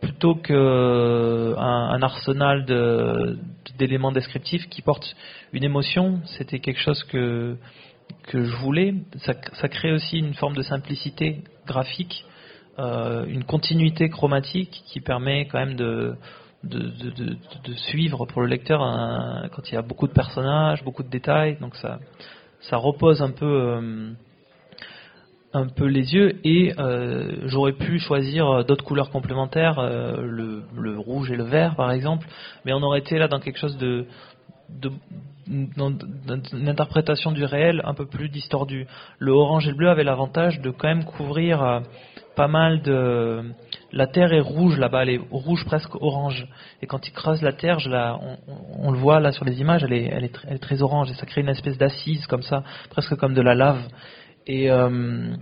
plutôt 0.00 0.36
qu'un 0.36 0.54
un 0.56 2.02
arsenal 2.02 2.64
d'éléments 3.76 4.12
descriptifs 4.12 4.68
qui 4.68 4.82
porte 4.82 5.16
une 5.52 5.64
émotion, 5.64 6.20
c'était 6.38 6.60
quelque 6.60 6.80
chose 6.80 7.02
que, 7.04 7.56
que 8.28 8.44
je 8.44 8.56
voulais. 8.56 8.94
Ça, 9.18 9.34
ça, 9.60 9.68
crée 9.68 9.92
aussi 9.92 10.18
une 10.18 10.34
forme 10.34 10.54
de 10.54 10.62
simplicité 10.62 11.42
graphique, 11.66 12.24
euh, 12.78 13.24
une 13.26 13.44
continuité 13.44 14.08
chromatique 14.10 14.82
qui 14.86 15.00
permet 15.00 15.46
quand 15.46 15.58
même 15.58 15.76
de, 15.76 16.14
de, 16.64 17.74
suivre 17.74 18.26
pour 18.26 18.42
le 18.42 18.48
lecteur 18.48 18.80
quand 19.52 19.62
il 19.70 19.74
y 19.74 19.78
a 19.78 19.82
beaucoup 19.82 20.06
de 20.06 20.12
personnages, 20.12 20.82
beaucoup 20.84 21.02
de 21.02 21.08
détails. 21.08 21.58
Donc 21.60 21.76
ça, 21.76 21.98
ça 22.62 22.76
repose 22.76 23.22
un 23.22 23.30
peu, 23.30 23.46
euh, 23.46 24.10
un 25.52 25.66
peu 25.66 25.86
les 25.86 26.14
yeux. 26.14 26.40
Et 26.44 26.74
euh, 26.78 27.46
j'aurais 27.46 27.72
pu 27.72 27.98
choisir 27.98 28.64
d'autres 28.64 28.84
couleurs 28.84 29.10
complémentaires, 29.10 29.78
euh, 29.78 30.16
le, 30.22 30.98
rouge 30.98 31.30
et 31.30 31.36
le 31.36 31.44
vert 31.44 31.76
par 31.76 31.92
exemple, 31.92 32.26
mais 32.64 32.72
on 32.72 32.82
aurait 32.82 33.00
été 33.00 33.18
là 33.18 33.28
dans 33.28 33.38
quelque 33.38 33.58
chose 33.58 33.76
de, 33.76 34.06
d'une 35.46 36.68
interprétation 36.68 37.32
du 37.32 37.44
réel 37.44 37.82
un 37.84 37.94
peu 37.94 38.06
plus 38.06 38.28
distordue. 38.28 38.86
Le 39.18 39.32
orange 39.32 39.66
et 39.66 39.70
le 39.70 39.76
bleu 39.76 39.88
avaient 39.88 40.04
l'avantage 40.04 40.60
de 40.60 40.70
quand 40.70 40.88
même 40.88 41.04
couvrir 41.04 41.82
pas 42.34 42.48
mal 42.48 42.82
de 42.82 43.44
la 43.92 44.06
terre 44.06 44.32
est 44.32 44.40
rouge 44.40 44.78
là-bas, 44.78 45.02
elle 45.02 45.10
est 45.10 45.20
rouge 45.30 45.64
presque 45.64 45.94
orange. 45.96 46.46
Et 46.82 46.86
quand 46.86 47.06
il 47.06 47.12
creuse 47.12 47.42
la 47.42 47.52
terre, 47.52 47.78
je 47.78 47.88
la, 47.88 48.18
on, 48.78 48.90
le 48.90 48.98
voit 48.98 49.20
là 49.20 49.32
sur 49.32 49.44
les 49.44 49.60
images, 49.60 49.84
elle 49.84 49.92
est, 49.92 50.10
elle 50.12 50.24
est, 50.24 50.58
très 50.58 50.82
orange 50.82 51.10
et 51.10 51.14
ça 51.14 51.26
crée 51.26 51.40
une 51.40 51.48
espèce 51.48 51.78
d'assise 51.78 52.26
comme 52.26 52.42
ça, 52.42 52.62
presque 52.90 53.14
comme 53.16 53.34
de 53.34 53.42
la 53.42 53.54
lave. 53.54 53.80
Et 54.46 54.70
euh, 54.70 55.34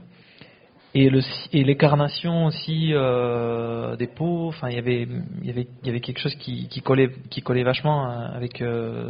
et 0.94 1.10
le 1.10 1.20
et 1.52 1.64
l'écarnation 1.64 2.46
aussi 2.46 2.90
euh, 2.92 3.96
des 3.96 4.06
peaux. 4.06 4.48
Enfin, 4.48 4.68
il 4.68 4.76
y 4.76 4.78
avait 4.78 5.08
il 5.42 5.46
y 5.46 5.50
avait 5.50 5.66
il 5.82 5.86
y 5.86 5.90
avait 5.90 6.00
quelque 6.00 6.20
chose 6.20 6.34
qui, 6.36 6.68
qui 6.68 6.80
collait 6.80 7.10
qui 7.30 7.42
collait 7.42 7.64
vachement 7.64 8.08
euh, 8.08 8.28
avec 8.34 8.62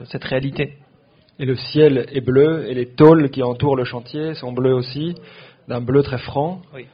cette 0.07 0.25
réalité. 0.25 0.79
Et 1.39 1.45
le 1.45 1.57
ciel 1.57 2.07
est 2.13 2.21
bleu 2.21 2.67
et 2.69 2.75
les 2.75 2.87
tôles 2.87 3.29
qui 3.31 3.43
entourent 3.43 3.77
le 3.77 3.85
chantier 3.85 4.35
sont 4.35 4.53
bleues 4.53 4.75
aussi, 4.75 5.17
d'un 5.67 5.81
bleu 5.81 6.03
très 6.03 6.19
franc. 6.19 6.63
Oui. 6.73 6.87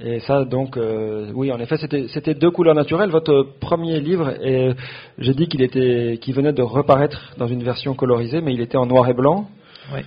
Et 0.00 0.20
ça, 0.20 0.44
donc, 0.44 0.76
euh, 0.76 1.32
oui, 1.34 1.50
en 1.50 1.58
effet, 1.58 1.76
c'était 1.76 2.34
deux 2.34 2.52
couleurs 2.52 2.76
naturelles. 2.76 3.10
Votre 3.10 3.46
premier 3.58 3.98
livre, 3.98 4.30
et 4.44 4.70
j'ai 5.18 5.34
dit 5.34 5.48
qu'il 5.48 5.60
était, 5.60 6.18
qu'il 6.20 6.34
venait 6.34 6.52
de 6.52 6.62
reparaître 6.62 7.34
dans 7.36 7.48
une 7.48 7.64
version 7.64 7.94
colorisée, 7.94 8.40
mais 8.40 8.54
il 8.54 8.60
était 8.60 8.76
en 8.76 8.86
noir 8.86 9.08
et 9.08 9.14
blanc. 9.14 9.48
Oui. 9.92 10.00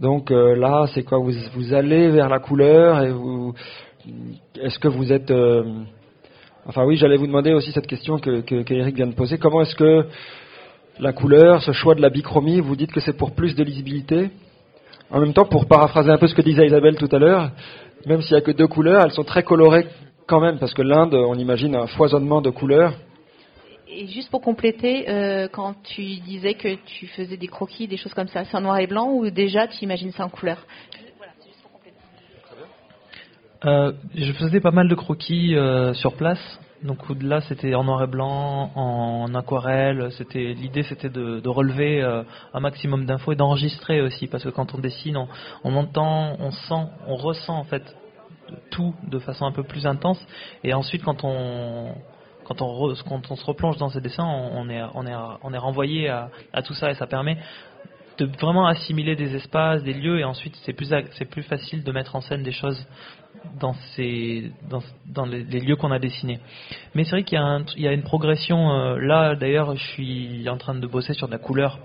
Donc 0.00 0.30
euh, 0.30 0.56
là, 0.56 0.86
c'est 0.92 1.02
quoi? 1.02 1.18
Vous, 1.18 1.32
vous 1.54 1.72
allez 1.72 2.08
vers 2.10 2.28
la 2.28 2.38
couleur 2.38 3.02
et 3.02 3.10
vous, 3.10 3.52
est-ce 4.60 4.78
que 4.78 4.88
vous 4.88 5.12
êtes, 5.12 5.30
euh, 5.30 5.64
enfin 6.66 6.84
oui, 6.84 6.96
j'allais 6.96 7.16
vous 7.16 7.26
demander 7.26 7.52
aussi 7.52 7.72
cette 7.72 7.86
question 7.86 8.18
que, 8.18 8.40
que, 8.40 8.62
que 8.62 8.90
vient 8.90 9.06
de 9.06 9.14
poser. 9.14 9.38
Comment 9.38 9.62
est-ce 9.62 9.74
que 9.74 10.04
la 11.00 11.12
couleur, 11.12 11.62
ce 11.62 11.72
choix 11.72 11.94
de 11.94 12.00
la 12.00 12.10
bichromie, 12.10 12.60
vous 12.60 12.76
dites 12.76 12.92
que 12.92 13.00
c'est 13.00 13.16
pour 13.16 13.32
plus 13.32 13.54
de 13.54 13.62
lisibilité? 13.62 14.30
En 15.10 15.20
même 15.20 15.32
temps, 15.32 15.46
pour 15.46 15.66
paraphraser 15.66 16.10
un 16.10 16.18
peu 16.18 16.28
ce 16.28 16.34
que 16.34 16.42
disait 16.42 16.66
Isabelle 16.66 16.96
tout 16.96 17.08
à 17.10 17.18
l'heure, 17.18 17.50
même 18.06 18.22
s'il 18.22 18.34
n'y 18.34 18.42
a 18.42 18.44
que 18.44 18.50
deux 18.50 18.66
couleurs, 18.66 19.04
elles 19.04 19.12
sont 19.12 19.24
très 19.24 19.42
colorées 19.42 19.86
quand 20.26 20.40
même, 20.40 20.58
parce 20.58 20.74
que 20.74 20.82
l'Inde, 20.82 21.14
on 21.14 21.34
imagine 21.34 21.74
un 21.74 21.86
foisonnement 21.86 22.40
de 22.40 22.50
couleurs. 22.50 22.94
Et 23.88 24.06
juste 24.06 24.30
pour 24.30 24.42
compléter, 24.42 25.08
euh, 25.08 25.48
quand 25.50 25.74
tu 25.82 26.02
disais 26.02 26.54
que 26.54 26.74
tu 26.84 27.06
faisais 27.06 27.38
des 27.38 27.46
croquis, 27.46 27.88
des 27.88 27.96
choses 27.96 28.12
comme 28.12 28.28
ça, 28.28 28.44
c'est 28.44 28.56
en 28.56 28.60
noir 28.60 28.78
et 28.78 28.86
blanc 28.86 29.10
ou 29.10 29.30
déjà 29.30 29.66
tu 29.66 29.82
imagines 29.82 30.12
ça 30.12 30.24
en 30.24 30.28
couleur 30.28 30.58
euh, 33.64 33.92
je 34.14 34.32
faisais 34.34 34.60
pas 34.60 34.70
mal 34.70 34.88
de 34.88 34.94
croquis 34.94 35.56
euh, 35.56 35.92
sur 35.94 36.14
place. 36.14 36.38
Donc 36.82 36.98
là, 37.22 37.40
c'était 37.40 37.74
en 37.74 37.84
noir 37.84 38.04
et 38.04 38.06
blanc, 38.06 38.70
en 38.74 39.34
aquarelle. 39.34 40.10
C'était 40.12 40.54
l'idée, 40.54 40.84
c'était 40.84 41.08
de, 41.08 41.48
relever 41.48 42.02
un 42.02 42.60
maximum 42.60 43.04
d'infos 43.04 43.32
et 43.32 43.36
d'enregistrer 43.36 44.00
aussi, 44.00 44.28
parce 44.28 44.44
que 44.44 44.48
quand 44.50 44.74
on 44.74 44.78
dessine, 44.78 45.16
on, 45.64 45.76
entend, 45.76 46.36
on 46.38 46.50
sent, 46.50 46.88
on 47.06 47.16
ressent 47.16 47.56
en 47.56 47.64
fait 47.64 47.82
tout 48.70 48.94
de 49.06 49.18
façon 49.18 49.46
un 49.46 49.52
peu 49.52 49.62
plus 49.62 49.86
intense. 49.86 50.24
Et 50.64 50.72
ensuite, 50.74 51.02
quand 51.04 51.24
on 51.24 51.94
se 52.46 53.44
replonge 53.44 53.76
dans 53.78 53.88
ces 53.88 54.00
dessins, 54.00 54.24
on 54.24 54.68
est, 54.68 55.58
renvoyé 55.58 56.08
à, 56.08 56.62
tout 56.64 56.74
ça 56.74 56.90
et 56.90 56.94
ça 56.94 57.06
permet 57.06 57.38
de 58.18 58.26
vraiment 58.40 58.66
assimiler 58.66 59.14
des 59.14 59.36
espaces, 59.36 59.82
des 59.84 59.94
lieux, 59.94 60.18
et 60.18 60.24
ensuite 60.24 60.56
c'est 60.64 60.72
plus 60.72 61.42
facile 61.42 61.84
de 61.84 61.92
mettre 61.92 62.16
en 62.16 62.20
scène 62.20 62.42
des 62.42 62.52
choses 62.52 62.84
dans, 63.60 63.74
ces, 63.94 64.52
dans, 64.70 64.82
dans 65.06 65.26
les, 65.26 65.42
lieux 65.44 65.76
qu'on 65.76 65.90
a 65.90 65.98
dessinés. 65.98 66.40
Mais 66.94 67.04
c'est 67.04 67.10
vrai 67.10 67.24
qu'il 67.24 67.38
y, 67.38 67.40
a 67.40 67.44
un, 67.44 67.64
il 67.76 67.82
y 67.82 67.88
a 67.88 67.92
une 67.92 68.02
progression. 68.02 68.72
Euh, 68.72 68.98
là, 68.98 69.34
d'ailleurs, 69.34 69.76
je 69.76 69.84
suis 69.92 70.48
en 70.48 70.56
train 70.56 70.74
de 70.74 70.86
bosser 70.86 71.14
sur 71.14 71.26
de 71.26 71.32
la 71.32 71.38
couleur 71.38 71.78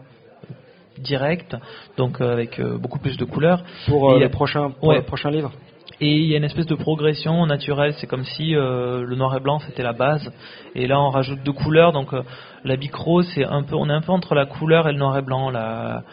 directe, 0.98 1.56
donc 1.98 2.22
euh, 2.22 2.32
avec 2.32 2.60
euh, 2.60 2.78
beaucoup 2.78 3.00
plus 3.00 3.18
de 3.18 3.26
couleurs. 3.26 3.64
Pour, 3.88 4.16
les 4.16 4.30
prochains, 4.30 4.72
pour 4.72 4.94
le 4.94 5.02
prochain 5.02 5.32
livre 5.32 5.52
et 6.04 6.18
il 6.18 6.26
y 6.26 6.34
a 6.34 6.38
une 6.38 6.44
espèce 6.44 6.66
de 6.66 6.76
progression 6.76 7.46
naturelle. 7.46 7.94
C'est 7.98 8.08
comme 8.08 8.26
si 8.26 8.56
euh, 8.56 9.04
le 9.04 9.16
noir 9.16 9.36
et 9.36 9.40
blanc 9.40 9.60
c'était 9.60 9.84
la 9.84 9.94
base, 9.94 10.32
et 10.76 10.88
là 10.88 11.00
on 11.00 11.10
rajoute 11.10 11.44
deux 11.44 11.54
couleurs. 11.54 11.94
Donc 11.94 12.14
euh, 12.14 12.24
la 12.64 12.76
bicro, 12.76 13.22
c'est 13.22 13.46
un 13.46 13.64
peu, 13.64 13.76
on 13.76 13.90
est 13.90 13.94
un 13.94 14.02
peu 14.02 14.12
entre 14.12 14.36
la 14.36 14.46
couleur 14.46 14.88
et 14.88 14.92
le 14.92 15.00
noir 15.00 15.18
et 15.18 15.22
blanc. 15.22 15.50
La, 15.50 16.04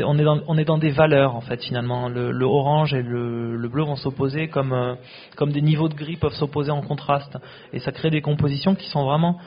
on, 0.00 0.18
est 0.18 0.24
dans, 0.24 0.40
on 0.46 0.58
est 0.58 0.64
dans 0.64 0.78
des 0.78 0.90
valeurs 0.90 1.34
en 1.34 1.40
fait 1.40 1.62
finalement. 1.62 2.08
Le, 2.08 2.44
orange 2.44 2.94
et 2.94 3.02
le, 3.02 3.68
bleu 3.68 3.84
vont 3.84 3.96
s'opposer 3.96 4.48
comme, 4.48 4.72
euh, 4.72 4.94
comme 5.36 5.52
des 5.52 5.62
niveaux 5.62 5.88
de 5.88 5.94
gris 5.94 6.16
peuvent 6.16 6.34
s'opposer 6.34 6.70
en 6.70 6.82
contraste, 6.82 7.38
et 7.72 7.78
ça 7.78 7.92
crée 7.92 8.10
des 8.10 8.22
compositions 8.22 8.74
qui 8.74 8.88
sont 8.88 9.04
vraiment 9.04 9.38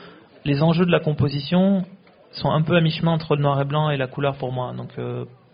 les 0.44 0.62
enjeux 0.62 0.86
de 0.86 0.92
la 0.92 1.00
composition 1.00 1.84
sont 2.30 2.50
un 2.50 2.62
peu 2.62 2.76
à 2.76 2.80
mi-chemin 2.80 3.12
entre 3.12 3.36
le 3.36 3.42
noir 3.42 3.60
et 3.60 3.64
blanc 3.64 3.90
et 3.90 3.96
la 3.96 4.06
couleur 4.06 4.36
pour 4.36 4.52
moi. 4.52 4.72
Donc 4.76 4.90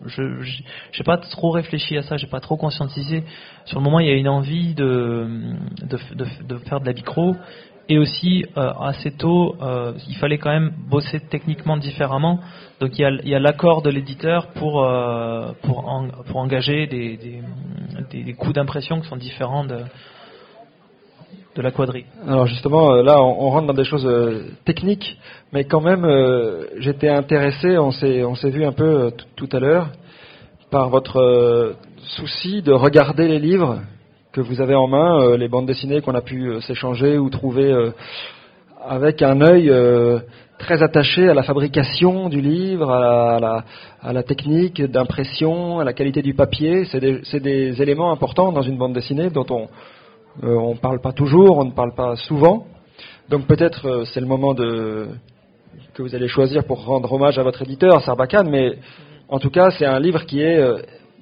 je 0.07 0.23
n'ai 0.23 1.05
pas 1.05 1.19
trop 1.19 1.51
réfléchi 1.51 1.97
à 1.97 2.03
ça, 2.03 2.17
j'ai 2.17 2.27
pas 2.27 2.41
trop 2.41 2.57
conscientisé. 2.57 3.25
Sur 3.65 3.79
le 3.79 3.85
moment, 3.85 4.01
il 4.01 4.07
y 4.07 4.11
a 4.11 4.15
une 4.15 4.29
envie 4.29 4.75
de, 4.75 5.27
de, 5.83 5.99
de, 6.45 6.59
faire 6.59 6.81
de 6.81 6.87
la 6.87 6.93
micro. 6.93 7.37
Et 7.89 7.99
aussi, 7.99 8.47
euh, 8.57 8.71
assez 8.81 9.11
tôt, 9.11 9.57
euh, 9.61 9.93
il 10.09 10.17
fallait 10.17 10.39
quand 10.39 10.51
même 10.51 10.73
bosser 10.89 11.21
techniquement 11.21 11.77
différemment. 11.77 12.41
Donc 12.81 12.99
il 12.99 13.03
y 13.25 13.35
a, 13.35 13.39
l'accord 13.39 13.83
de 13.83 13.91
l'éditeur 13.91 14.49
pour, 14.55 14.85
euh, 14.85 15.53
pour, 15.63 15.87
engager 16.35 16.87
des, 16.87 17.19
des, 18.11 18.33
coûts 18.33 18.55
d'impression 18.55 19.01
qui 19.01 19.09
sont 19.09 19.17
différents 19.17 19.65
de, 19.65 19.81
de 21.57 21.63
la 21.63 21.71
quadrille. 21.71 22.07
Alors 22.27 22.47
justement, 22.47 22.95
là, 23.03 23.23
on, 23.23 23.51
rentre 23.51 23.67
dans 23.67 23.75
des 23.75 23.85
choses 23.85 24.09
techniques, 24.65 25.19
mais 25.53 25.65
quand 25.65 25.83
même, 25.83 26.07
j'étais 26.79 27.11
intéressé, 27.11 27.77
on 27.77 27.91
s'est, 27.91 28.25
on 28.25 28.35
s'est 28.35 28.51
vu 28.51 28.65
un 28.65 28.73
peu 28.73 29.13
tout 29.37 29.49
à 29.53 29.61
l'heure, 29.61 29.91
par 30.71 30.89
votre 30.89 31.77
souci 32.01 32.63
de 32.63 32.73
regarder 32.73 33.29
les 33.29 33.39
livres 33.39 33.81
que 34.35 34.41
vous 34.41 34.61
avez 34.61 34.75
en 34.75 34.89
main, 34.89 35.21
euh, 35.21 35.37
les 35.37 35.47
bandes 35.47 35.67
dessinées 35.67 36.01
qu'on 36.01 36.17
a 36.17 36.21
pu 36.21 36.49
euh, 36.49 36.61
s'échanger 36.61 37.19
ou 37.19 37.31
trouver 37.31 37.71
euh, 37.71 37.93
avec 38.85 39.23
un 39.23 39.41
œil 39.41 39.73
très 40.59 40.83
attaché 40.83 41.27
à 41.27 41.33
la 41.33 41.43
fabrication 41.43 42.29
du 42.29 42.43
livre, 42.43 42.91
à 42.91 43.63
la, 44.13 44.23
technique 44.25 44.83
d'impression, 44.83 45.79
à 45.79 45.85
la 45.85 45.95
qualité 45.95 46.21
du 46.21 46.35
papier. 46.35 46.85
C'est 46.85 47.01
des, 47.01 47.81
éléments 47.81 48.13
importants 48.13 48.53
dans 48.53 48.61
une 48.61 48.77
bande 48.77 48.93
dessinée 48.93 49.31
dont 49.31 49.47
on 50.43 50.75
ne 50.75 50.79
parle 50.79 51.01
pas 51.01 51.13
toujours, 51.13 51.57
on 51.57 51.65
ne 51.65 51.71
parle 51.71 51.95
pas 51.95 52.15
souvent. 52.17 52.67
Donc 53.31 53.47
peut-être 53.47 54.05
c'est 54.13 54.21
le 54.21 54.27
moment 54.27 54.55
que 54.55 55.09
vous 56.03 56.15
allez 56.15 56.29
choisir 56.29 56.65
pour 56.65 56.85
rendre 56.85 57.11
hommage 57.11 57.39
à 57.39 57.43
votre 57.43 57.63
éditeur, 57.63 58.03
Sarbacane, 58.03 58.51
mais 58.51 58.73
en 59.31 59.39
tout 59.39 59.51
cas 59.51 59.71
c'est 59.71 59.87
un 59.87 59.99
livre 59.99 60.27
qui 60.27 60.43
est 60.43 60.61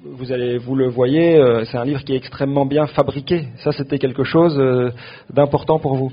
vous 0.05 0.31
allez, 0.31 0.57
vous 0.57 0.75
le 0.75 0.89
voyez, 0.89 1.37
euh, 1.37 1.63
c'est 1.65 1.77
un 1.77 1.85
livre 1.85 2.03
qui 2.03 2.13
est 2.13 2.17
extrêmement 2.17 2.65
bien 2.65 2.87
fabriqué. 2.87 3.47
Ça, 3.57 3.71
c'était 3.71 3.99
quelque 3.99 4.23
chose 4.23 4.57
euh, 4.59 4.91
d'important 5.29 5.79
pour 5.79 5.95
vous. 5.95 6.11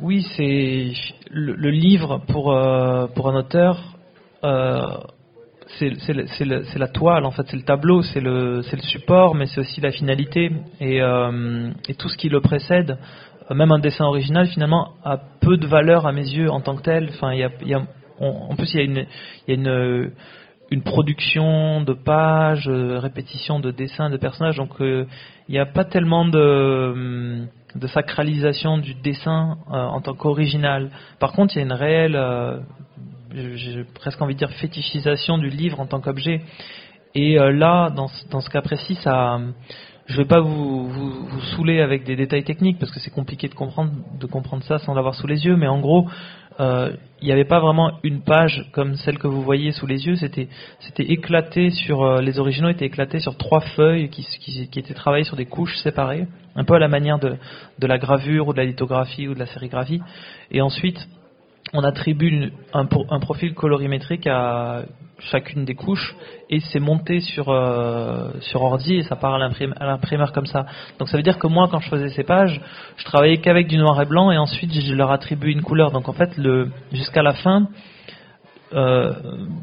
Oui, 0.00 0.24
c'est 0.36 0.92
le, 1.30 1.70
livre 1.70 2.22
pour 2.28 2.52
euh, 2.52 3.06
pour 3.08 3.28
un 3.28 3.36
auteur. 3.36 3.82
c'est 5.78 6.78
la 6.78 6.88
toile, 6.88 7.24
en 7.24 7.30
fait, 7.30 7.46
c'est 7.48 7.56
le 7.56 7.64
tableau, 7.64 8.02
c'est 8.02 8.20
le, 8.20 8.56
le 8.58 8.82
support, 8.82 9.34
mais 9.34 9.46
c'est 9.46 9.60
aussi 9.60 9.80
la 9.80 9.90
finalité 9.90 10.52
et, 10.80 10.98
et, 10.98 11.94
tout 11.94 12.08
ce 12.08 12.16
qui 12.16 12.28
le 12.28 12.40
précède. 12.40 12.98
Même 13.50 13.72
un 13.72 13.78
dessin 13.78 14.04
original, 14.04 14.46
finalement, 14.48 14.90
a 15.04 15.18
peu 15.40 15.56
de 15.56 15.66
valeur 15.66 16.06
à 16.06 16.12
mes 16.12 16.28
yeux 16.28 16.50
en 16.50 16.60
tant 16.60 16.76
que 16.76 16.82
tel. 16.82 17.08
Enfin, 17.10 17.32
y 17.32 17.42
a, 17.42 17.50
en 18.20 18.54
plus, 18.54 18.74
il 18.74 18.80
y 18.80 18.82
a 18.82 19.54
une, 19.54 20.12
une 20.70 20.82
production 20.82 21.80
de 21.82 21.92
pages, 21.92 22.68
euh, 22.68 22.98
répétition 22.98 23.60
de 23.60 23.70
dessins 23.70 24.10
de 24.10 24.16
personnages, 24.16 24.56
donc 24.56 24.80
euh, 24.80 25.06
il 25.48 25.52
n'y 25.52 25.58
a 25.58 25.66
pas 25.66 25.84
tellement 25.84 26.24
de, 26.24 27.46
de 27.74 27.86
sacralisation 27.86 28.78
du 28.78 28.94
dessin 28.94 29.58
en 29.68 30.00
tant 30.00 30.14
qu'original. 30.14 30.90
Par 31.20 31.32
contre, 31.32 31.54
il 31.54 31.58
y 31.58 31.62
a 31.62 31.64
une 31.64 31.72
réelle 31.72 32.16
j'ai 33.36 33.84
presque 33.84 34.20
envie 34.22 34.34
de 34.34 34.38
dire 34.38 34.50
fétichisation 34.50 35.38
du 35.38 35.50
livre 35.50 35.80
en 35.80 35.86
tant 35.86 36.00
qu'objet. 36.00 36.42
Et 37.14 37.38
euh, 37.38 37.52
là, 37.52 37.90
dans, 37.90 38.08
dans, 38.30 38.40
ce 38.40 38.50
cas 38.50 38.62
précis, 38.62 38.94
ça, 38.96 39.38
je 40.06 40.12
ne 40.12 40.18
vais 40.18 40.28
pas 40.28 40.40
vous, 40.40 40.88
vous, 40.88 41.26
vous, 41.26 41.40
saouler 41.54 41.80
avec 41.80 42.04
des 42.04 42.16
détails 42.16 42.44
techniques 42.44 42.78
parce 42.78 42.92
que 42.92 43.00
c'est 43.00 43.10
compliqué 43.10 43.48
de 43.48 43.54
comprendre, 43.54 43.92
de 44.18 44.26
comprendre 44.26 44.62
ça 44.64 44.78
sans 44.78 44.94
l'avoir 44.94 45.14
sous 45.14 45.26
les 45.26 45.44
yeux. 45.44 45.56
Mais 45.56 45.66
en 45.66 45.80
gros, 45.80 46.08
euh, 46.60 46.92
il 47.20 47.26
n'y 47.26 47.32
avait 47.32 47.44
pas 47.44 47.60
vraiment 47.60 47.92
une 48.02 48.22
page 48.22 48.66
comme 48.72 48.96
celle 48.96 49.18
que 49.18 49.26
vous 49.26 49.42
voyez 49.42 49.72
sous 49.72 49.86
les 49.86 50.06
yeux. 50.06 50.16
C'était, 50.16 50.48
c'était 50.80 51.04
éclaté 51.04 51.70
sur 51.70 52.02
euh, 52.02 52.20
les 52.20 52.38
originaux 52.38 52.68
étaient 52.68 52.86
éclatés 52.86 53.20
sur 53.20 53.36
trois 53.36 53.60
feuilles 53.60 54.10
qui, 54.10 54.68
étaient 54.76 54.94
travaillées 54.94 55.24
sur 55.24 55.36
des 55.36 55.46
couches 55.46 55.76
séparées, 55.78 56.26
un 56.54 56.64
peu 56.64 56.74
à 56.74 56.78
la 56.78 56.88
manière 56.88 57.18
de, 57.18 57.36
de 57.78 57.86
la 57.86 57.98
gravure 57.98 58.48
ou 58.48 58.52
de 58.52 58.58
la 58.58 58.64
lithographie 58.64 59.28
ou 59.28 59.34
de 59.34 59.38
la 59.38 59.46
sérigraphie. 59.46 60.00
Et 60.50 60.60
ensuite, 60.60 61.06
on 61.72 61.82
attribue 61.82 62.52
un, 62.72 62.86
profil 62.86 63.54
colorimétrique 63.54 64.26
à 64.26 64.82
chacune 65.18 65.64
des 65.64 65.74
couches 65.74 66.14
et 66.50 66.60
c'est 66.60 66.78
monté 66.78 67.20
sur 67.20 67.48
euh, 67.48 68.30
sur 68.40 68.62
ordi 68.62 68.96
et 68.96 69.02
ça 69.02 69.16
part 69.16 69.34
à 69.34 69.38
l'imprimeur 69.38 70.32
comme 70.32 70.46
ça. 70.46 70.66
Donc 70.98 71.08
ça 71.08 71.16
veut 71.16 71.22
dire 71.22 71.38
que 71.38 71.46
moi 71.46 71.68
quand 71.70 71.80
je 71.80 71.88
faisais 71.88 72.10
ces 72.10 72.24
pages, 72.24 72.60
je 72.96 73.04
travaillais 73.04 73.38
qu'avec 73.38 73.66
du 73.66 73.78
noir 73.78 74.00
et 74.00 74.04
blanc 74.04 74.30
et 74.30 74.38
ensuite 74.38 74.72
je 74.72 74.94
leur 74.94 75.10
attribue 75.10 75.50
une 75.50 75.62
couleur. 75.62 75.90
Donc 75.90 76.08
en 76.08 76.12
fait 76.12 76.36
le 76.36 76.70
jusqu'à 76.92 77.22
la 77.22 77.32
fin 77.32 77.68
euh, 78.74 79.12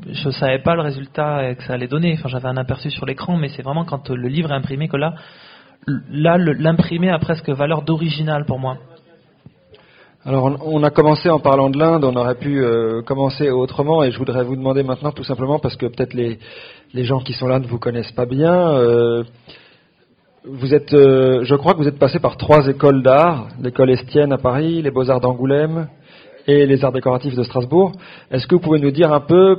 je 0.10 0.30
savais 0.32 0.60
pas 0.60 0.76
le 0.76 0.82
résultat 0.82 1.54
que 1.56 1.64
ça 1.64 1.74
allait 1.74 1.88
donner. 1.88 2.16
Enfin 2.18 2.30
j'avais 2.30 2.47
un 2.47 2.58
aperçu 2.58 2.89
sur 2.89 3.06
l'écran 3.06 3.38
mais 3.38 3.49
c'est 3.49 3.62
vraiment 3.62 3.86
quand 3.86 4.10
le 4.10 4.28
livre 4.28 4.51
est 4.51 4.56
imprimé 4.56 4.88
que 4.88 4.97
là 4.97 5.14
là 6.10 6.38
l'imprimé 6.38 7.10
a 7.10 7.20
presque 7.20 7.49
valeur 7.49 7.84
d'original 7.84 8.45
pour 8.45 8.60
moi. 8.60 8.78
Alors 10.26 10.57
on 10.65 10.84
a 10.84 10.89
commencé 10.89 11.30
en 11.30 11.39
parlant 11.39 11.69
de 11.69 11.78
l'Inde, 11.78 12.05
on 12.05 12.15
aurait 12.15 12.36
pu 12.36 12.63
euh, 12.63 13.01
commencer 13.01 13.49
autrement 13.49 14.05
et 14.05 14.11
je 14.11 14.17
voudrais 14.17 14.45
vous 14.45 14.55
demander 14.55 14.82
maintenant 14.82 15.11
tout 15.11 15.26
simplement 15.26 15.59
parce 15.59 15.76
que 15.76 15.86
peut-être 15.86 16.13
les, 16.13 16.39
gens 17.03 17.19
qui 17.19 17.34
sont 17.34 17.45
là 17.45 17.59
ne 17.59 17.67
vous 17.67 17.78
connaissent 17.78 18.13
pas 18.13 18.26
bien. 18.26 18.69
Euh, 18.69 19.24
vous 20.45 20.74
êtes, 20.74 20.93
euh, 20.93 21.43
je 21.43 21.55
crois 21.55 21.74
que 21.74 21.80
vous 21.80 21.89
êtes 21.89 21.99
passé 21.99 22.19
par 22.19 22.38
trois 22.38 22.65
écoles 22.69 23.03
d'art, 23.03 23.49
l'école 23.61 23.89
Estienne 23.89 24.32
à 24.32 24.38
Paris, 24.38 24.82
les 24.82 24.91
Beaux-Arts 24.91 25.19
d'Angoulême 25.19 25.89
et 26.47 26.65
les 26.67 26.86
Arts 26.86 26.93
décoratifs 26.93 27.36
de 27.36 27.43
Strasbourg. 27.43 27.91
Est-ce 28.32 28.47
que 28.47 28.55
vous 28.55 28.61
pouvez 28.61 28.80
nous 28.80 28.91
dire 28.91 29.11
un 29.11 29.19
peu, 29.19 29.57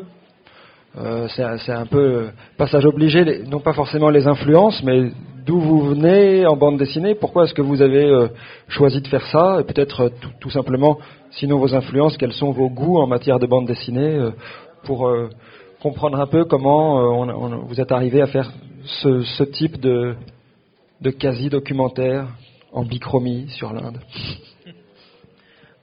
c'est 1.28 1.72
un 1.72 1.86
peu 1.86 2.28
passage 2.56 2.86
obligé, 2.86 3.42
non 3.44 3.60
pas 3.60 3.72
forcément 3.72 4.10
les 4.10 4.26
influences, 4.26 4.82
mais 4.84 5.10
d'où 5.44 5.60
vous 5.60 5.80
venez 5.82 6.46
en 6.46 6.56
bande 6.56 6.78
dessinée, 6.78 7.14
pourquoi 7.14 7.44
est-ce 7.44 7.54
que 7.54 7.62
vous 7.62 7.82
avez 7.82 8.04
euh, 8.04 8.28
choisi 8.68 9.00
de 9.00 9.08
faire 9.08 9.26
ça, 9.26 9.58
et 9.60 9.64
peut-être 9.64 10.00
euh, 10.02 10.08
tout, 10.40 10.50
simplement, 10.50 10.98
sinon 11.32 11.58
vos 11.58 11.74
influences, 11.74 12.16
quels 12.16 12.32
sont 12.32 12.50
vos 12.50 12.70
goûts 12.70 12.98
en 12.98 13.06
matière 13.06 13.38
de 13.38 13.46
bande 13.46 13.66
dessinée, 13.66 14.16
euh, 14.16 14.30
pour 14.84 15.10
comprendre 15.80 16.20
un 16.20 16.26
peu 16.26 16.44
comment 16.44 17.64
vous 17.66 17.80
êtes 17.80 17.90
arrivé 17.90 18.20
à 18.20 18.26
faire 18.26 18.52
ce, 18.84 19.42
type 19.44 19.80
de, 19.80 20.14
de 21.00 21.08
quasi-documentaire 21.08 22.26
en 22.70 22.84
bichromie 22.84 23.48
sur 23.48 23.72
l'Inde? 23.72 23.98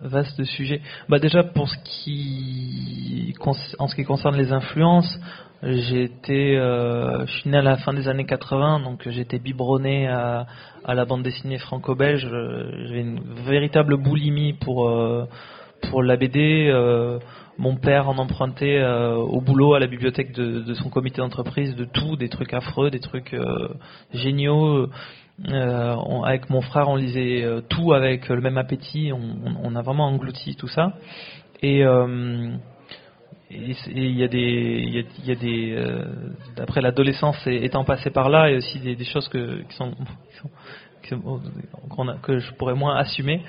Vaste 0.02 0.43
sujet. 0.43 0.82
Bah 1.10 1.20
déjà 1.20 1.43
pour 1.43 1.70
ce 1.70 1.78
qui 1.84 3.34
en 3.80 3.88
ce 3.88 3.95
qui 3.95 4.04
concerne 4.04 4.36
les 4.36 4.52
influences, 4.52 5.20
été, 6.04 6.58
euh, 6.58 7.26
je 7.28 7.32
suis 7.39 7.49
né 7.49 7.58
à 7.58 7.62
la 7.62 7.78
fin 7.78 7.93
des 7.93 8.08
années 8.08 8.26
80, 8.26 8.80
donc 8.80 9.08
été 9.22 9.38
biberonné 9.38 10.08
à, 10.08 10.47
à 10.84 10.95
la 10.95 11.06
bande 11.06 11.24
dessinée 11.24 11.60
franco-belge. 11.60 12.28
J'ai 12.88 12.99
une 12.99 13.22
véritable 13.45 13.97
boulimie 13.97 14.54
pour 14.54 14.89
euh, 14.89 15.26
pour 15.89 16.03
la 16.03 16.17
BD. 16.17 16.69
Euh, 16.69 17.19
mon 17.57 17.75
père 17.75 18.09
en 18.09 18.17
empruntait 18.17 18.79
euh, 18.79 19.15
au 19.15 19.41
boulot 19.41 19.73
à 19.73 19.79
la 19.79 19.88
bibliothèque 19.88 20.32
de, 20.34 20.73
son 20.73 20.89
comité 20.89 21.17
d'entreprise 21.17 21.75
de 21.75 21.86
tout, 21.86 22.15
des 22.15 22.29
trucs 22.29 22.53
affreux, 22.53 22.89
des 22.89 22.99
trucs 22.99 23.34
euh, 23.34 23.69
géniaux. 24.13 24.89
Avec 26.23 26.49
mon 26.49 26.61
frère, 26.61 26.88
on 26.88 26.95
lisait 26.95 27.43
tout 27.67 27.93
avec 27.93 28.29
le 28.29 28.41
même 28.41 28.57
appétit. 28.57 29.11
On, 29.11 29.75
a 29.75 29.82
vraiment 29.82 30.07
englouti 30.07 30.55
tout 30.55 30.67
ça. 30.67 30.93
Et 31.63 31.79
il 33.49 34.17
y 34.17 34.23
a 34.23 34.27
des, 34.27 35.05
y 35.25 35.32
a, 35.32 35.36
des, 35.36 35.95
d'après 36.55 36.82
l'adolescence 36.82 37.38
étant 37.47 37.84
passé 37.84 38.11
par 38.11 38.29
là, 38.29 38.49
il 38.49 38.51
y 38.51 38.55
a 38.55 38.57
aussi 38.59 38.79
des, 38.79 39.03
choses 39.03 39.27
qui 39.29 39.75
sont, 39.75 39.95
que 41.02 42.39
je 42.39 42.54
pourrais 42.54 42.76
moins 42.76 42.95
assumer, 42.95 43.43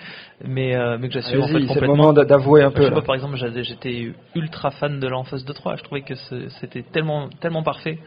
mais, 0.45 0.75
euh, 0.75 0.99
mais 0.99 1.09
que 1.09 1.15
j'assume 1.15 1.43
en 1.43 1.47
fait 1.47 1.53
complètement. 1.53 1.75
C'est 1.75 1.81
le 1.81 1.87
moment 1.87 2.13
d'avouer 2.13 2.63
un 2.63 2.71
peu. 2.71 2.91
par 3.03 3.15
exemple, 3.15 3.37
j'étais 3.63 4.13
ultra 4.35 4.71
fan 4.71 5.01
de 5.01 5.09
l'Enfeuse 5.09 5.45
de 5.45 5.53
Troyes. 5.53 5.77
Je 5.77 5.83
trouvais 5.85 6.03
que 6.03 6.15
c'était 6.61 6.83
tellement, 6.83 7.29
tellement 7.41 7.63
parfait. 7.63 7.99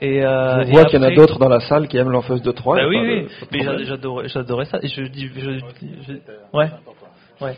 Et 0.00 0.24
euh, 0.24 0.64
je 0.64 0.70
vois 0.70 0.84
qu'il 0.84 1.00
y 1.00 1.04
en 1.04 1.06
a 1.06 1.14
d'autres 1.14 1.38
dans 1.38 1.48
la 1.48 1.60
salle 1.60 1.88
qui 1.88 1.96
aiment 1.96 2.10
l'Enfeuse 2.10 2.42
de 2.42 2.52
Troyes. 2.52 2.82
Bah 2.82 2.88
oui, 2.88 2.98
oui. 3.00 3.28
mais 3.52 4.28
j'adorais, 4.28 4.64
ça. 4.66 4.78
Et 4.82 4.88
je 4.88 5.02
dis, 5.02 5.28
je, 5.34 5.58
je, 5.58 6.12
ouais, 6.56 6.70
ouais. 7.40 7.56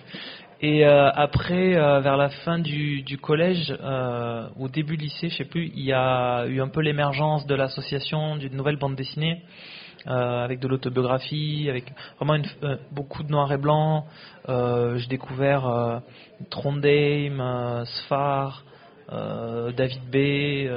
Et 0.63 0.85
euh, 0.85 1.11
après, 1.11 1.75
euh, 1.77 2.01
vers 2.01 2.19
la 2.19 2.29
fin 2.29 2.59
du, 2.59 3.03
du 3.03 3.17
collège, 3.17 3.75
euh, 3.83 4.47
au 4.59 4.69
début 4.69 4.99
du 4.99 5.05
lycée, 5.05 5.31
je 5.31 5.37
sais 5.37 5.45
plus, 5.47 5.71
il 5.75 5.85
y 5.85 5.93
a 5.93 6.45
eu 6.47 6.61
un 6.61 6.69
peu 6.69 6.81
l'émergence 6.81 7.47
de 7.47 7.55
l'association 7.55 8.37
d'une 8.37 8.55
nouvelle 8.55 8.77
bande 8.77 8.95
dessinée 8.95 9.43
avec 10.07 10.61
de 10.61 10.69
l'autobiographie, 10.69 11.67
avec 11.69 11.93
vraiment 12.17 12.35
une, 12.35 12.79
beaucoup 12.93 13.23
de 13.23 13.31
noir 13.31 13.53
et 13.53 13.59
blanc. 13.59 14.07
J'ai 14.49 15.07
découvert 15.09 16.01
Trondheim, 16.51 17.85
Sfar, 17.85 18.65
David 19.11 20.03
B. 20.11 20.69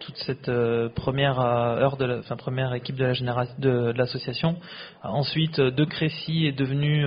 toute 0.00 0.16
cette 0.16 0.50
première 0.94 1.38
heure 1.40 1.96
de 1.96 2.04
la, 2.04 2.18
enfin, 2.18 2.36
première 2.36 2.74
équipe 2.74 2.96
de 2.96 3.04
la 3.04 3.12
génération 3.12 3.54
de, 3.58 3.92
l'association. 3.96 4.56
Ensuite, 5.02 5.60
De 5.60 5.84
Crécy 5.84 6.46
est 6.46 6.58
devenu 6.58 7.06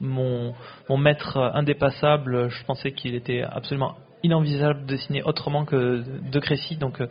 mon, 0.00 0.54
mon 0.88 0.96
maître 0.96 1.38
indépassable, 1.54 2.48
je 2.48 2.64
pensais 2.64 2.92
qu'il 2.92 3.14
était 3.14 3.42
absolument 3.42 3.96
inenvisageable 4.22 4.82
de 4.82 4.86
dessiner 4.86 5.22
autrement 5.22 5.64
que 5.64 6.02
de 6.30 6.40
Crécy. 6.40 6.76
Donc 6.76 7.00
euh, 7.00 7.06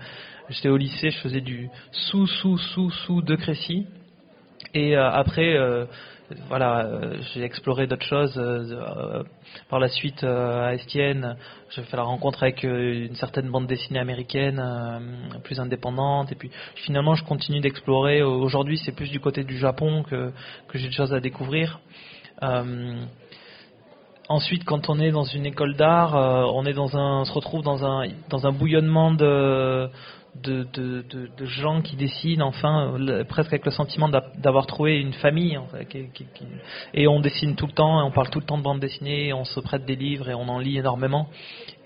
j'étais 0.50 0.70
au 0.70 0.78
lycée, 0.78 1.12
je 1.12 1.20
faisais 1.20 1.42
du 1.42 1.70
sous, 1.92 2.28
sous, 2.28 2.58
sous, 2.58 2.92
sous 2.92 3.22
de 3.22 3.36
Crécy. 3.36 3.88
Et 4.74 4.96
euh, 4.96 5.10
après, 5.10 5.56
euh, 5.56 5.86
voilà, 6.48 6.90
j'ai 7.34 7.44
exploré 7.44 7.88
d'autres 7.88 8.06
choses. 8.06 8.40
par 9.70 9.80
la 9.80 9.88
suite, 9.88 10.24
à 10.24 10.74
Estienne, 10.74 11.38
j'ai 11.70 11.84
fait 11.84 11.98
la 11.98 12.04
rencontre 12.04 12.44
avec 12.44 12.64
une 12.64 13.16
certaine 13.16 13.50
bande 13.50 13.68
dessinée 13.68 14.00
américaine, 14.00 14.62
plus 15.44 15.60
indépendante. 15.60 16.32
Et 16.32 16.36
puis 16.36 16.50
finalement, 16.76 17.16
je 17.16 17.24
continue 17.24 17.60
d'explorer. 17.60 18.24
Aujourd'hui, 18.24 18.80
c'est 18.84 18.92
plus 18.92 19.12
du 19.12 19.20
côté 19.20 19.44
du 19.44 19.58
Japon 19.58 20.04
que, 20.04 20.32
j'ai 20.74 20.88
des 20.88 20.94
choses 20.94 21.14
à 21.14 21.20
découvrir. 21.20 21.80
Euh, 22.44 23.06
ensuite, 24.28 24.66
quand 24.66 24.90
on 24.90 25.00
est 25.00 25.12
dans 25.12 25.24
une 25.24 25.46
école 25.46 25.76
d'art, 25.76 26.16
euh, 26.16 26.44
on 26.54 26.66
est 26.66 26.74
dans 26.74 26.98
un, 26.98 27.26
se 27.26 27.34
retrouve 27.34 27.64
dans 27.64 27.86
un 27.86 28.08
dans 28.30 28.46
un 28.46 28.52
bouillonnement 28.52 29.14
de 29.14 29.90
de, 30.44 30.68
de, 30.74 31.04
de, 31.38 31.46
gens 31.46 31.82
qui 31.82 31.96
dessinent, 31.96 32.42
enfin, 32.42 32.96
presque 33.28 33.54
avec 33.54 33.66
le 33.66 33.72
sentiment 33.72 34.10
d'avoir 34.10 34.68
trouvé 34.68 35.00
une 35.00 35.14
famille. 35.14 35.58
et 36.94 37.08
on 37.08 37.20
dessine 37.20 37.56
tout 37.56 37.68
le 37.68 37.72
temps, 37.72 38.06
on 38.06 38.12
parle 38.12 38.30
tout 38.30 38.40
le 38.40 38.46
temps 38.46 38.58
de 38.58 38.64
bande 38.64 38.80
dessinée, 38.80 39.34
on 39.34 39.46
se 39.46 39.60
prête 39.60 39.86
des 39.86 39.96
livres 39.96 40.30
et 40.30 40.34
on 40.34 40.48
en 40.48 40.60
lit 40.60 40.78
énormément. 40.78 41.28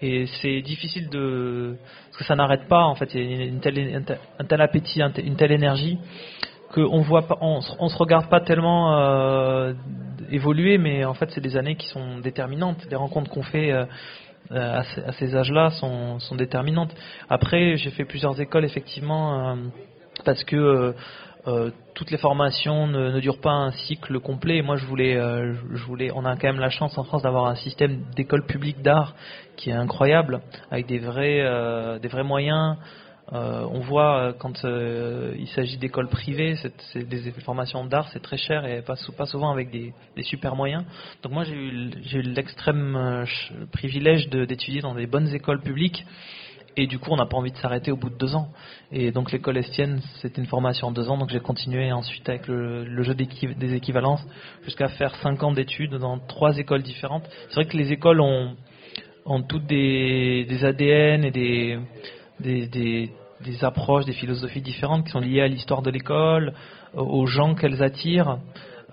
Et 0.01 0.27
c'est 0.41 0.61
difficile 0.61 1.09
de, 1.09 1.77
parce 2.07 2.17
que 2.17 2.23
ça 2.23 2.35
n'arrête 2.35 2.67
pas. 2.67 2.83
En 2.83 2.95
fait, 2.95 3.13
il 3.13 3.31
y 3.31 3.41
a 3.41 3.45
une 3.45 3.59
telle, 3.59 4.05
un 4.39 4.45
tel 4.45 4.61
appétit, 4.61 5.01
une 5.01 5.35
telle 5.35 5.51
énergie 5.51 5.97
qu'on 6.73 7.01
voit 7.01 7.25
on, 7.41 7.61
se 7.61 7.97
regarde 7.97 8.29
pas 8.29 8.41
tellement 8.41 8.95
euh, 8.95 9.73
évoluer, 10.31 10.77
mais 10.77 11.03
en 11.03 11.13
fait 11.13 11.29
c'est 11.31 11.41
des 11.41 11.57
années 11.57 11.75
qui 11.75 11.87
sont 11.87 12.19
déterminantes. 12.19 12.85
Les 12.89 12.95
rencontres 12.95 13.31
qu'on 13.31 13.43
fait 13.43 13.71
euh, 13.71 13.85
à, 14.51 14.83
ces 15.13 15.35
âges-là 15.35 15.69
sont, 15.71 16.35
déterminantes. 16.35 16.93
Après, 17.29 17.77
j'ai 17.77 17.91
fait 17.91 18.05
plusieurs 18.05 18.39
écoles 18.41 18.65
effectivement 18.65 19.51
euh, 19.51 19.55
parce 20.25 20.43
que 20.43 20.93
toutes 21.95 22.11
les 22.11 22.17
formations 22.17 22.85
ne, 22.85 23.19
durent 23.19 23.41
pas 23.41 23.51
un 23.51 23.71
cycle 23.71 24.19
complet. 24.19 24.61
Moi, 24.61 24.75
je 24.75 24.85
voulais, 24.85 26.11
on 26.13 26.25
a 26.25 26.35
quand 26.35 26.47
même 26.47 26.59
la 26.59 26.69
chance 26.69 26.95
en 26.97 27.03
France 27.03 27.23
d'avoir 27.23 27.47
un 27.47 27.55
système 27.55 28.03
d'école 28.15 28.45
publique 28.45 28.83
d'art 28.83 29.15
qui 29.55 29.71
est 29.71 29.73
incroyable, 29.73 30.41
avec 30.69 30.85
des 30.85 30.99
vrais 30.99 32.23
moyens. 32.23 32.77
Euh, 33.31 33.67
on 33.71 33.79
voit 33.79 34.17
euh, 34.17 34.33
quand 34.33 34.65
euh, 34.65 35.35
il 35.37 35.47
s'agit 35.49 35.77
d'écoles 35.77 36.09
privées, 36.09 36.55
des 36.95 37.31
formations 37.43 37.85
d'art, 37.85 38.09
c'est 38.11 38.21
très 38.21 38.37
cher 38.37 38.65
et 38.65 38.81
pas, 38.81 38.95
pas 39.15 39.25
souvent 39.25 39.51
avec 39.51 39.69
des, 39.69 39.93
super 40.23 40.55
moyens. 40.55 40.83
Donc 41.21 41.33
moi 41.33 41.43
j'ai 41.43 41.53
eu, 41.53 42.21
l'extrême 42.21 43.25
privilège 43.71 44.29
d'étudier 44.29 44.81
dans 44.81 44.95
des 44.95 45.05
bonnes 45.05 45.33
écoles 45.33 45.61
publiques 45.61 46.05
et 46.75 46.87
du 46.87 46.97
coup 46.97 47.11
on 47.11 47.17
n'a 47.17 47.25
pas 47.25 47.37
envie 47.37 47.51
de 47.51 47.57
s'arrêter 47.57 47.91
au 47.91 47.97
bout 47.97 48.09
de 48.09 48.17
deux 48.17 48.35
ans. 48.35 48.49
Et 48.91 49.11
donc 49.11 49.31
l'école 49.31 49.57
Estienne 49.57 50.01
c'était 50.21 50.41
une 50.41 50.47
formation 50.47 50.87
en 50.87 50.91
deux 50.91 51.09
ans, 51.09 51.17
donc 51.17 51.29
j'ai 51.29 51.39
continué 51.39 51.91
ensuite 51.91 52.27
avec 52.27 52.47
le, 52.47 53.03
jeu 53.03 53.13
des 53.13 53.75
équivalences 53.75 54.25
jusqu'à 54.63 54.87
faire 54.89 55.15
cinq 55.17 55.43
ans 55.43 55.51
d'études 55.51 55.95
dans 55.95 56.17
trois 56.17 56.57
écoles 56.57 56.81
différentes. 56.81 57.29
C'est 57.49 57.55
vrai 57.55 57.65
que 57.65 57.77
les 57.77 57.91
écoles 57.91 58.21
ont, 58.21 58.55
toutes 59.47 59.67
des, 59.67 60.47
ADN 60.63 61.23
et 61.25 61.31
des, 61.31 63.11
des, 63.43 63.63
approches, 63.63 64.05
des 64.05 64.13
philosophies 64.13 64.61
différentes 64.61 65.05
qui 65.05 65.11
sont 65.11 65.19
liées 65.19 65.41
à 65.41 65.47
l'histoire 65.47 65.81
de 65.81 65.91
l'école, 65.91 66.53
aux 66.93 67.25
gens 67.25 67.55
qu'elles 67.55 67.83
attirent, 67.83 68.39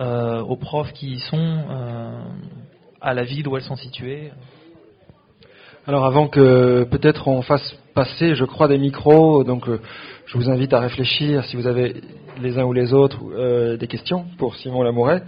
euh, 0.00 0.40
aux 0.40 0.56
profs 0.56 0.92
qui 0.92 1.12
y 1.12 1.18
sont, 1.18 1.64
euh, 1.70 2.22
à 3.00 3.14
la 3.14 3.22
ville 3.24 3.48
où 3.48 3.56
elles 3.56 3.62
sont 3.62 3.76
situées. 3.76 4.30
Alors 5.86 6.04
avant 6.04 6.26
que 6.26 6.84
peut-être 6.84 7.28
on 7.28 7.42
fasse 7.42 7.76
passer, 7.94 8.34
je 8.34 8.44
crois, 8.44 8.66
des 8.66 8.76
micros, 8.76 9.44
donc 9.44 9.68
euh, 9.68 9.80
je 10.26 10.36
vous 10.36 10.50
invite 10.50 10.72
à 10.74 10.80
réfléchir 10.80 11.44
si 11.44 11.56
vous 11.56 11.68
avez 11.68 12.02
les 12.42 12.58
uns 12.58 12.64
ou 12.64 12.72
les 12.72 12.92
autres 12.92 13.20
euh, 13.32 13.76
des 13.76 13.86
questions 13.86 14.24
pour 14.36 14.56
Simon 14.56 14.82
Lamouret. 14.82 15.22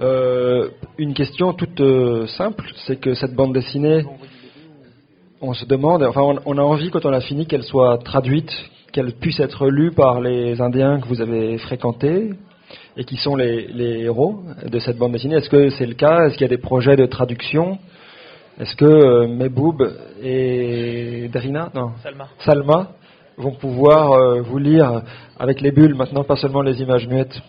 Euh, 0.00 0.68
une 0.98 1.14
question 1.14 1.54
toute 1.54 1.82
simple, 2.36 2.64
c'est 2.86 3.00
que 3.00 3.14
cette 3.14 3.34
bande 3.34 3.54
dessinée 3.54 4.04
on 5.46 5.54
se 5.54 5.66
demande, 5.66 6.02
enfin, 6.02 6.22
on, 6.46 6.58
a 6.58 6.62
envie 6.62 6.90
quand 6.90 7.04
on 7.04 7.10
l'a 7.10 7.20
fini 7.20 7.46
qu'elle 7.46 7.62
soit 7.64 7.98
traduite, 7.98 8.50
qu'elle 8.92 9.12
puisse 9.12 9.40
être 9.40 9.68
lue 9.68 9.92
par 9.92 10.20
les 10.20 10.60
Indiens 10.60 11.00
que 11.00 11.06
vous 11.06 11.20
avez 11.20 11.58
fréquentés 11.58 12.30
et 12.96 13.04
qui 13.04 13.16
sont 13.16 13.36
les, 13.36 13.68
héros 14.04 14.42
de 14.64 14.78
cette 14.78 14.96
bande 14.96 15.12
dessinée. 15.12 15.36
Est-ce 15.36 15.50
que 15.50 15.68
c'est 15.70 15.86
le 15.86 15.94
cas? 15.94 16.26
Est-ce 16.26 16.34
qu'il 16.34 16.42
y 16.42 16.52
a 16.52 16.56
des 16.56 16.62
projets 16.62 16.96
de 16.96 17.06
traduction? 17.06 17.78
Est-ce 18.58 18.74
que 18.76 18.84
euh, 18.84 19.26
Meboub 19.26 19.82
et 20.22 21.28
Drina, 21.32 21.70
non, 21.74 21.92
Salma. 22.02 22.28
Salma 22.38 22.88
vont 23.36 23.52
pouvoir 23.52 24.12
euh, 24.12 24.40
vous 24.42 24.58
lire 24.58 25.02
avec 25.38 25.60
les 25.60 25.72
bulles 25.72 25.94
maintenant, 25.94 26.24
pas 26.24 26.36
seulement 26.36 26.62
les 26.62 26.80
images 26.80 27.06
muettes 27.08 27.42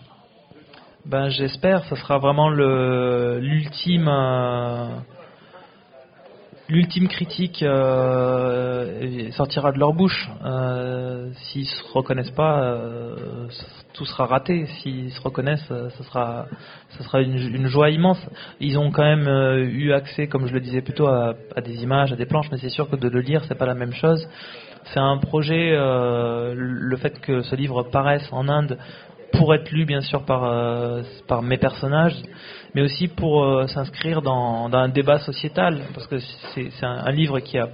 ben, 1.06 1.28
J'espère, 1.28 1.84
ce 1.84 1.94
sera 1.94 2.18
vraiment 2.18 2.50
l'ultime. 2.50 4.08
L'ultime 6.68 7.06
critique 7.06 7.62
euh, 7.62 9.30
sortira 9.30 9.70
de 9.70 9.78
leur 9.78 9.92
bouche. 9.92 10.28
Euh, 10.44 11.30
S'ils 11.34 11.66
se 11.66 11.92
reconnaissent 11.92 12.32
pas, 12.32 12.60
euh, 12.60 13.46
tout 13.92 14.04
sera 14.04 14.26
raté. 14.26 14.66
S'ils 14.66 15.12
se 15.12 15.20
reconnaissent, 15.20 15.70
euh, 15.70 15.90
ce 15.90 16.02
sera, 16.02 16.46
ce 16.98 17.04
sera 17.04 17.20
une, 17.20 17.36
une, 17.36 17.68
joie 17.68 17.90
immense. 17.90 18.18
Ils 18.58 18.78
ont 18.78 18.90
quand 18.90 19.04
même 19.04 19.28
euh, 19.28 19.64
eu 19.64 19.92
accès, 19.92 20.26
comme 20.26 20.48
je 20.48 20.52
le 20.52 20.60
disais 20.60 20.80
plutôt, 20.80 21.06
à, 21.06 21.34
à, 21.54 21.60
des 21.60 21.84
images, 21.84 22.12
à 22.12 22.16
des 22.16 22.26
planches, 22.26 22.50
mais 22.50 22.58
c'est 22.58 22.68
sûr 22.68 22.90
que 22.90 22.96
de 22.96 23.08
le 23.08 23.20
lire, 23.20 23.44
c'est 23.46 23.58
pas 23.58 23.66
la 23.66 23.74
même 23.74 23.92
chose. 23.92 24.26
C'est 24.92 25.00
un 25.00 25.18
projet. 25.18 25.70
le 25.72 26.96
fait 26.96 27.20
que 27.20 27.42
ce 27.42 27.54
livre 27.54 27.84
paraisse 27.84 28.28
en 28.32 28.48
Inde 28.48 28.78
pour 29.32 29.52
être 29.54 29.70
lu 29.70 29.84
bien 29.84 30.00
sûr 30.00 30.24
par, 30.24 30.42
par 31.26 31.42
mes 31.42 31.58
personnages, 31.58 32.14
mais 32.76 32.82
aussi 32.82 33.08
pour 33.08 33.42
euh, 33.42 33.66
s'inscrire 33.68 34.20
dans, 34.20 34.68
un 34.70 34.88
débat 34.90 35.18
sociétal, 35.18 35.80
parce 35.94 36.06
que 36.06 36.18
c'est 36.54 36.84
un, 36.84 37.10
livre 37.10 37.40
qui 37.40 37.56
a 37.56 37.70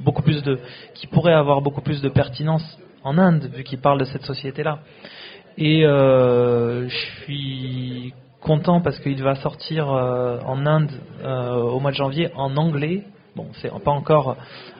beaucoup 0.00 0.20
plus 0.20 0.42
de, 0.42 0.60
qui 0.92 1.06
pourrait 1.06 1.32
avoir 1.32 1.62
beaucoup 1.62 1.80
plus 1.80 2.02
de 2.02 2.10
pertinence 2.10 2.78
en 3.04 3.16
Inde, 3.16 3.50
vu 3.54 3.64
qu'il 3.64 3.80
parle 3.80 4.00
de 4.00 4.04
cette 4.04 4.24
société-là. 4.24 4.80
Et 5.56 5.86
euh, 5.86 6.86
je 6.90 6.96
suis 7.22 8.12
content 8.42 8.82
parce 8.82 8.98
qu'il 8.98 9.22
va 9.22 9.36
sortir 9.36 9.90
euh, 9.90 10.38
en 10.44 10.66
Inde 10.66 10.90
au 11.24 11.80
mois 11.80 11.92
de 11.92 11.96
janvier 11.96 12.28
en 12.36 12.54
anglais. 12.58 13.04
Bon, 13.36 13.48
c'est 13.54 13.70
pas 13.82 13.90
encore 13.90 14.36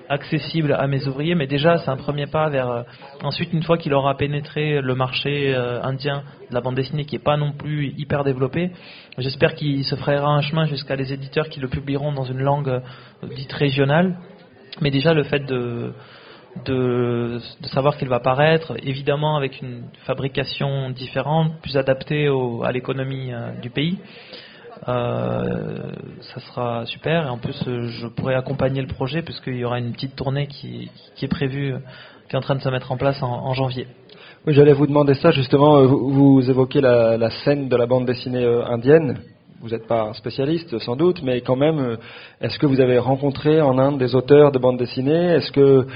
accessible 0.08 0.74
à 0.74 0.86
mes 0.86 1.08
ouvriers, 1.08 1.34
mais 1.34 1.48
déjà 1.48 1.78
c'est 1.78 1.90
un 1.90 1.96
premier 1.96 2.26
pas 2.26 2.48
vers. 2.48 2.70
Euh, 2.70 2.82
ensuite, 3.24 3.52
une 3.52 3.64
fois 3.64 3.78
qu'il 3.78 3.92
aura 3.94 4.16
pénétré 4.16 4.80
le 4.80 4.94
marché 4.94 5.52
euh, 5.52 5.82
indien 5.82 6.22
de 6.50 6.54
la 6.54 6.60
bande 6.60 6.76
dessinée, 6.76 7.04
qui 7.04 7.16
n'est 7.16 7.22
pas 7.22 7.36
non 7.36 7.50
plus 7.50 7.92
hyper 7.98 8.22
développé, 8.22 8.70
j'espère 9.18 9.56
qu'il 9.56 9.84
se 9.84 9.96
fera 9.96 10.28
un 10.28 10.40
chemin 10.40 10.66
jusqu'à 10.66 10.94
les 10.94 11.12
éditeurs 11.12 11.48
qui 11.48 11.58
le 11.58 11.66
publieront 11.66 12.12
dans 12.12 12.22
une 12.22 12.42
langue 12.42 12.68
euh, 12.68 12.80
dite 13.34 13.52
régionale. 13.52 14.18
Mais 14.80 14.92
déjà 14.92 15.14
le 15.14 15.24
fait 15.24 15.40
de, 15.40 15.92
de, 16.64 17.40
de 17.60 17.66
savoir 17.66 17.96
qu'il 17.96 18.08
va 18.08 18.20
paraître, 18.20 18.76
évidemment 18.84 19.36
avec 19.36 19.60
une 19.62 19.84
fabrication 20.06 20.90
différente, 20.90 21.60
plus 21.60 21.76
adaptée 21.76 22.28
au, 22.28 22.62
à 22.62 22.70
l'économie 22.70 23.32
du 23.60 23.70
pays. 23.70 23.98
Euh, 24.88 25.92
ça 26.20 26.40
sera 26.40 26.86
super. 26.86 27.26
Et 27.26 27.28
en 27.28 27.38
plus, 27.38 27.56
euh, 27.66 27.88
je 27.88 28.06
pourrais 28.06 28.34
accompagner 28.34 28.82
le 28.82 28.88
projet 28.88 29.22
puisqu'il 29.22 29.56
y 29.56 29.64
aura 29.64 29.78
une 29.78 29.92
petite 29.92 30.16
tournée 30.16 30.46
qui, 30.46 30.90
est 31.20 31.28
prévue, 31.28 31.74
qui 32.28 32.34
est 32.34 32.38
en 32.38 32.42
train 32.42 32.56
de 32.56 32.60
se 32.60 32.68
mettre 32.68 32.92
en 32.92 32.96
place 32.96 33.22
en, 33.22 33.54
janvier. 33.54 33.86
Oui, 34.46 34.54
j'allais 34.54 34.72
vous 34.72 34.86
demander 34.86 35.14
ça 35.14 35.30
justement. 35.30 35.76
Euh, 35.76 35.86
vous, 35.86 36.48
évoquez 36.48 36.80
la, 36.80 37.16
la, 37.16 37.30
scène 37.30 37.68
de 37.68 37.76
la 37.76 37.86
bande 37.86 38.04
dessinée 38.04 38.44
indienne. 38.44 39.18
Vous 39.60 39.70
n'êtes 39.70 39.86
pas 39.86 40.02
un 40.02 40.12
spécialiste 40.12 40.78
sans 40.80 40.96
doute, 40.96 41.22
mais 41.22 41.40
quand 41.40 41.56
même, 41.56 41.96
est-ce 42.42 42.58
que 42.58 42.66
vous 42.66 42.80
avez 42.80 42.98
rencontré 42.98 43.62
en 43.62 43.78
Inde 43.78 43.98
des 43.98 44.14
auteurs 44.14 44.52
de 44.52 44.58
bande 44.58 44.78
dessinée? 44.78 45.36
Est-ce 45.36 45.50
que 45.52 45.86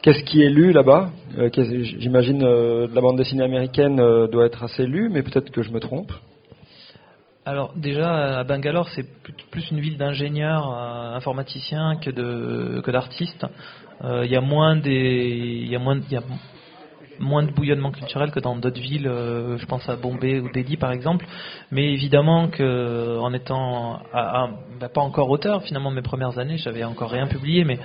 Qu'est-ce 0.00 0.22
qui 0.22 0.42
est 0.42 0.48
lu 0.48 0.70
là-bas? 0.70 1.10
J'imagine 1.56 2.40
la 2.40 3.00
bande 3.00 3.18
dessinée 3.18 3.42
américaine 3.42 3.96
doit 4.30 4.46
être 4.46 4.62
assez 4.62 4.86
lue, 4.86 5.10
mais 5.10 5.22
peut-être 5.22 5.50
que 5.50 5.62
je 5.62 5.72
me 5.72 5.80
trompe. 5.80 6.12
Alors 7.48 7.72
déjà 7.74 8.40
à 8.40 8.44
Bangalore 8.44 8.90
c'est 8.94 9.06
plus 9.50 9.70
une 9.70 9.80
ville 9.80 9.96
d'ingénieurs 9.96 10.70
euh, 10.70 11.16
informaticiens 11.16 11.96
que 11.96 12.10
de 12.10 12.82
que 12.82 12.90
d'artistes. 12.90 13.46
Euh, 14.04 14.26
il 14.26 14.30
y 14.30 14.36
a 14.36 14.42
moins 14.42 14.76
des 14.76 15.66
y 15.66 15.74
a 15.74 15.78
moins 15.78 17.42
de 17.42 17.50
bouillonnement 17.50 17.90
culturel 17.90 18.32
que 18.32 18.38
dans 18.38 18.54
d'autres 18.54 18.82
villes, 18.82 19.08
euh, 19.08 19.56
je 19.56 19.64
pense 19.64 19.88
à 19.88 19.96
Bombay 19.96 20.40
ou 20.40 20.52
Delhi 20.52 20.76
par 20.76 20.92
exemple. 20.92 21.24
Mais 21.70 21.90
évidemment 21.94 22.48
que 22.48 23.18
en 23.18 23.32
étant 23.32 24.02
bah, 24.12 24.88
pas 24.92 25.00
encore 25.00 25.30
auteur, 25.30 25.62
finalement 25.62 25.90
mes 25.90 26.02
premières 26.02 26.38
années, 26.38 26.58
j'avais 26.58 26.84
encore 26.84 27.10
rien 27.10 27.28
publié, 27.28 27.64
mais 27.64 27.78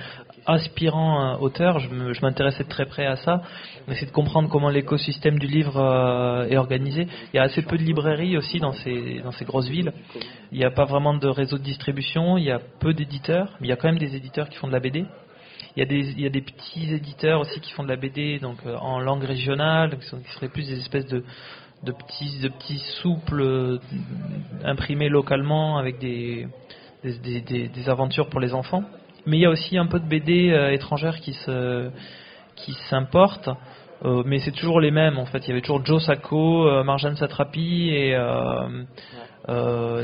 aspirant 0.46 1.38
auteur, 1.40 1.78
je 1.78 2.20
m'intéressais 2.20 2.64
de 2.64 2.68
très 2.68 2.86
près 2.86 3.06
à 3.06 3.16
ça, 3.16 3.42
essayer 3.88 4.06
de 4.06 4.12
comprendre 4.12 4.48
comment 4.48 4.70
l'écosystème 4.70 5.38
du 5.38 5.46
livre 5.46 5.76
euh, 5.76 6.48
est 6.48 6.56
organisé. 6.56 7.06
Il 7.32 7.36
y 7.36 7.38
a 7.38 7.42
assez 7.42 7.62
peu 7.62 7.76
de 7.76 7.82
librairies 7.82 8.36
aussi 8.36 8.58
dans 8.58 8.72
ces, 8.72 9.22
grosses 9.42 9.68
villes. 9.68 9.92
Il 10.52 10.58
n'y 10.58 10.64
a 10.64 10.70
pas 10.70 10.84
vraiment 10.84 11.14
de 11.14 11.28
réseau 11.28 11.58
de 11.58 11.62
distribution, 11.62 12.38
il 12.38 12.44
y 12.44 12.50
a 12.50 12.60
peu 12.80 12.94
d'éditeurs, 12.94 13.56
mais 13.60 13.66
il 13.66 13.70
y 13.70 13.72
a 13.72 13.76
quand 13.76 13.88
même 13.88 13.98
des 13.98 14.16
éditeurs 14.16 14.48
qui 14.48 14.56
font 14.56 14.68
de 14.68 14.72
la 14.72 14.80
BD. 14.80 15.04
Il 15.76 15.80
y, 15.80 16.26
a 16.26 16.30
des, 16.30 16.40
petits 16.40 16.94
éditeurs 16.94 17.40
aussi 17.40 17.58
qui 17.60 17.72
font 17.72 17.82
de 17.82 17.88
la 17.88 17.96
BD 17.96 18.38
donc 18.38 18.58
euh, 18.64 18.76
en 18.76 19.00
langue 19.00 19.24
régionale, 19.24 19.98
qui, 19.98 20.08
qui 20.08 20.32
seraient 20.34 20.48
plus 20.48 20.68
des 20.68 20.78
espèces 20.78 21.06
de, 21.06 21.24
petits, 21.82 22.78
souples 23.02 23.40
euh, 23.40 23.78
imprimés 24.62 25.08
localement 25.08 25.76
avec 25.76 25.98
des 25.98 26.46
aventures 27.88 28.28
pour 28.28 28.38
les 28.38 28.54
enfants. 28.54 28.84
Mais 29.26 29.38
il 29.38 29.40
y 29.40 29.46
a 29.46 29.50
aussi 29.50 29.78
un 29.78 29.86
peu 29.86 29.98
de 29.98 30.06
BD 30.06 30.50
euh, 30.50 30.72
étrangères 30.72 31.20
qui 31.20 31.32
se 31.32 31.90
qui 32.56 32.72
s'importent. 32.90 33.50
Euh, 34.04 34.22
mais 34.26 34.38
c'est 34.40 34.52
toujours 34.52 34.80
les 34.80 34.90
mêmes 34.90 35.18
en 35.18 35.24
fait. 35.24 35.38
Il 35.46 35.48
y 35.48 35.52
avait 35.52 35.60
toujours 35.60 35.84
Joe 35.84 36.04
Sacco, 36.04 36.68
euh, 36.68 36.84
Marjane 36.84 37.16
Satrapi 37.16 37.90
et 37.90 38.16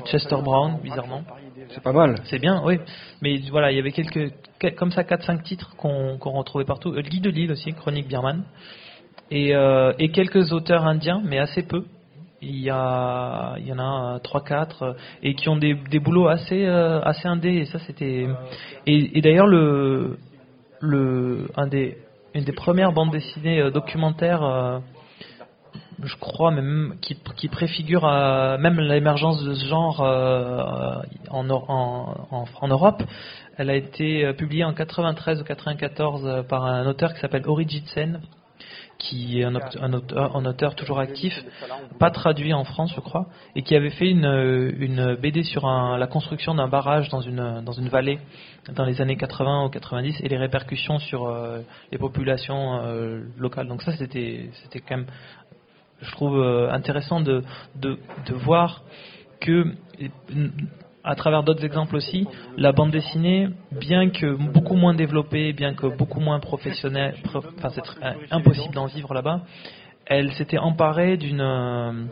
Chester 0.07 0.37
Brown, 0.43 0.79
bizarrement. 0.83 1.23
C'est 1.71 1.83
pas 1.83 1.93
mal. 1.93 2.17
C'est 2.25 2.39
bien, 2.39 2.63
oui. 2.65 2.79
Mais 3.21 3.39
voilà, 3.51 3.71
il 3.71 3.77
y 3.77 3.81
avait 3.81 3.93
quelques, 3.93 4.33
comme 4.77 4.91
ça, 4.91 5.03
4-5 5.03 5.43
titres 5.43 5.77
qu'on 5.77 6.17
retrouvait 6.19 6.65
partout. 6.65 6.93
Guy 6.93 7.21
de 7.21 7.31
Lille 7.31 7.53
aussi, 7.53 7.73
Chronique 7.73 8.09
Birman. 8.09 8.45
Et, 9.31 9.53
et 9.99 10.11
quelques 10.11 10.53
auteurs 10.53 10.85
indiens, 10.85 11.23
mais 11.25 11.39
assez 11.39 11.63
peu 11.63 11.85
il 12.43 12.59
y, 12.59 12.71
a, 12.71 13.55
il 13.59 13.67
y 13.67 13.73
en 13.73 13.79
a 13.79 14.19
3-4 14.19 14.69
euh, 14.83 14.93
et 15.23 15.35
qui 15.35 15.49
ont 15.49 15.57
des, 15.57 15.75
des 15.75 15.99
boulots 15.99 16.29
assez, 16.29 16.65
euh, 16.65 17.01
assez 17.03 17.29
indés. 17.29 17.57
Et 17.57 17.65
ça, 17.67 17.79
c'était. 17.81 18.29
Et, 18.87 19.19
et 19.19 19.21
d'ailleurs, 19.21 19.47
le, 19.47 20.19
le, 20.81 21.49
un 21.57 21.67
des, 21.67 21.99
une 22.35 22.45
des 22.45 22.53
premières 22.53 22.93
bandes 22.93 23.11
dessinées 23.11 23.61
euh, 23.61 23.71
documentaires, 23.71 24.81
je 26.03 26.17
crois, 26.17 26.51
même, 26.51 26.95
qui, 27.03 27.15
qui 27.37 27.49
préfigure 27.49 28.07
même 28.59 28.81
l'émergence 28.81 29.45
de 29.45 29.53
ce 29.53 29.67
genre 29.67 30.01
en, 30.01 31.51
en, 31.51 32.45
en, 32.63 32.69
Europe, 32.69 33.03
elle 33.59 33.69
a 33.69 33.75
été 33.75 34.33
publiée 34.33 34.65
en 34.65 34.73
93 34.73 35.43
ou 35.43 35.45
94 35.45 36.47
par 36.49 36.65
un 36.65 36.87
auteur 36.87 37.13
qui 37.13 37.21
s'appelle 37.21 37.47
Ori 37.47 37.69
Jitsen 37.69 38.21
qui 39.01 39.41
est 39.41 39.45
un, 39.45 39.55
auteur, 39.55 40.37
un, 40.37 40.45
auteur, 40.45 40.75
toujours 40.75 41.01
actif, 41.01 41.33
pas 41.99 42.11
traduit 42.11 42.53
en 42.53 42.65
France, 42.65 42.93
je 42.95 43.01
crois, 43.01 43.27
et 43.57 43.63
qui 43.63 43.75
avait 43.75 43.91
fait 43.91 44.11
une, 44.11 44.75
une 44.79 45.17
BD 45.17 45.43
sur 45.43 45.65
un, 45.65 45.97
la 45.97 46.07
construction 46.07 46.55
d'un 46.55 46.69
barrage 46.69 47.09
dans 47.09 47.23
une, 47.23 47.63
dans 47.65 47.73
une 47.73 47.89
vallée 47.89 48.21
dans 48.75 48.85
les 48.85 49.01
années 49.01 49.17
80 49.17 49.65
ou 49.65 49.69
90 49.71 50.21
et 50.23 50.29
les 50.29 50.37
répercussions 50.37 50.99
sur 50.99 51.27
euh, 51.27 51.63
les 51.91 51.99
populations 51.99 52.83
euh, 52.83 53.23
locales. 53.39 53.69
Donc 53.69 53.83
ça, 53.83 53.93
c'était, 53.97 54.51
c'était 54.63 54.81
quand 54.81 54.99
même, 54.99 55.07
je 56.03 56.11
trouve, 56.13 56.39
euh, 56.39 56.71
intéressant 56.71 57.21
de, 57.21 57.43
de, 57.77 57.99
de 58.27 58.35
voir 58.35 58.83
que 59.41 59.75
à 61.05 61.15
travers 61.15 61.43
d'autres 61.43 61.65
exemples 61.65 61.97
aussi, 61.97 62.27
la 62.57 62.73
bande 62.73 62.91
dessinée, 62.91 63.49
bien 63.73 64.11
que 64.11 64.35
beaucoup 64.35 64.77
moins 64.77 64.95
développée, 64.95 65.53
bien 65.53 65.75
que 65.75 65.87
beaucoup 65.87 66.21
moins 66.21 66.41
professionnelle, 66.41 67.15
enfin 67.25 67.71
c'est 67.71 67.83
impossible 68.31 68.75
d'en 68.75 68.87
vivre 68.87 69.15
là-bas, 69.15 69.43
elle 70.07 70.33
s'était 70.33 70.59
emparée 70.59 71.17
d'une 71.17 72.09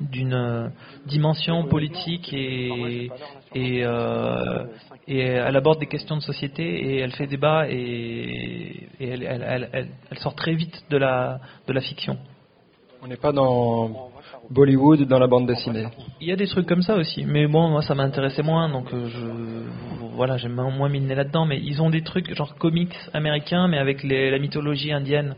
d'une 0.00 0.70
dimension 1.06 1.64
politique 1.64 2.32
et 2.32 3.10
et, 3.54 3.84
euh, 3.84 4.64
elle 5.08 5.56
aborde 5.56 5.80
des 5.80 5.86
questions 5.86 6.16
de 6.16 6.22
société 6.22 6.62
et 6.62 6.98
elle 7.00 7.12
fait 7.12 7.26
débat 7.26 7.66
et, 7.68 8.88
elle, 9.00 9.24
elle, 9.24 9.88
elle, 10.10 10.18
sort 10.18 10.36
très 10.36 10.54
vite 10.54 10.84
de 10.88 10.96
la 10.96 11.40
de 11.66 11.72
la 11.72 11.80
fiction. 11.80 12.16
On 13.02 13.08
n'est 13.08 13.16
pas 13.16 13.32
dans 13.32 14.09
Bollywood 14.50 15.02
dans 15.06 15.18
la 15.18 15.28
bande 15.28 15.46
dessinée. 15.46 15.86
Il 16.20 16.28
y 16.28 16.32
a 16.32 16.36
des 16.36 16.46
trucs 16.46 16.66
comme 16.66 16.82
ça 16.82 16.96
aussi, 16.96 17.24
mais 17.24 17.46
bon, 17.46 17.68
moi 17.68 17.82
ça 17.82 17.94
m'intéressait 17.94 18.42
moins, 18.42 18.68
donc 18.68 18.92
euh, 18.92 19.06
je, 19.08 20.06
voilà, 20.16 20.36
j'ai 20.38 20.48
moins 20.48 20.88
mis 20.88 21.00
le 21.00 21.06
nez 21.06 21.14
là-dedans. 21.14 21.46
Mais 21.46 21.60
ils 21.62 21.80
ont 21.80 21.90
des 21.90 22.02
trucs 22.02 22.34
genre 22.34 22.56
comics 22.56 22.96
américains, 23.14 23.68
mais 23.68 23.78
avec 23.78 24.02
les, 24.02 24.30
la 24.30 24.38
mythologie 24.38 24.92
indienne, 24.92 25.36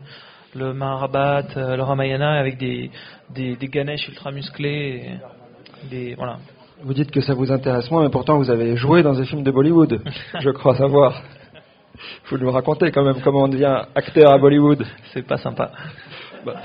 le 0.55 0.73
Mahabharata, 0.73 1.59
euh, 1.59 1.75
le 1.75 1.83
Ramayana, 1.83 2.39
avec 2.39 2.57
des 2.57 2.89
des, 3.29 3.55
des 3.55 3.67
Ganesh 3.67 4.07
ultra 4.07 4.31
musclés, 4.31 5.19
des 5.91 6.15
voilà. 6.15 6.37
Vous 6.81 6.93
dites 6.93 7.11
que 7.11 7.21
ça 7.21 7.35
vous 7.35 7.51
intéresse 7.51 7.89
moins, 7.91 8.03
mais 8.03 8.09
pourtant 8.09 8.37
vous 8.37 8.49
avez 8.49 8.75
joué 8.75 9.03
dans 9.03 9.13
des 9.13 9.25
films 9.25 9.43
de 9.43 9.51
Bollywood, 9.51 10.01
je 10.39 10.49
crois 10.49 10.75
savoir. 10.75 11.21
Vous 12.29 12.37
nous 12.39 12.51
racontez 12.51 12.91
quand 12.91 13.03
même 13.03 13.21
comment 13.23 13.43
on 13.43 13.47
devient 13.47 13.83
acteur 13.93 14.33
à 14.33 14.39
Bollywood. 14.39 14.83
C'est 15.13 15.25
pas 15.25 15.37
sympa. 15.37 15.71
Bah. 16.43 16.55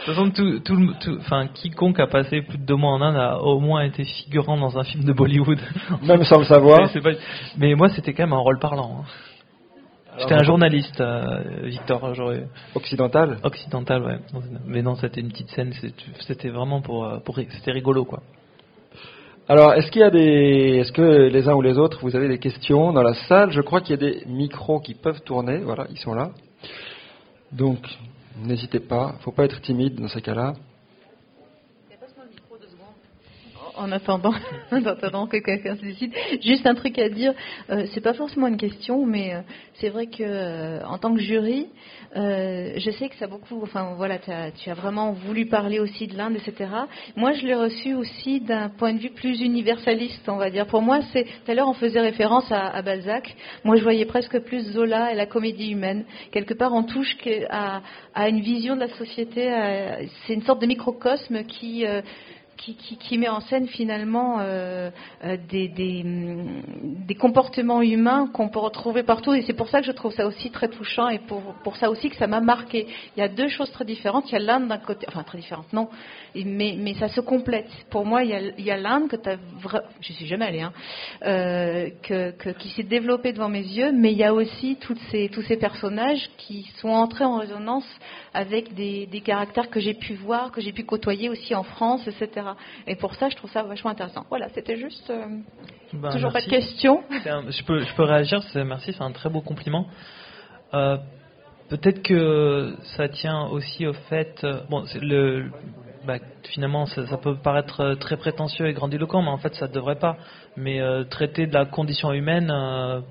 De 0.00 0.06
toute 0.06 0.14
façon, 0.14 0.30
tout, 0.30 0.60
tout, 0.60 1.18
enfin, 1.18 1.46
quiconque 1.48 2.00
a 2.00 2.06
passé 2.06 2.40
plus 2.40 2.56
de 2.56 2.64
deux 2.64 2.76
mois 2.76 2.92
en 2.92 3.02
Inde 3.02 3.16
a 3.16 3.42
au 3.42 3.60
moins 3.60 3.82
été 3.82 4.04
figurant 4.04 4.56
dans 4.56 4.78
un 4.78 4.82
film 4.82 5.04
de 5.04 5.12
Bollywood. 5.12 5.58
Même 6.02 6.24
sans 6.24 6.38
le 6.38 6.44
savoir. 6.44 6.88
Mais 7.58 7.74
moi, 7.74 7.90
c'était 7.90 8.14
quand 8.14 8.22
même 8.22 8.32
un 8.32 8.38
rôle 8.38 8.58
parlant. 8.58 9.00
Hein. 9.00 9.04
J'étais 10.18 10.34
un 10.34 10.42
journaliste, 10.42 11.00
euh, 11.00 11.64
Victor. 11.64 12.02
Occidental 12.74 13.38
Occidental, 13.42 14.02
ouais. 14.02 14.18
Mais 14.66 14.82
non, 14.82 14.94
c'était 14.96 15.20
une 15.20 15.28
petite 15.28 15.50
scène. 15.50 15.72
C'était 16.20 16.48
vraiment 16.48 16.80
pour, 16.80 17.04
euh, 17.04 17.18
pour 17.18 17.36
c'était 17.36 17.72
rigolo, 17.72 18.04
quoi. 18.04 18.20
Alors, 19.48 19.74
est-ce 19.74 19.90
qu'il 19.90 20.00
y 20.00 20.04
a 20.04 20.10
des, 20.10 20.78
est-ce 20.80 20.92
que 20.92 21.28
les 21.28 21.48
uns 21.48 21.54
ou 21.54 21.62
les 21.62 21.76
autres, 21.76 21.98
vous 22.02 22.16
avez 22.16 22.28
des 22.28 22.38
questions 22.38 22.92
dans 22.92 23.02
la 23.02 23.14
salle? 23.14 23.50
Je 23.50 23.60
crois 23.60 23.80
qu'il 23.80 24.00
y 24.00 24.04
a 24.04 24.10
des 24.10 24.22
micros 24.26 24.80
qui 24.80 24.94
peuvent 24.94 25.22
tourner. 25.22 25.58
Voilà, 25.58 25.86
ils 25.90 25.98
sont 25.98 26.14
là. 26.14 26.30
Donc, 27.52 27.78
N'hésitez 28.36 28.80
pas, 28.80 29.10
il 29.12 29.16
ne 29.18 29.22
faut 29.22 29.32
pas 29.32 29.44
être 29.44 29.60
timide 29.60 30.00
dans 30.00 30.08
ces 30.08 30.22
cas-là. 30.22 30.54
En 33.80 33.90
attendant, 33.92 34.34
en 34.72 34.84
attendant 34.84 35.26
que 35.26 35.38
quelqu'un 35.38 35.76
se 35.76 35.82
décide. 35.82 36.12
Juste 36.42 36.66
un 36.66 36.74
truc 36.74 36.98
à 36.98 37.08
dire, 37.08 37.32
euh, 37.70 37.86
c'est 37.92 38.00
pas 38.00 38.14
forcément 38.14 38.46
une 38.46 38.56
question, 38.56 39.06
mais 39.06 39.34
euh, 39.34 39.40
c'est 39.74 39.88
vrai 39.88 40.06
que 40.06 40.22
euh, 40.22 40.84
en 40.86 40.98
tant 40.98 41.14
que 41.14 41.20
jury, 41.20 41.68
euh, 42.16 42.74
je 42.76 42.90
sais 42.90 43.08
que 43.08 43.16
ça 43.16 43.24
a 43.24 43.28
beaucoup, 43.28 43.60
enfin 43.62 43.94
voilà, 43.96 44.18
tu 44.18 44.70
as 44.70 44.74
vraiment 44.74 45.12
voulu 45.12 45.46
parler 45.46 45.80
aussi 45.80 46.06
de 46.06 46.16
l'Inde, 46.16 46.36
etc. 46.36 46.70
Moi, 47.16 47.32
je 47.32 47.46
l'ai 47.46 47.54
reçu 47.54 47.94
aussi 47.94 48.40
d'un 48.40 48.68
point 48.68 48.92
de 48.92 48.98
vue 48.98 49.10
plus 49.10 49.40
universaliste, 49.40 50.28
on 50.28 50.36
va 50.36 50.50
dire. 50.50 50.66
Pour 50.66 50.82
moi, 50.82 51.00
c'est 51.12 51.24
tout 51.24 51.50
à 51.50 51.54
l'heure 51.54 51.68
on 51.68 51.74
faisait 51.74 52.00
référence 52.00 52.50
à, 52.50 52.82
Balzac. 52.82 53.34
Moi, 53.64 53.76
je 53.76 53.82
voyais 53.82 54.04
presque 54.04 54.38
plus 54.40 54.72
Zola 54.72 55.12
et 55.12 55.14
la 55.14 55.26
comédie 55.26 55.70
humaine. 55.70 56.04
Quelque 56.32 56.54
part, 56.54 56.72
on 56.72 56.82
touche 56.82 57.16
à 57.48 58.28
une 58.28 58.40
vision 58.40 58.74
de 58.74 58.80
la 58.80 58.88
société. 58.88 59.50
C'est 60.26 60.34
une 60.34 60.42
sorte 60.42 60.60
de 60.60 60.66
microcosme 60.66 61.44
qui 61.44 61.84
qui, 62.60 63.18
met 63.18 63.28
en 63.28 63.40
scène 63.40 63.66
finalement 63.66 64.38
euh, 64.40 64.90
euh 65.24 65.36
des, 65.48 65.68
des, 65.68 66.02
mm, 66.04 67.06
des, 67.06 67.14
comportements 67.14 67.82
humains 67.82 68.28
qu'on 68.32 68.48
peut 68.48 68.58
retrouver 68.58 69.02
partout. 69.02 69.32
Et 69.32 69.42
c'est 69.42 69.54
pour 69.54 69.68
ça 69.68 69.80
que 69.80 69.86
je 69.86 69.92
trouve 69.92 70.12
ça 70.12 70.26
aussi 70.26 70.50
très 70.50 70.68
touchant 70.68 71.08
et 71.08 71.18
pour, 71.18 71.40
pour 71.64 71.76
ça 71.76 71.90
aussi 71.90 72.10
que 72.10 72.16
ça 72.16 72.26
m'a 72.26 72.40
marqué. 72.40 72.86
Il 73.16 73.20
y 73.20 73.22
a 73.22 73.28
deux 73.28 73.48
choses 73.48 73.70
très 73.72 73.84
différentes. 73.84 74.30
Il 74.30 74.32
y 74.32 74.36
a 74.36 74.40
l'Inde 74.40 74.68
d'un 74.68 74.78
côté, 74.78 75.06
enfin 75.08 75.22
très 75.22 75.38
différentes, 75.38 75.72
non, 75.72 75.88
mais, 76.34 76.76
mais 76.78 76.94
ça 76.94 77.08
se 77.08 77.20
complète. 77.20 77.70
Pour 77.90 78.04
moi, 78.04 78.22
il 78.24 78.30
y 78.58 78.70
a, 78.70 78.76
l'Inde 78.76 79.08
que 79.08 79.16
tu 79.16 79.28
as, 79.28 79.38
je 80.00 80.12
suis 80.12 80.26
jamais 80.26 80.46
allée, 80.46 80.60
hein, 80.60 80.72
euh, 81.24 81.90
que, 82.02 82.30
que, 82.32 82.50
qui 82.50 82.68
s'est 82.70 82.82
développée 82.82 83.32
devant 83.32 83.48
mes 83.48 83.62
yeux, 83.62 83.92
mais 83.92 84.12
il 84.12 84.18
y 84.18 84.24
a 84.24 84.34
aussi 84.34 84.76
toutes 84.80 85.00
ces, 85.10 85.28
tous 85.30 85.42
ces 85.42 85.56
personnages 85.56 86.30
qui 86.36 86.70
sont 86.80 86.90
entrés 86.90 87.24
en 87.24 87.38
résonance 87.38 87.86
avec 88.34 88.74
des, 88.74 89.06
des 89.06 89.20
caractères 89.20 89.70
que 89.70 89.80
j'ai 89.80 89.94
pu 89.94 90.14
voir, 90.14 90.52
que 90.52 90.60
j'ai 90.60 90.72
pu 90.72 90.84
côtoyer 90.84 91.28
aussi 91.28 91.54
en 91.54 91.62
France, 91.62 92.06
etc. 92.06 92.49
Et 92.86 92.96
pour 92.96 93.14
ça, 93.14 93.28
je 93.28 93.36
trouve 93.36 93.50
ça 93.50 93.62
vachement 93.62 93.90
intéressant. 93.90 94.24
Voilà, 94.28 94.48
c'était 94.50 94.76
juste. 94.76 95.10
Euh, 95.10 95.26
ben, 95.92 96.10
toujours 96.12 96.32
pas 96.32 96.40
de 96.40 96.48
questions. 96.48 97.02
je, 97.10 97.64
peux, 97.64 97.80
je 97.80 97.94
peux 97.94 98.04
réagir, 98.04 98.42
merci, 98.54 98.92
c'est 98.92 99.02
un 99.02 99.12
très 99.12 99.28
beau 99.28 99.40
compliment. 99.40 99.86
Euh, 100.74 100.96
peut-être 101.68 102.02
que 102.02 102.74
ça 102.96 103.08
tient 103.08 103.46
aussi 103.46 103.86
au 103.86 103.92
fait. 103.92 104.40
Euh, 104.44 104.60
bon, 104.68 104.84
le, 105.00 105.50
bah, 106.06 106.18
finalement, 106.44 106.86
ça, 106.86 107.16
peut 107.18 107.36
paraître 107.36 107.94
très 107.94 108.16
prétentieux 108.16 108.66
et 108.66 108.72
grandiloquent, 108.72 109.22
mais 109.22 109.28
en 109.28 109.38
fait, 109.38 109.54
ça 109.54 109.68
ne 109.68 109.72
devrait 109.72 109.98
pas. 109.98 110.16
Mais 110.56 110.80
traiter 111.10 111.46
de 111.46 111.54
la 111.54 111.66
condition 111.66 112.12
humaine, 112.12 112.52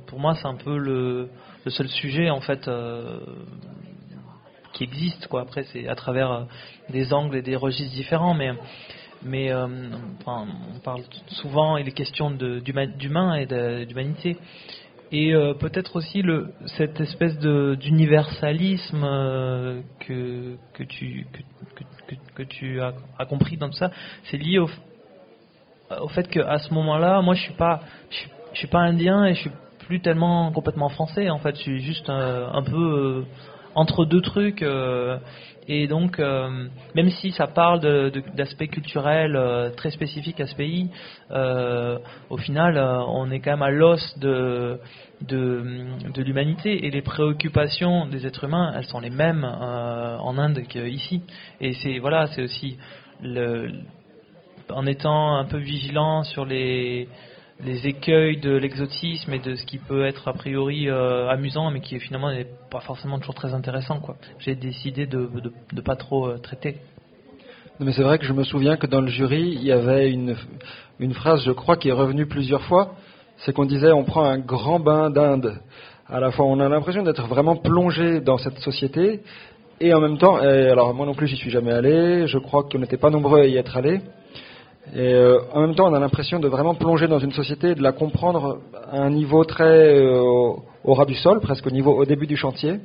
pour 0.08 0.20
moi, 0.20 0.36
c'est 0.36 0.48
un 0.48 0.56
peu 0.56 0.78
le, 0.78 1.30
le, 1.66 1.72
seul 1.72 1.88
sujet, 1.88 2.30
en 2.30 2.42
fait, 2.42 2.70
qui 4.74 4.84
existe. 4.84 5.28
Quoi. 5.28 5.42
Après, 5.42 5.64
c'est 5.64 5.88
à 5.88 5.96
travers 5.96 6.48
des 6.90 7.14
angles 7.14 7.36
et 7.38 7.42
des 7.42 7.56
registres 7.56 7.94
différents, 7.94 8.34
mais 8.34 8.52
mais 9.24 9.52
euh, 9.52 9.68
on 10.26 10.80
parle 10.84 11.02
souvent, 11.28 11.78
il 11.78 11.88
est 11.88 11.92
question 11.92 12.32
d'humain 12.32 13.36
et 13.36 13.86
d'humanité. 13.86 14.38
Et 15.12 15.34
euh, 15.34 15.54
peut-être 15.56 15.96
aussi 15.96 16.24
cette 16.78 17.00
espèce 17.02 17.38
d'universalisme 17.40 19.04
euh, 19.04 19.82
que, 20.00 20.56
tu, 20.84 22.82
as, 22.82 23.26
compris 23.26 23.58
dans 23.58 23.70
tout 23.70 23.78
ça, 23.78 23.90
c'est 24.26 24.38
lié 24.38 24.60
au, 24.60 24.68
fait 26.10 26.30
qu'à 26.30 26.60
ce 26.60 26.74
moment-là, 26.76 27.22
moi 27.22 27.34
je 27.34 27.42
suis 27.42 27.54
je 28.54 28.58
suis, 28.58 28.68
pas 28.68 28.80
indien 28.80 29.26
et 29.26 29.34
je 29.34 29.42
suis 29.42 29.52
plus 29.80 30.00
tellement 30.00 30.52
complètement 30.52 30.90
français. 30.90 31.32
En 31.32 31.40
fait, 31.40 31.56
je 31.56 31.62
suis 31.62 31.82
juste 31.82 32.10
un, 32.10 32.64
peu 32.64 33.26
entre 33.74 34.06
deux 34.06 34.22
trucs. 34.22 34.64
Et 35.72 35.86
donc, 35.86 36.20
euh, 36.20 36.68
même 36.96 37.12
si 37.12 37.32
ça 37.32 37.46
parle 37.46 37.80
d'aspects 38.36 38.68
culturels 38.72 39.36
euh, 39.36 39.70
très 39.70 39.92
spécifiques 39.92 40.42
à 40.42 40.48
ce 40.48 40.56
pays, 40.56 40.90
euh, 41.30 42.00
au 42.32 42.38
final, 42.38 42.80
on 42.80 43.30
est 43.30 43.40
quand 43.40 43.52
même 43.52 43.62
à 43.62 43.70
l'os 43.70 44.18
de, 44.18 44.80
l'humanité 46.18 46.88
et 46.88 46.90
les 46.90 47.04
préoccupations 47.04 48.08
des 48.08 48.26
êtres 48.26 48.46
humains, 48.46 48.74
elles 48.76 48.86
sont 48.86 49.00
les 49.00 49.12
mêmes 49.12 49.44
en 49.44 50.40
Inde 50.40 50.64
qu'ici. 50.68 51.22
Et 51.62 51.74
c'est 51.74 52.00
voilà, 52.00 52.26
c'est 52.34 52.42
aussi 52.42 52.80
en 54.72 54.86
étant 54.88 55.36
un 55.36 55.46
peu 55.46 55.58
vigilant 55.58 56.24
sur 56.24 56.46
les 56.46 57.08
les 57.64 57.88
écueils 57.88 58.38
de 58.38 58.52
l'exotisme 58.52 59.34
et 59.34 59.40
de 59.40 59.56
ce 59.56 59.66
qui 59.66 59.78
peut 59.78 60.06
être 60.06 60.28
a 60.28 60.34
priori 60.34 60.90
euh, 60.90 61.28
amusant, 61.28 61.70
mais 61.72 61.82
qui 61.82 62.00
finalement 62.00 62.32
n'est 62.32 62.48
pas 62.72 62.80
forcément 62.80 63.20
toujours 63.20 63.36
très 63.36 63.54
intéressant. 63.54 64.02
J'ai 64.40 64.56
décidé 64.56 65.06
de 65.06 65.30
ne 65.74 65.82
pas 65.82 65.96
trop 65.96 66.28
euh, 66.28 66.38
traiter. 66.38 66.78
mais 67.80 67.92
c'est 67.92 68.04
vrai 68.04 68.18
que 68.18 68.26
je 68.26 68.34
me 68.34 68.44
souviens 68.44 68.78
que 68.78 68.88
dans 68.88 69.02
le 69.02 69.08
jury, 69.08 69.52
il 69.56 69.64
y 69.64 69.74
avait 69.74 70.10
une, 70.10 70.36
phrase, 71.14 71.44
je 71.46 71.52
crois, 71.52 71.76
qui 71.76 71.90
est 71.90 71.94
revenue 71.94 72.28
plusieurs 72.28 72.64
fois. 72.64 72.96
C'est 73.38 73.54
qu'on 73.54 73.66
disait 73.66 73.92
on 73.92 74.04
prend 74.04 74.24
un 74.24 74.40
grand 74.40 74.80
bain 74.80 75.10
d'Inde. 75.10 75.60
À 76.08 76.20
la 76.20 76.32
fois, 76.32 76.46
on 76.46 76.60
a 76.60 76.70
l'impression 76.70 77.04
d'être 77.04 77.28
vraiment 77.28 77.56
plongé 77.56 78.22
dans 78.22 78.38
cette 78.38 78.58
société, 78.60 79.22
et 79.82 79.94
en 79.94 80.02
même 80.02 80.18
temps, 80.18 80.36
alors 80.38 80.94
moi 80.94 81.06
non 81.06 81.14
plus, 81.14 81.28
j'y 81.28 81.38
suis 81.38 81.52
jamais 81.52 81.72
allé. 81.72 82.28
Je 82.28 82.38
crois 82.38 82.64
qu'on 82.64 82.80
n'était 82.80 82.98
pas 82.98 83.10
nombreux 83.10 83.42
à 83.42 83.46
y 83.46 83.56
être 83.56 83.78
allés. 83.78 84.02
Et 84.96 85.14
euh, 85.14 85.40
en 85.54 85.62
même 85.62 85.76
temps, 85.76 85.90
on 85.90 85.94
a 85.94 86.00
l'impression 86.00 86.40
de 86.40 86.48
vraiment 86.48 86.74
plonger 86.74 87.08
dans 87.08 87.20
une 87.20 87.32
société, 87.32 87.76
de 87.76 87.84
la 87.84 87.92
comprendre 87.92 88.60
à 88.92 89.02
un 89.02 89.12
niveau 89.12 89.44
très 89.44 90.00
euh, 90.00 90.20
au 90.84 90.94
ras 90.94 91.06
du 91.06 91.14
sol, 91.16 91.40
presque 91.42 91.68
au 91.68 91.70
niveau 91.70 91.94
au 91.96 92.06
début 92.06 92.26
du 92.26 92.36
chantier. 92.36 92.80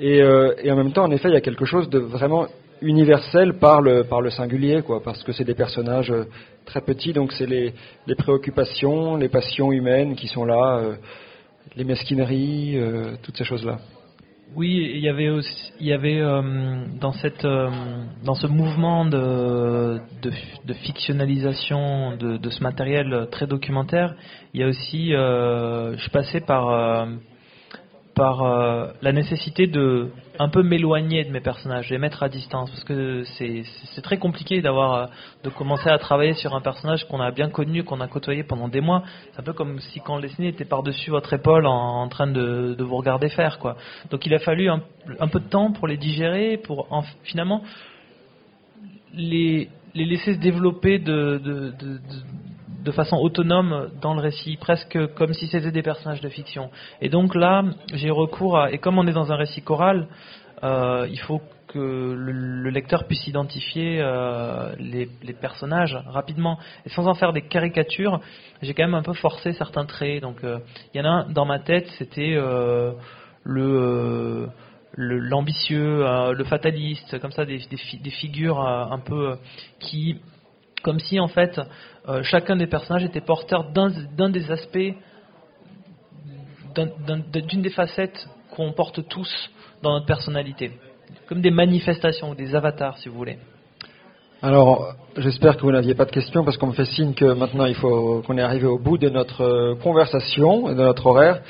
Et, 0.00 0.20
euh, 0.20 0.54
et, 0.62 0.72
en 0.72 0.76
même 0.76 0.92
temps, 0.92 1.04
en 1.04 1.10
effet, 1.12 1.28
il 1.28 1.34
y 1.34 1.36
a 1.36 1.40
quelque 1.40 1.64
chose 1.64 1.88
de 1.88 2.00
vraiment 2.00 2.46
universel 2.82 3.58
par 3.58 3.80
le, 3.80 4.02
par 4.02 4.20
le 4.20 4.30
singulier, 4.30 4.82
quoi, 4.82 5.00
parce 5.02 5.22
que 5.22 5.30
c'est 5.30 5.44
des 5.44 5.54
personnages 5.54 6.12
très 6.64 6.80
petits, 6.80 7.12
donc 7.12 7.32
c'est 7.32 7.46
les, 7.46 7.72
les, 8.08 8.14
préoccupations, 8.16 9.16
les 9.16 9.28
passions 9.28 9.70
humaines 9.70 10.16
qui 10.16 10.26
sont 10.26 10.44
là, 10.44 10.82
les 11.76 11.84
mesquineries, 11.84 12.76
toutes 13.22 13.38
ces 13.38 13.44
choses-là. 13.44 13.78
Oui, 14.56 14.92
il 14.94 15.00
y 15.00 15.08
avait 15.08 15.30
aussi, 15.30 15.72
il 15.80 15.86
y 15.86 15.92
avait 15.92 16.20
euh, 16.20 16.84
dans 17.00 17.12
cette 17.12 17.44
euh, 17.44 17.68
dans 18.24 18.34
ce 18.34 18.46
mouvement 18.46 19.04
de 19.04 19.98
de, 20.22 20.30
de 20.64 20.74
fictionnalisation 20.74 22.16
de, 22.16 22.36
de, 22.36 22.50
ce 22.50 22.62
matériel 22.62 23.26
très 23.32 23.48
documentaire, 23.48 24.14
il 24.52 24.60
y 24.60 24.62
a 24.62 24.68
aussi, 24.68 25.12
euh, 25.12 25.96
je 25.96 26.08
passais 26.10 26.40
par 26.40 27.08
par 28.14 28.42
euh, 28.42 28.92
la 29.02 29.12
nécessité 29.12 29.66
de 29.66 30.10
un 30.38 30.48
peu 30.48 30.62
m'éloigner 30.62 31.24
de 31.24 31.30
mes 31.30 31.40
personnages, 31.40 31.90
les 31.90 31.98
mettre 31.98 32.22
à 32.22 32.28
distance, 32.28 32.70
parce 32.70 32.84
que 32.84 33.22
c'est 33.24 34.02
très 34.02 34.18
compliqué 34.18 34.62
d'avoir 34.62 34.94
euh, 34.94 35.06
de 35.44 35.50
commencer 35.50 35.88
à 35.88 35.98
travailler 35.98 36.34
sur 36.34 36.54
un 36.54 36.60
personnage 36.60 37.06
qu'on 37.08 37.20
a 37.20 37.30
bien 37.30 37.50
connu, 37.50 37.84
qu'on 37.84 38.00
a 38.00 38.08
côtoyé 38.08 38.42
pendant 38.42 38.68
des 38.68 38.80
mois. 38.80 39.02
C'est 39.32 39.40
un 39.40 39.44
peu 39.44 39.52
comme 39.52 39.80
si 39.80 40.00
quand 40.00 40.18
Leslie 40.18 40.48
était 40.48 40.64
par-dessus 40.64 41.10
votre 41.10 41.32
épaule 41.32 41.66
en, 41.66 42.08
train 42.08 42.26
de, 42.26 42.74
de, 42.76 42.84
vous 42.84 42.96
regarder 42.96 43.28
faire, 43.28 43.58
quoi. 43.58 43.76
Donc 44.10 44.26
il 44.26 44.34
a 44.34 44.38
fallu 44.38 44.68
un, 44.68 44.82
un, 45.20 45.28
peu 45.28 45.40
de 45.40 45.48
temps 45.48 45.72
pour 45.72 45.88
les 45.88 45.96
digérer, 45.96 46.56
pour 46.58 46.92
en, 46.92 47.02
finalement 47.22 47.62
les, 49.12 49.68
les 49.94 50.04
laisser 50.04 50.34
se 50.34 50.40
développer 50.40 50.98
de, 50.98 51.40
de, 51.42 51.70
de 51.70 52.00
de 52.84 52.92
façon 52.92 53.16
autonome 53.16 53.90
dans 54.00 54.14
le 54.14 54.20
récit, 54.20 54.56
presque 54.58 54.98
comme 55.14 55.32
si 55.32 55.46
c'était 55.46 55.72
des 55.72 55.82
personnages 55.82 56.20
de 56.20 56.28
fiction. 56.28 56.70
Et 57.00 57.08
donc 57.08 57.34
là, 57.34 57.64
j'ai 57.94 58.10
recours 58.10 58.58
à, 58.58 58.72
et 58.72 58.78
comme 58.78 58.98
on 58.98 59.06
est 59.06 59.12
dans 59.12 59.32
un 59.32 59.36
récit 59.36 59.62
choral, 59.62 60.06
euh, 60.62 61.06
il 61.10 61.18
faut 61.20 61.40
que 61.68 61.78
le, 61.78 62.70
lecteur 62.70 63.04
puisse 63.04 63.26
identifier 63.26 63.98
euh, 64.00 64.74
les, 64.78 65.06
personnages 65.40 65.98
rapidement 66.06 66.58
et 66.86 66.90
sans 66.90 67.06
en 67.06 67.14
faire 67.14 67.32
des 67.32 67.42
caricatures. 67.42 68.20
J'ai 68.62 68.74
quand 68.74 68.84
même 68.84 68.94
un 68.94 69.02
peu 69.02 69.14
forcé 69.14 69.52
certains 69.54 69.86
traits. 69.86 70.22
Donc 70.22 70.44
euh, 70.44 70.58
il 70.92 70.98
y 70.98 71.00
en 71.00 71.06
a 71.06 71.08
un 71.08 71.28
dans 71.30 71.46
ma 71.46 71.58
tête, 71.58 71.88
c'était 71.98 72.36
le 73.44 74.48
l'ambitieux, 74.96 76.04
le, 76.32 76.44
fataliste, 76.44 77.18
comme 77.18 77.32
ça 77.32 77.44
des, 77.44 77.60
des 77.68 78.10
figures 78.10 78.60
un 78.60 79.00
peu 79.00 79.36
qui 79.80 80.20
comme 80.84 81.00
si 81.00 81.18
en 81.18 81.28
fait 81.28 81.60
euh, 82.08 82.22
chacun 82.22 82.54
des 82.54 82.68
personnages 82.68 83.04
était 83.04 83.22
porteur 83.22 83.72
d'un 83.72 84.30
des 84.30 84.50
aspects, 84.52 84.94
d'une 86.76 87.62
des 87.62 87.70
facettes 87.70 88.28
qu'on 88.54 88.72
porte 88.72 89.08
tous 89.08 89.50
dans 89.82 89.94
notre 89.94 90.06
personnalité, 90.06 90.72
comme 91.26 91.40
des 91.40 91.50
manifestations 91.50 92.30
ou 92.30 92.34
des 92.34 92.54
avatars 92.54 92.98
si 92.98 93.08
vous 93.08 93.16
voulez. 93.16 93.38
Alors, 94.42 94.94
j'espère 95.16 95.56
que 95.56 95.62
vous 95.62 95.72
n'aviez 95.72 95.94
pas 95.94 96.04
de 96.04 96.10
questions 96.10 96.44
parce 96.44 96.58
qu'on 96.58 96.66
me 96.66 96.72
fait 96.72 96.84
signe 96.84 97.14
que 97.14 97.32
maintenant 97.32 97.64
il 97.64 97.74
faut 97.74 98.22
qu'on 98.26 98.36
est 98.36 98.42
arrivé 98.42 98.66
au 98.66 98.78
bout 98.78 98.98
de 98.98 99.08
notre 99.08 99.42
euh, 99.42 99.74
conversation 99.76 100.68
et 100.68 100.74
de 100.74 100.82
notre 100.82 101.06
horaire. 101.06 101.40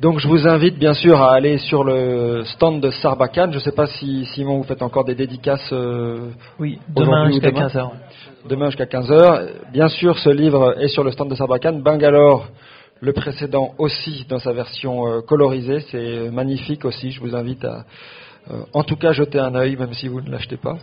Donc 0.00 0.20
je 0.20 0.28
vous 0.28 0.46
invite 0.46 0.78
bien 0.78 0.94
sûr 0.94 1.20
à 1.20 1.32
aller 1.32 1.58
sur 1.58 1.82
le 1.82 2.44
stand 2.44 2.80
de 2.80 2.90
Sarbacane. 2.90 3.50
Je 3.50 3.56
ne 3.56 3.62
sais 3.62 3.72
pas 3.72 3.88
si 3.88 4.26
Simon 4.26 4.58
vous 4.58 4.62
faites 4.62 4.82
encore 4.82 5.04
des 5.04 5.16
dédicaces. 5.16 5.68
Euh, 5.72 6.30
oui, 6.60 6.78
demain 6.88 7.26
jusqu'à 7.26 7.50
15h. 7.50 7.90
Demain 8.46 8.66
jusqu'à 8.66 8.84
15h. 8.84 9.72
Bien 9.72 9.88
sûr, 9.88 10.18
ce 10.18 10.30
livre 10.30 10.76
est 10.80 10.88
sur 10.88 11.02
le 11.02 11.10
stand 11.10 11.28
de 11.28 11.34
Sarbacane. 11.34 11.82
Bangalore, 11.82 12.48
le 13.00 13.12
précédent 13.12 13.74
aussi 13.78 14.26
dans 14.28 14.38
sa 14.38 14.52
version 14.52 15.08
euh, 15.08 15.20
colorisée. 15.22 15.80
C'est 15.90 16.30
magnifique 16.30 16.84
aussi. 16.84 17.10
Je 17.10 17.20
vous 17.20 17.34
invite 17.34 17.64
à 17.64 17.84
euh, 18.50 18.60
en 18.72 18.84
tout 18.84 18.96
cas 18.96 19.12
jeter 19.12 19.38
un 19.38 19.54
œil 19.54 19.76
même 19.76 19.92
si 19.92 20.08
vous 20.08 20.20
ne 20.20 20.30
l'achetez 20.30 20.56
pas. 20.56 20.78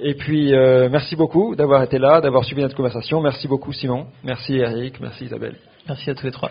Et 0.00 0.14
puis 0.14 0.52
merci 0.52 1.16
beaucoup 1.16 1.56
d'avoir 1.56 1.82
été 1.82 1.98
là, 1.98 2.20
d'avoir 2.20 2.44
suivi 2.44 2.62
notre 2.62 2.76
conversation. 2.76 3.20
Merci 3.20 3.48
beaucoup 3.48 3.72
Simon. 3.72 4.06
Merci 4.22 4.56
Eric. 4.56 5.00
Merci 5.00 5.24
Isabelle. 5.24 5.56
Merci 5.88 6.10
à 6.10 6.14
tous 6.14 6.24
les 6.24 6.32
trois. 6.32 6.50